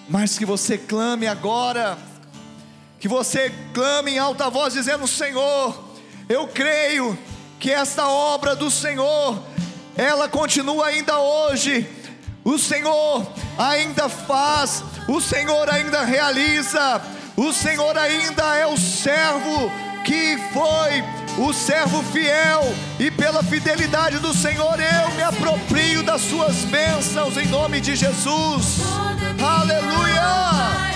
Mas 0.09 0.39
que 0.39 0.45
você 0.45 0.77
clame 0.77 1.27
agora, 1.27 1.97
que 3.01 3.09
você 3.09 3.53
clame 3.72 4.12
em 4.12 4.18
alta 4.18 4.51
voz, 4.51 4.74
dizendo: 4.74 5.07
Senhor, 5.07 5.85
eu 6.29 6.47
creio 6.49 7.18
que 7.59 7.70
esta 7.70 8.07
obra 8.07 8.55
do 8.55 8.70
Senhor, 8.70 9.43
ela 9.97 10.29
continua 10.29 10.87
ainda 10.87 11.18
hoje. 11.18 11.89
O 12.45 12.59
Senhor 12.59 13.27
ainda 13.59 14.09
faz, 14.09 14.85
o 15.09 15.20
Senhor 15.20 15.68
ainda 15.68 16.05
realiza, 16.05 17.03
o 17.37 17.53
Senhor 17.53 17.99
ainda 17.99 18.57
é 18.57 18.66
o 18.66 18.77
servo 18.77 19.68
que 20.07 20.39
foi 20.53 21.03
o 21.37 21.53
servo 21.53 22.01
fiel, 22.05 22.63
e 22.99 23.11
pela 23.11 23.43
fidelidade 23.43 24.21
do 24.21 24.33
Senhor 24.33 24.79
eu 24.81 25.11
me 25.17 25.23
aproprio 25.23 26.03
das 26.05 26.23
suas 26.23 26.65
bênçãos 26.65 27.37
em 27.37 27.47
nome 27.49 27.81
de 27.81 27.97
Jesus. 27.97 28.79
Aleluia! 29.43 30.96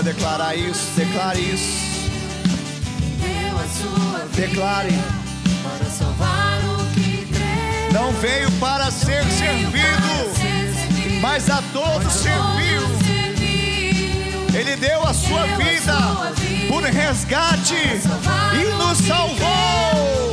Pode 0.00 0.04
declarar 0.04 0.56
isso, 0.56 0.86
declare 0.96 1.40
isso. 1.40 1.90
Deu 3.20 3.58
a 3.58 3.68
sua 3.68 4.26
Declare. 4.34 4.98
para 5.62 5.90
salvar 5.90 6.58
o 6.64 6.86
que 6.94 7.26
crê. 7.26 7.92
Não 7.92 8.12
veio 8.12 8.50
para 8.52 8.90
ser 8.90 9.24
Veio 9.24 9.70
para 9.70 9.70
servido, 9.70 10.34
ser 10.34 10.74
servido, 10.74 11.20
mas 11.20 11.50
a 11.50 11.62
todos 11.72 12.12
serviu. 12.12 12.80
todos 12.80 13.06
serviu. 13.06 14.58
Ele 14.58 14.76
deu 14.76 15.06
a 15.06 15.12
sua 15.12 15.42
Deu 15.42 15.54
a 15.54 15.58
vida 15.58 15.92
sua 15.92 16.30
vida 16.32 16.68
por 16.68 16.82
resgate 16.82 17.74
para 18.24 18.56
e 18.56 18.64
nos 18.76 18.98
salvou. 18.98 20.29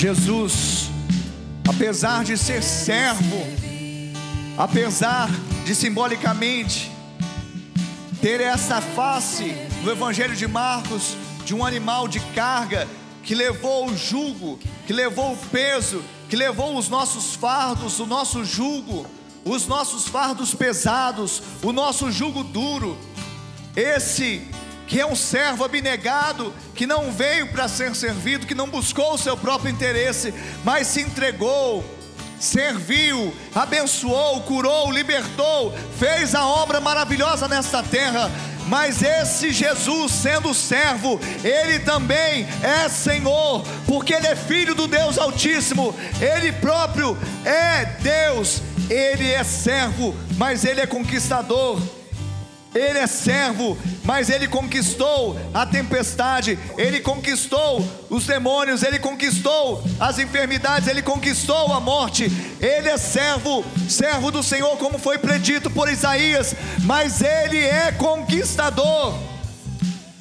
Jesus, 0.00 0.88
apesar 1.68 2.24
de 2.24 2.34
ser 2.34 2.62
servo, 2.62 3.36
apesar 4.56 5.28
de 5.66 5.74
simbolicamente 5.74 6.90
ter 8.18 8.40
essa 8.40 8.80
face 8.80 9.54
no 9.84 9.90
Evangelho 9.90 10.34
de 10.34 10.48
Marcos 10.48 11.18
de 11.44 11.54
um 11.54 11.66
animal 11.66 12.08
de 12.08 12.18
carga 12.34 12.88
que 13.22 13.34
levou 13.34 13.90
o 13.90 13.94
jugo, 13.94 14.58
que 14.86 14.92
levou 14.94 15.34
o 15.34 15.36
peso, 15.36 16.02
que 16.30 16.36
levou 16.36 16.78
os 16.78 16.88
nossos 16.88 17.34
fardos, 17.34 18.00
o 18.00 18.06
nosso 18.06 18.42
jugo, 18.42 19.06
os 19.44 19.66
nossos 19.66 20.08
fardos 20.08 20.54
pesados, 20.54 21.42
o 21.62 21.74
nosso 21.74 22.10
jugo 22.10 22.42
duro. 22.42 22.96
Esse 23.76 24.48
que 24.90 24.98
é 24.98 25.06
um 25.06 25.14
servo 25.14 25.64
abnegado, 25.64 26.52
que 26.74 26.84
não 26.84 27.12
veio 27.12 27.46
para 27.52 27.68
ser 27.68 27.94
servido, 27.94 28.44
que 28.44 28.56
não 28.56 28.68
buscou 28.68 29.14
o 29.14 29.18
seu 29.18 29.36
próprio 29.36 29.70
interesse, 29.70 30.34
mas 30.64 30.88
se 30.88 31.00
entregou, 31.00 31.84
serviu, 32.40 33.32
abençoou, 33.54 34.40
curou, 34.40 34.90
libertou, 34.90 35.72
fez 35.96 36.34
a 36.34 36.44
obra 36.44 36.80
maravilhosa 36.80 37.46
nesta 37.46 37.84
terra. 37.84 38.28
Mas 38.66 39.00
esse 39.00 39.52
Jesus, 39.52 40.10
sendo 40.10 40.52
servo, 40.52 41.20
ele 41.44 41.78
também 41.78 42.44
é 42.60 42.88
Senhor, 42.88 43.64
porque 43.86 44.12
ele 44.12 44.26
é 44.26 44.34
filho 44.34 44.74
do 44.74 44.88
Deus 44.88 45.18
Altíssimo, 45.18 45.94
ele 46.20 46.50
próprio 46.50 47.16
é 47.44 47.84
Deus, 47.84 48.60
ele 48.90 49.30
é 49.30 49.44
servo, 49.44 50.16
mas 50.36 50.64
ele 50.64 50.80
é 50.80 50.86
conquistador. 50.86 51.80
Ele 52.72 52.98
é 53.00 53.06
servo, 53.08 53.76
mas 54.04 54.30
ele 54.30 54.46
conquistou 54.46 55.36
a 55.52 55.66
tempestade, 55.66 56.56
ele 56.78 57.00
conquistou 57.00 57.84
os 58.08 58.26
demônios, 58.26 58.84
ele 58.84 59.00
conquistou 59.00 59.82
as 59.98 60.20
enfermidades, 60.20 60.86
ele 60.86 61.02
conquistou 61.02 61.72
a 61.72 61.80
morte. 61.80 62.30
Ele 62.60 62.88
é 62.88 62.96
servo, 62.96 63.64
servo 63.88 64.30
do 64.30 64.40
Senhor, 64.40 64.76
como 64.76 65.00
foi 65.00 65.18
predito 65.18 65.68
por 65.68 65.88
Isaías, 65.88 66.54
mas 66.84 67.20
ele 67.20 67.58
é 67.58 67.90
conquistador. 67.90 69.18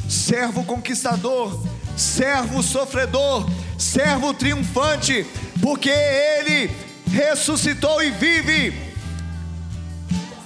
Servo 0.07 0.63
conquistador, 0.63 1.63
servo 1.95 2.63
sofredor, 2.63 3.47
servo 3.77 4.33
triunfante, 4.33 5.23
porque 5.61 5.91
ele 5.91 6.71
ressuscitou 7.11 8.01
e 8.01 8.09
vive. 8.09 8.88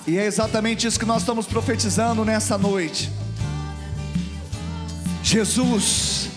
E 0.05 0.17
é 0.17 0.25
exatamente 0.25 0.85
isso 0.85 0.99
que 0.99 1.05
nós 1.05 1.21
estamos 1.21 1.45
profetizando 1.45 2.25
nessa 2.25 2.57
noite. 2.57 3.09
Jesus, 5.23 6.27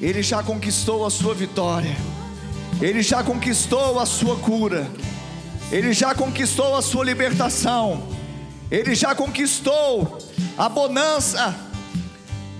Ele 0.00 0.22
já 0.22 0.40
conquistou 0.40 1.04
a 1.04 1.10
sua 1.10 1.34
vitória, 1.34 1.96
Ele 2.80 3.02
já 3.02 3.24
conquistou 3.24 3.98
a 3.98 4.06
sua 4.06 4.36
cura, 4.36 4.88
Ele 5.72 5.92
já 5.92 6.14
conquistou 6.14 6.76
a 6.76 6.82
sua 6.82 7.04
libertação, 7.04 8.08
Ele 8.70 8.94
já 8.94 9.16
conquistou 9.16 10.18
a 10.56 10.68
bonança 10.68 11.56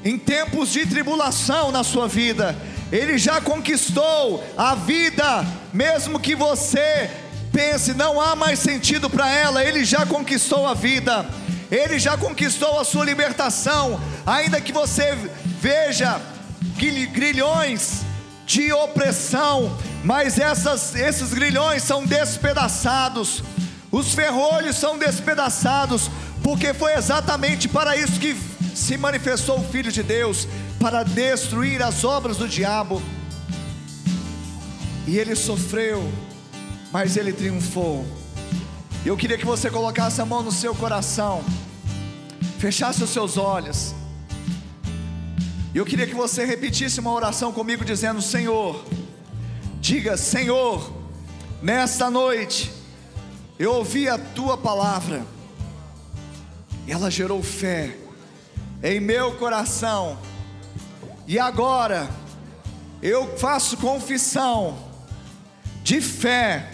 em 0.05 0.19
tempos 0.19 0.73
de 0.73 0.87
tribulação 0.87 1.71
na 1.71 1.85
sua 1.85 2.09
vida. 2.09 2.57
Ele 2.91 3.17
já 3.17 3.41
conquistou 3.41 4.45
a 4.57 4.75
vida, 4.75 5.47
mesmo 5.73 6.19
que 6.19 6.35
você 6.35 7.11
pense 7.55 7.95
não 7.95 8.21
há 8.21 8.35
mais 8.35 8.59
sentido 8.59 9.09
para 9.09 9.31
ela, 9.31 9.65
ele 9.65 9.85
já 9.85 10.05
conquistou 10.05 10.67
a 10.67 10.75
vida. 10.75 11.25
Ele 11.71 11.99
já 11.99 12.17
conquistou 12.17 12.79
a 12.79 12.85
sua 12.85 13.05
libertação, 13.05 14.01
ainda 14.27 14.61
que 14.61 14.73
você 14.73 15.17
veja 15.61 16.21
grilhões 17.13 18.03
de 18.45 18.73
opressão, 18.73 19.77
mas 20.03 20.39
essas, 20.39 20.95
esses 20.95 21.33
grilhões 21.33 21.83
são 21.83 22.05
despedaçados, 22.05 23.43
os 23.91 24.13
ferrolhos 24.13 24.77
são 24.77 24.99
despedaçados, 24.99 26.11
porque 26.43 26.75
foi 26.75 26.93
exatamente 26.95 27.69
para 27.69 27.97
isso 27.97 28.21
que 28.21 28.37
se 28.75 28.99
manifestou 28.99 29.59
o 29.61 29.65
Filho 29.65 29.91
de 29.91 30.03
Deus 30.03 30.47
para 30.79 31.03
destruir 31.03 31.83
as 31.83 32.05
obras 32.05 32.37
do 32.37 32.47
diabo. 32.47 33.03
E 35.07 35.19
ele 35.19 35.35
sofreu, 35.35 36.13
mas 36.95 37.17
ele 37.17 37.33
triunfou. 37.33 38.07
Eu 39.05 39.17
queria 39.17 39.37
que 39.37 39.45
você 39.45 39.69
colocasse 39.69 40.21
a 40.21 40.25
mão 40.25 40.45
no 40.45 40.53
seu 40.53 40.73
coração, 40.77 41.45
fechasse 42.61 43.03
os 43.03 43.11
seus 43.11 43.37
olhos. 43.37 43.93
Eu 45.75 45.85
queria 45.85 46.07
que 46.07 46.15
você 46.15 46.45
repetisse 46.45 47.01
uma 47.01 47.13
oração 47.13 47.53
comigo, 47.53 47.85
dizendo: 47.85 48.23
Senhor, 48.23 48.85
diga, 49.81 50.17
Senhor, 50.17 50.89
nesta 51.61 52.09
noite, 52.09 52.71
eu 53.59 53.73
ouvi 53.73 54.09
a 54.09 54.17
tua 54.17 54.57
palavra, 54.57 55.27
e 56.87 56.93
ela 56.93 57.11
gerou 57.11 57.43
fé 57.43 57.99
em 58.85 59.01
meu 59.01 59.35
coração, 59.35 60.17
e 61.27 61.41
agora 61.41 62.09
eu 63.03 63.37
faço 63.37 63.79
confissão 63.79 64.79
de 65.83 66.01
fé 66.01 66.74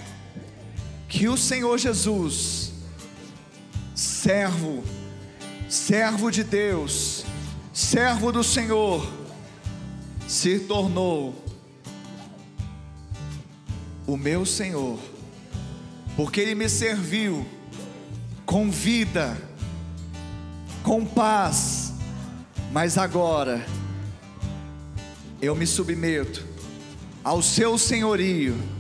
que 1.11 1.28
o 1.28 1.36
Senhor 1.36 1.76
Jesus, 1.76 2.72
servo, 3.96 4.84
servo 5.68 6.30
de 6.30 6.44
Deus, 6.44 7.24
servo 7.72 8.30
do 8.30 8.44
Senhor, 8.44 9.04
se 10.28 10.61
tornou 10.61 11.34
o 14.06 14.16
meu 14.16 14.46
Senhor, 14.46 15.00
porque 16.16 16.40
Ele 16.40 16.54
me 16.54 16.68
serviu 16.68 17.44
com 18.46 18.70
vida, 18.70 19.36
com 20.84 21.04
paz, 21.04 21.92
mas 22.72 22.96
agora 22.96 23.66
eu 25.42 25.56
me 25.56 25.66
submeto 25.66 26.46
ao 27.24 27.42
Seu 27.42 27.76
senhorio. 27.76 28.80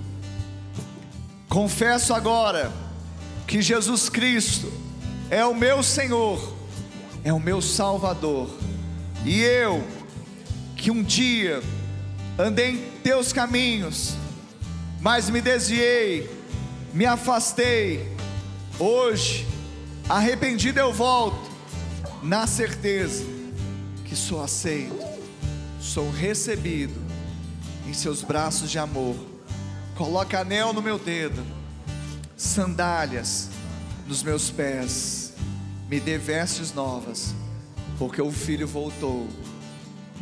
Confesso 1.50 2.14
agora 2.14 2.72
que 3.44 3.60
Jesus 3.60 4.08
Cristo 4.08 4.72
é 5.28 5.44
o 5.44 5.52
meu 5.52 5.82
Senhor, 5.82 6.54
é 7.24 7.32
o 7.32 7.40
meu 7.40 7.60
Salvador, 7.60 8.48
e 9.24 9.40
eu, 9.40 9.82
que 10.76 10.92
um 10.92 11.02
dia 11.02 11.60
andei 12.38 12.70
em 12.70 12.90
teus 13.02 13.32
caminhos, 13.32 14.14
mas 15.00 15.28
me 15.28 15.40
desviei, 15.40 16.30
me 16.94 17.04
afastei, 17.04 18.16
hoje, 18.78 19.44
arrependido 20.08 20.78
eu 20.78 20.92
volto, 20.92 21.50
na 22.22 22.46
certeza 22.46 23.24
que 24.04 24.14
sou 24.14 24.40
aceito, 24.40 25.04
sou 25.80 26.12
recebido 26.12 26.94
em 27.88 27.92
seus 27.92 28.22
braços 28.22 28.70
de 28.70 28.78
amor. 28.78 29.29
Coloca 30.00 30.40
anel 30.40 30.72
no 30.72 30.80
meu 30.80 30.98
dedo, 30.98 31.44
sandálias 32.34 33.50
nos 34.06 34.22
meus 34.22 34.50
pés, 34.50 35.34
me 35.90 36.00
dê 36.00 36.16
vestes 36.16 36.72
novas, 36.72 37.34
porque 37.98 38.22
o 38.22 38.32
filho 38.32 38.66
voltou 38.66 39.28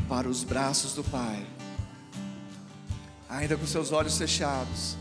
para 0.09 0.29
os 0.29 0.43
braços 0.43 0.95
do 0.95 1.05
Pai, 1.05 1.47
ainda 3.31 3.57
com 3.57 3.64
seus 3.68 3.93
olhos 3.93 4.18
fechados. 4.18 4.97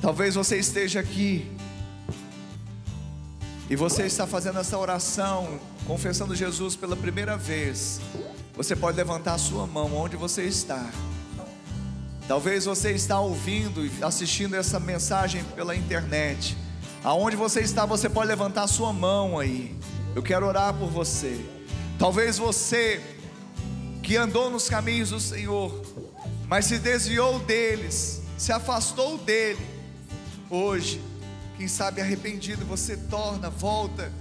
Talvez 0.00 0.36
você 0.36 0.56
esteja 0.56 1.00
aqui 1.00 1.50
e 3.68 3.74
você 3.74 4.04
está 4.04 4.24
fazendo 4.24 4.60
essa 4.60 4.78
oração, 4.78 5.58
confessando 5.84 6.36
Jesus 6.36 6.76
pela 6.76 6.94
primeira 6.94 7.36
vez. 7.36 8.00
Você 8.54 8.76
pode 8.76 8.96
levantar 8.96 9.34
a 9.34 9.38
sua 9.38 9.66
mão 9.66 9.96
onde 9.96 10.14
você 10.14 10.44
está. 10.44 10.88
Talvez 12.30 12.64
você 12.64 12.92
está 12.92 13.18
ouvindo 13.18 13.84
e 13.84 13.90
assistindo 14.04 14.54
essa 14.54 14.78
mensagem 14.78 15.42
pela 15.56 15.74
internet. 15.74 16.56
Aonde 17.02 17.34
você 17.34 17.58
está, 17.58 17.84
você 17.84 18.08
pode 18.08 18.28
levantar 18.28 18.68
sua 18.68 18.92
mão 18.92 19.36
aí. 19.36 19.76
Eu 20.14 20.22
quero 20.22 20.46
orar 20.46 20.72
por 20.72 20.88
você. 20.88 21.44
Talvez 21.98 22.38
você 22.38 23.02
que 24.00 24.16
andou 24.16 24.48
nos 24.48 24.68
caminhos 24.68 25.10
do 25.10 25.18
Senhor, 25.18 25.82
mas 26.46 26.66
se 26.66 26.78
desviou 26.78 27.40
deles, 27.40 28.22
se 28.38 28.52
afastou 28.52 29.18
dele. 29.18 29.66
Hoje, 30.48 31.02
quem 31.56 31.66
sabe 31.66 32.00
arrependido, 32.00 32.64
você 32.64 32.96
torna, 32.96 33.50
volta. 33.50 34.12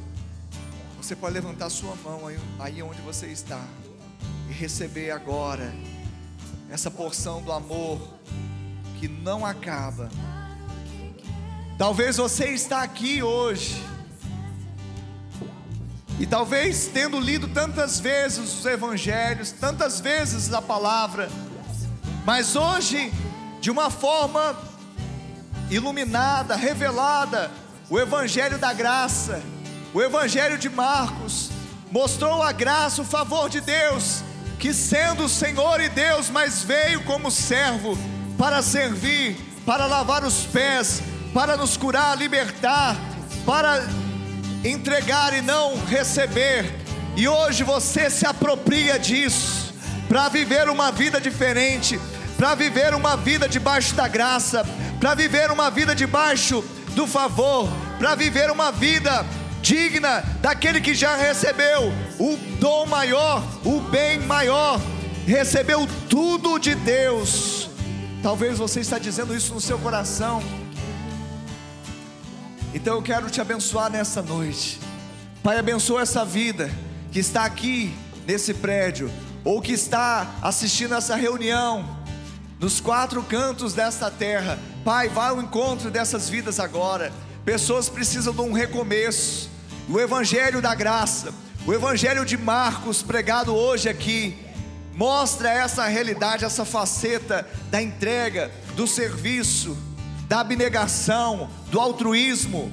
Você 0.99 1.15
pode 1.15 1.35
levantar 1.35 1.69
sua 1.69 1.93
mão 2.03 2.25
aí, 2.25 2.39
aí 2.57 2.81
onde 2.81 3.01
você 3.01 3.27
está 3.27 3.63
e 4.49 4.51
receber 4.51 5.11
agora 5.11 5.71
essa 6.69 6.91
porção 6.91 7.41
do 7.41 7.51
amor 7.51 7.99
que 8.99 9.07
não 9.07 9.45
acaba. 9.45 10.09
Talvez 11.77 12.17
você 12.17 12.49
está 12.49 12.83
aqui 12.83 13.23
hoje 13.23 13.81
e 16.19 16.27
talvez 16.27 16.87
tendo 16.87 17.19
lido 17.19 17.47
tantas 17.47 17.99
vezes 17.99 18.59
os 18.59 18.65
evangelhos, 18.65 19.51
tantas 19.51 19.99
vezes 19.99 20.53
a 20.53 20.61
palavra, 20.61 21.29
mas 22.25 22.55
hoje 22.55 23.11
de 23.61 23.71
uma 23.71 23.89
forma 23.89 24.55
iluminada, 25.69 26.55
revelada, 26.55 27.49
o 27.89 27.97
evangelho 27.97 28.57
da 28.57 28.73
graça, 28.73 29.41
o 29.93 30.01
evangelho 30.01 30.57
de 30.57 30.69
Marcos 30.69 31.49
mostrou 31.91 32.43
a 32.43 32.51
graça, 32.51 33.01
o 33.01 33.05
favor 33.05 33.49
de 33.49 33.61
Deus, 33.61 34.23
que 34.59 34.73
sendo 34.73 35.29
Senhor 35.29 35.79
e 35.79 35.87
Deus, 35.87 36.29
mas 36.29 36.61
veio 36.61 37.01
como 37.05 37.31
servo 37.31 37.97
para 38.37 38.61
servir, 38.61 39.37
para 39.65 39.85
lavar 39.85 40.25
os 40.25 40.45
pés, 40.45 41.01
para 41.33 41.55
nos 41.55 41.77
curar, 41.77 42.17
libertar, 42.17 42.97
para 43.45 43.81
entregar 44.63 45.33
e 45.33 45.41
não 45.41 45.77
receber. 45.85 46.65
E 47.15 47.25
hoje 47.25 47.63
você 47.63 48.09
se 48.09 48.25
apropria 48.25 48.99
disso 48.99 49.73
para 50.09 50.27
viver 50.27 50.67
uma 50.67 50.91
vida 50.91 51.21
diferente, 51.21 51.97
para 52.35 52.53
viver 52.53 52.93
uma 52.93 53.15
vida 53.15 53.47
debaixo 53.47 53.95
da 53.95 54.09
graça, 54.09 54.65
para 54.99 55.15
viver 55.15 55.51
uma 55.51 55.71
vida 55.71 55.95
debaixo 55.95 56.61
do 56.95 57.07
favor, 57.07 57.69
para 57.97 58.13
viver 58.13 58.51
uma 58.51 58.71
vida 58.73 59.25
digna 59.61 60.21
daquele 60.41 60.81
que 60.81 60.93
já 60.93 61.15
recebeu 61.15 61.91
o 62.19 62.37
dom 62.59 62.85
maior, 62.85 63.43
o 63.63 63.79
bem 63.79 64.19
maior, 64.19 64.79
recebeu 65.25 65.87
tudo 66.09 66.57
de 66.57 66.75
Deus. 66.75 67.69
Talvez 68.21 68.57
você 68.57 68.79
está 68.81 68.97
dizendo 68.99 69.35
isso 69.35 69.53
no 69.53 69.61
seu 69.61 69.77
coração. 69.79 70.41
Então 72.73 72.95
eu 72.95 73.01
quero 73.01 73.29
te 73.29 73.41
abençoar 73.41 73.89
nessa 73.89 74.21
noite. 74.21 74.79
Pai, 75.41 75.57
abençoa 75.57 76.01
essa 76.01 76.25
vida 76.25 76.69
que 77.11 77.19
está 77.19 77.45
aqui 77.45 77.93
nesse 78.27 78.53
prédio 78.53 79.09
ou 79.43 79.61
que 79.61 79.71
está 79.71 80.35
assistindo 80.41 80.93
essa 80.93 81.15
reunião 81.15 81.97
nos 82.59 82.81
quatro 82.81 83.23
cantos 83.23 83.73
desta 83.73 84.11
terra. 84.11 84.59
Pai, 84.83 85.07
vá 85.07 85.29
ao 85.29 85.41
encontro 85.41 85.89
dessas 85.89 86.29
vidas 86.29 86.59
agora. 86.59 87.11
Pessoas 87.45 87.89
precisam 87.89 88.33
de 88.33 88.41
um 88.41 88.51
recomeço. 88.51 89.48
O 89.91 89.99
evangelho 89.99 90.61
da 90.61 90.75
graça, 90.75 91.33
o 91.65 91.73
evangelho 91.73 92.23
de 92.23 92.37
Marcos 92.37 93.01
pregado 93.01 93.55
hoje 93.55 93.89
aqui 93.89 94.37
mostra 94.93 95.49
essa 95.49 95.83
realidade, 95.87 96.45
essa 96.45 96.63
faceta 96.63 97.49
da 97.71 97.81
entrega, 97.81 98.51
do 98.75 98.85
serviço, 98.85 99.75
da 100.27 100.41
abnegação, 100.41 101.49
do 101.71 101.79
altruísmo, 101.79 102.71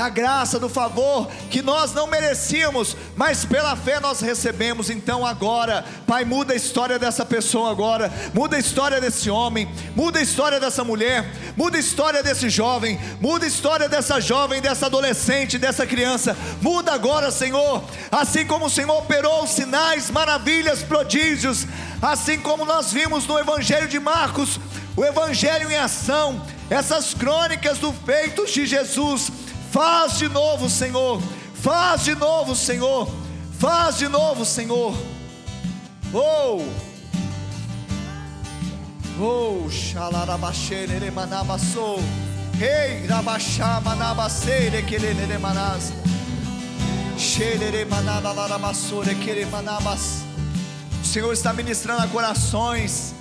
da 0.00 0.08
graça, 0.08 0.58
do 0.58 0.70
favor 0.70 1.28
que 1.50 1.60
nós 1.60 1.92
não 1.92 2.06
merecíamos, 2.06 2.96
mas 3.14 3.44
pela 3.44 3.76
fé 3.76 4.00
nós 4.00 4.22
recebemos. 4.22 4.88
Então 4.88 5.26
agora, 5.26 5.84
Pai, 6.06 6.24
muda 6.24 6.54
a 6.54 6.56
história 6.56 6.98
dessa 6.98 7.22
pessoa 7.22 7.70
agora, 7.70 8.10
muda 8.32 8.56
a 8.56 8.58
história 8.58 8.98
desse 8.98 9.28
homem, 9.28 9.70
muda 9.94 10.18
a 10.18 10.22
história 10.22 10.58
dessa 10.58 10.82
mulher, 10.82 11.30
muda 11.54 11.76
a 11.76 11.80
história 11.80 12.22
desse 12.22 12.48
jovem, 12.48 12.98
muda 13.20 13.44
a 13.44 13.48
história 13.48 13.90
dessa 13.90 14.18
jovem, 14.22 14.62
dessa 14.62 14.86
adolescente, 14.86 15.58
dessa 15.58 15.86
criança. 15.86 16.34
Muda 16.62 16.94
agora, 16.94 17.30
Senhor, 17.30 17.84
assim 18.10 18.46
como 18.46 18.66
o 18.66 18.70
Senhor 18.70 18.96
operou 18.96 19.46
sinais, 19.46 20.10
maravilhas, 20.10 20.82
prodígios, 20.82 21.66
assim 22.00 22.40
como 22.40 22.64
nós 22.64 22.90
vimos 22.90 23.26
no 23.26 23.38
Evangelho 23.38 23.86
de 23.86 24.00
Marcos, 24.00 24.58
o 24.96 25.04
Evangelho 25.04 25.70
em 25.70 25.76
ação, 25.76 26.40
essas 26.70 27.12
crônicas 27.12 27.76
dos 27.76 27.94
feitos 28.06 28.50
de 28.50 28.64
Jesus. 28.64 29.30
Faz 29.70 30.18
de 30.18 30.28
novo, 30.28 30.68
Senhor. 30.68 31.22
Faz 31.54 32.04
de 32.04 32.14
novo, 32.14 32.56
Senhor. 32.56 33.08
Faz 33.58 33.98
de 33.98 34.08
novo, 34.08 34.44
Senhor. 34.44 34.96
Oh! 36.12 36.64
Oh, 39.20 39.68
xalarabaxere 39.70 41.10
manabassou. 41.10 42.00
Rei, 42.58 43.06
rabaxá 43.06 43.80
manabaseire 43.80 44.82
querere 44.82 45.38
manas. 45.38 45.92
Xerere. 47.16 47.86
O 51.02 51.06
Senhor 51.06 51.32
está 51.32 51.52
ministrando 51.52 52.02
a 52.02 52.06
corações 52.08 53.14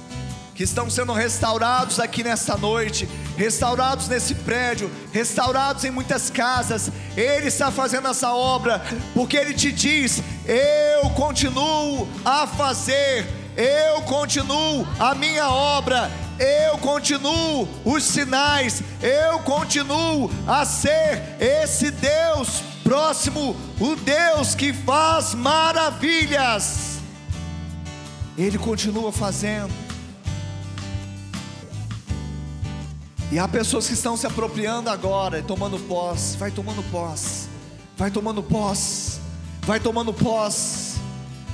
que 0.59 0.63
estão 0.65 0.89
sendo 0.89 1.13
restaurados 1.13 2.01
aqui 2.01 2.21
nessa 2.21 2.57
noite, 2.57 3.07
restaurados 3.37 4.09
nesse 4.09 4.35
prédio, 4.35 4.91
restaurados 5.13 5.85
em 5.85 5.89
muitas 5.89 6.29
casas. 6.29 6.91
Ele 7.15 7.47
está 7.47 7.71
fazendo 7.71 8.09
essa 8.09 8.33
obra, 8.33 8.83
porque 9.13 9.37
Ele 9.37 9.53
te 9.53 9.71
diz: 9.71 10.21
Eu 10.45 11.11
continuo 11.11 12.09
a 12.25 12.45
fazer, 12.45 13.25
eu 13.55 14.01
continuo 14.01 14.85
a 14.99 15.15
minha 15.15 15.49
obra, 15.49 16.11
eu 16.37 16.77
continuo 16.79 17.65
os 17.85 18.03
sinais, 18.03 18.83
eu 19.01 19.39
continuo 19.39 20.29
a 20.45 20.65
ser 20.65 21.37
esse 21.39 21.89
Deus 21.89 22.61
próximo, 22.83 23.55
o 23.79 23.95
Deus 23.95 24.55
que 24.55 24.73
faz 24.73 25.33
maravilhas. 25.33 26.99
Ele 28.37 28.57
continua 28.57 29.13
fazendo. 29.13 29.88
E 33.31 33.37
há 33.37 33.47
pessoas 33.47 33.87
que 33.87 33.93
estão 33.93 34.17
se 34.17 34.25
apropriando 34.25 34.89
agora 34.89 35.43
tomando 35.43 35.77
posse. 35.79 36.35
Vai 36.35 36.49
tomando 36.49 36.81
posse. 36.89 37.47
Vai 37.95 38.09
tomando 38.09 38.41
posse. 38.41 39.19
Vai 39.61 39.79
tomando 39.79 40.11
posse. 40.11 40.99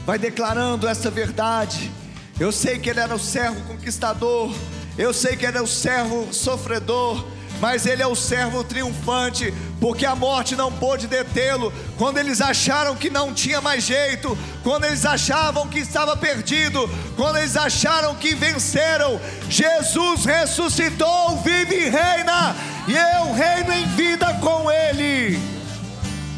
Vai 0.05 0.17
declarando 0.17 0.87
essa 0.87 1.11
verdade. 1.11 1.91
Eu 2.39 2.51
sei 2.51 2.79
que 2.79 2.89
ele 2.89 3.01
era 3.01 3.13
o 3.13 3.19
servo 3.19 3.61
conquistador. 3.67 4.53
Eu 4.97 5.13
sei 5.13 5.35
que 5.35 5.45
ele 5.45 5.57
é 5.57 5.61
o 5.61 5.67
servo 5.67 6.33
sofredor 6.33 7.25
mas 7.59 7.85
ele 7.85 8.01
é 8.01 8.07
o 8.07 8.15
servo 8.15 8.63
triunfante, 8.63 9.53
porque 9.79 10.05
a 10.05 10.15
morte 10.15 10.55
não 10.55 10.71
pôde 10.71 11.07
detê-lo. 11.07 11.71
Quando 11.97 12.17
eles 12.17 12.41
acharam 12.41 12.95
que 12.95 13.09
não 13.09 13.33
tinha 13.33 13.61
mais 13.61 13.83
jeito, 13.83 14.37
quando 14.63 14.85
eles 14.85 15.05
achavam 15.05 15.67
que 15.67 15.79
estava 15.79 16.15
perdido, 16.17 16.89
quando 17.15 17.37
eles 17.37 17.55
acharam 17.55 18.15
que 18.15 18.35
venceram, 18.35 19.19
Jesus 19.49 20.25
ressuscitou, 20.25 21.37
vive 21.43 21.75
e 21.75 21.89
reina, 21.89 22.55
e 22.87 22.95
eu 22.95 23.33
reino 23.33 23.73
em 23.73 23.85
vida 23.95 24.33
com 24.41 24.71
ele. 24.71 25.39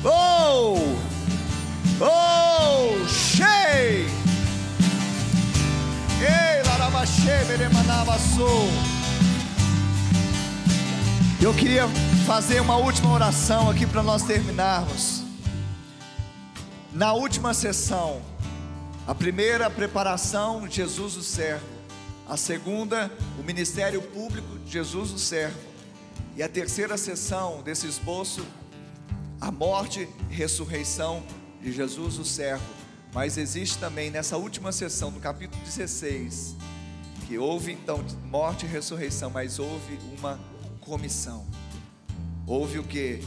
Oh! 0.04 0.96
Oh! 2.00 3.08
Shei! 3.08 4.08
Ei, 6.20 6.64
larabachê, 6.66 7.44
beremanavassou. 7.48 8.97
Eu 11.40 11.54
queria 11.54 11.88
fazer 12.26 12.60
uma 12.60 12.78
última 12.78 13.14
oração 13.14 13.70
aqui 13.70 13.86
para 13.86 14.02
nós 14.02 14.24
terminarmos. 14.24 15.22
Na 16.92 17.14
última 17.14 17.54
sessão, 17.54 18.24
a 19.06 19.14
primeira 19.14 19.70
preparação, 19.70 20.68
Jesus 20.68 21.16
o 21.16 21.22
servo. 21.22 21.64
A 22.28 22.36
segunda, 22.38 23.12
o 23.40 23.44
ministério 23.44 24.02
público, 24.02 24.48
Jesus 24.66 25.12
o 25.12 25.20
servo. 25.20 25.60
E 26.36 26.42
a 26.42 26.50
terceira 26.50 26.98
sessão 26.98 27.62
desse 27.62 27.86
esboço, 27.86 28.44
a 29.40 29.52
morte 29.52 30.10
e 30.32 30.34
ressurreição 30.34 31.22
de 31.62 31.72
Jesus 31.72 32.18
o 32.18 32.26
servo. 32.26 32.66
Mas 33.14 33.38
existe 33.38 33.78
também 33.78 34.10
nessa 34.10 34.38
última 34.38 34.72
sessão, 34.72 35.12
do 35.12 35.20
capítulo 35.20 35.64
16, 35.64 36.56
que 37.28 37.38
houve 37.38 37.74
então 37.74 38.04
morte 38.26 38.66
e 38.66 38.70
ressurreição, 38.70 39.30
mas 39.30 39.60
houve 39.60 40.00
uma 40.18 40.40
comissão. 40.88 41.46
Houve 42.48 42.80
o 42.80 42.84
que? 42.84 43.22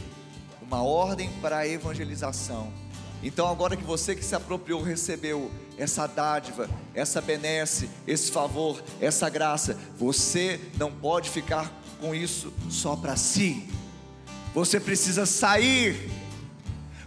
Uma 0.63 0.81
ordem 0.81 1.29
para 1.41 1.59
a 1.59 1.67
evangelização. 1.67 2.73
Então, 3.21 3.47
agora 3.47 3.77
que 3.77 3.83
você 3.83 4.15
que 4.15 4.25
se 4.25 4.33
apropriou, 4.33 4.81
recebeu 4.81 5.51
essa 5.77 6.07
dádiva, 6.07 6.67
essa 6.95 7.21
benesse, 7.21 7.87
esse 8.07 8.31
favor, 8.31 8.81
essa 8.99 9.29
graça, 9.29 9.77
você 9.95 10.59
não 10.75 10.91
pode 10.91 11.29
ficar 11.29 11.71
com 11.99 12.15
isso 12.15 12.51
só 12.67 12.95
para 12.95 13.15
si. 13.15 13.69
Você 14.55 14.79
precisa 14.79 15.27
sair. 15.27 16.11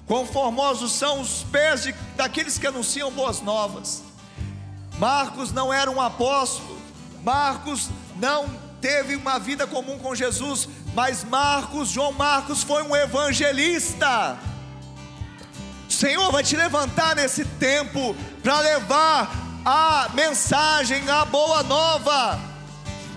Quão 0.06 0.24
formosos 0.24 0.92
são 0.92 1.20
os 1.20 1.42
pés 1.44 1.82
de, 1.82 1.94
daqueles 2.16 2.58
que 2.58 2.66
anunciam 2.66 3.10
boas 3.10 3.40
novas. 3.40 4.04
Marcos 4.98 5.50
não 5.50 5.72
era 5.72 5.90
um 5.90 6.00
apóstolo, 6.00 6.78
Marcos 7.24 7.90
não 8.20 8.63
teve 8.84 9.16
uma 9.16 9.38
vida 9.38 9.66
comum 9.66 9.98
com 9.98 10.14
Jesus, 10.14 10.68
mas 10.94 11.24
Marcos, 11.24 11.88
João 11.88 12.12
Marcos 12.12 12.62
foi 12.62 12.82
um 12.82 12.94
evangelista. 12.94 14.36
O 15.88 15.90
Senhor 15.90 16.30
vai 16.30 16.44
te 16.44 16.54
levantar 16.54 17.16
nesse 17.16 17.46
tempo 17.46 18.14
para 18.42 18.60
levar 18.60 19.34
a 19.64 20.10
mensagem, 20.12 21.08
a 21.08 21.24
boa 21.24 21.62
nova. 21.62 22.38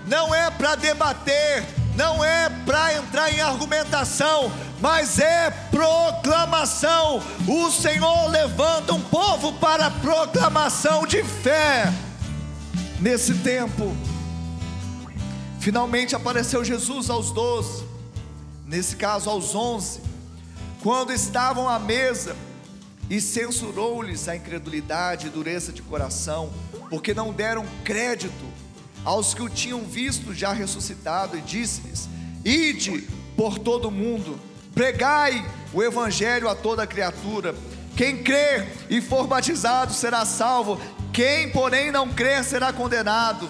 Não 0.06 0.34
é 0.34 0.50
para 0.50 0.74
debater, 0.74 1.66
não 1.94 2.24
é 2.24 2.48
para 2.64 2.94
entrar 2.94 3.30
em 3.30 3.42
argumentação, 3.42 4.50
mas 4.80 5.18
é 5.18 5.50
proclamação. 5.70 7.22
O 7.46 7.70
Senhor 7.70 8.30
levanta 8.30 8.94
um 8.94 9.02
povo 9.02 9.52
para 9.52 9.90
proclamação 9.90 11.06
de 11.06 11.22
fé. 11.22 11.92
Nesse 13.00 13.34
tempo, 13.34 13.94
finalmente 15.60 16.14
apareceu 16.14 16.64
Jesus 16.64 17.10
aos 17.10 17.30
doze, 17.30 17.84
nesse 18.66 18.96
caso 18.96 19.30
aos 19.30 19.54
onze, 19.54 20.00
quando 20.82 21.12
estavam 21.12 21.68
à 21.68 21.78
mesa, 21.78 22.36
e 23.10 23.20
censurou-lhes 23.20 24.28
a 24.28 24.36
incredulidade 24.36 25.26
e 25.26 25.30
dureza 25.30 25.72
de 25.72 25.80
coração, 25.82 26.52
porque 26.90 27.14
não 27.14 27.32
deram 27.32 27.64
crédito 27.84 28.44
aos 29.04 29.32
que 29.32 29.42
o 29.42 29.48
tinham 29.48 29.80
visto 29.80 30.34
já 30.34 30.52
ressuscitado, 30.52 31.36
e 31.36 31.40
disse-lhes: 31.40 32.08
Ide 32.44 33.08
por 33.36 33.58
todo 33.58 33.88
o 33.88 33.90
mundo, 33.90 34.38
pregai 34.74 35.44
o 35.72 35.82
evangelho 35.82 36.48
a 36.48 36.54
toda 36.54 36.86
criatura. 36.86 37.54
Quem 37.96 38.22
crer 38.22 38.68
e 38.88 39.00
for 39.00 39.26
batizado 39.26 39.92
será 39.92 40.24
salvo, 40.24 40.80
quem, 41.12 41.50
porém, 41.50 41.90
não 41.90 42.08
crer 42.08 42.44
será 42.44 42.72
condenado. 42.72 43.48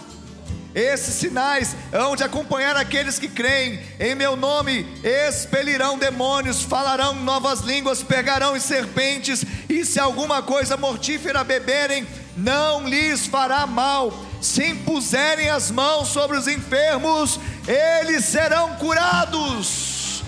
Esses 0.78 1.14
sinais 1.14 1.74
hão 1.92 2.14
de 2.14 2.22
acompanhar 2.22 2.76
aqueles 2.76 3.18
que 3.18 3.26
creem. 3.26 3.80
Em 3.98 4.14
meu 4.14 4.36
nome 4.36 4.86
expelirão 5.02 5.98
demônios, 5.98 6.62
falarão 6.62 7.16
novas 7.16 7.62
línguas, 7.62 8.00
pegarão 8.00 8.56
em 8.56 8.60
serpentes, 8.60 9.44
e 9.68 9.84
se 9.84 9.98
alguma 9.98 10.40
coisa 10.40 10.76
mortífera 10.76 11.42
beberem, 11.42 12.06
não 12.36 12.86
lhes 12.86 13.26
fará 13.26 13.66
mal. 13.66 14.12
Se 14.40 14.64
impuserem 14.68 15.50
as 15.50 15.68
mãos 15.72 16.10
sobre 16.10 16.36
os 16.36 16.46
enfermos, 16.46 17.40
eles 17.66 18.24
serão 18.24 18.76
curados. 18.76 20.22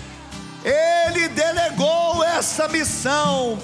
Ele 0.65 1.29
delegou 1.29 2.25
essa 2.25 2.67
missão, 2.67 3.57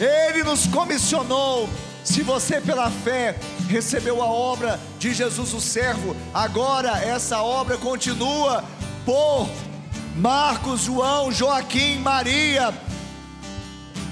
ele 0.00 0.42
nos 0.42 0.66
comissionou. 0.66 1.68
Se 2.02 2.22
você, 2.22 2.62
pela 2.62 2.90
fé, 2.90 3.36
recebeu 3.70 4.20
a 4.20 4.26
obra 4.26 4.80
de 4.98 5.14
Jesus 5.14 5.54
o 5.54 5.60
servo, 5.60 6.16
agora 6.34 6.98
essa 6.98 7.40
obra 7.40 7.78
continua 7.78 8.64
por 9.06 9.48
Marcos, 10.16 10.82
João, 10.82 11.30
Joaquim, 11.30 11.98
Maria, 11.98 12.74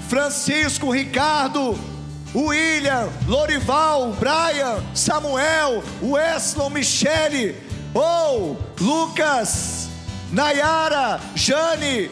Francisco, 0.07 0.89
Ricardo, 0.89 1.77
William, 2.33 3.09
Lorival, 3.27 4.13
Brian, 4.13 4.81
Samuel, 4.95 5.83
Wesley, 6.01 6.69
Michele, 6.69 7.55
ou 7.93 8.57
Lucas, 8.79 9.89
Nayara, 10.31 11.19
Jane, 11.35 12.09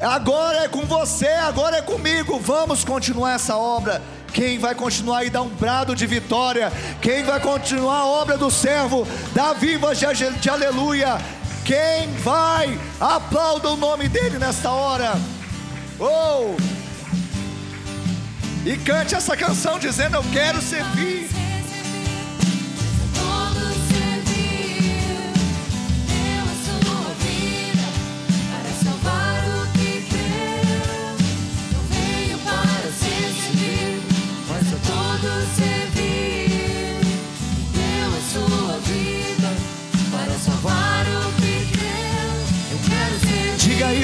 agora 0.00 0.64
é 0.64 0.68
com 0.68 0.82
você, 0.82 1.28
agora 1.28 1.76
é 1.76 1.82
comigo, 1.82 2.38
vamos 2.38 2.84
continuar 2.84 3.34
essa 3.34 3.56
obra. 3.56 4.02
Quem 4.32 4.58
vai 4.58 4.74
continuar 4.74 5.24
e 5.24 5.30
dar 5.30 5.42
um 5.42 5.48
brado 5.48 5.94
de 5.94 6.06
vitória? 6.06 6.72
Quem 7.00 7.22
vai 7.22 7.38
continuar 7.38 7.98
a 7.98 8.06
obra 8.06 8.38
do 8.38 8.50
servo? 8.50 9.06
Dá 9.34 9.52
vivas 9.52 9.98
de, 9.98 10.50
aleluia. 10.50 11.18
Quem 11.64 12.10
vai? 12.22 12.78
Aplauda 12.98 13.70
o 13.70 13.76
nome 13.76 14.08
dele 14.08 14.38
nesta 14.38 14.70
hora. 14.70 15.12
Oh! 16.00 16.56
E 18.64 18.76
cante 18.78 19.14
essa 19.14 19.36
canção 19.36 19.78
dizendo: 19.78 20.16
Eu 20.16 20.24
quero 20.32 20.60
servir. 20.62 21.41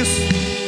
Isso. 0.01 0.68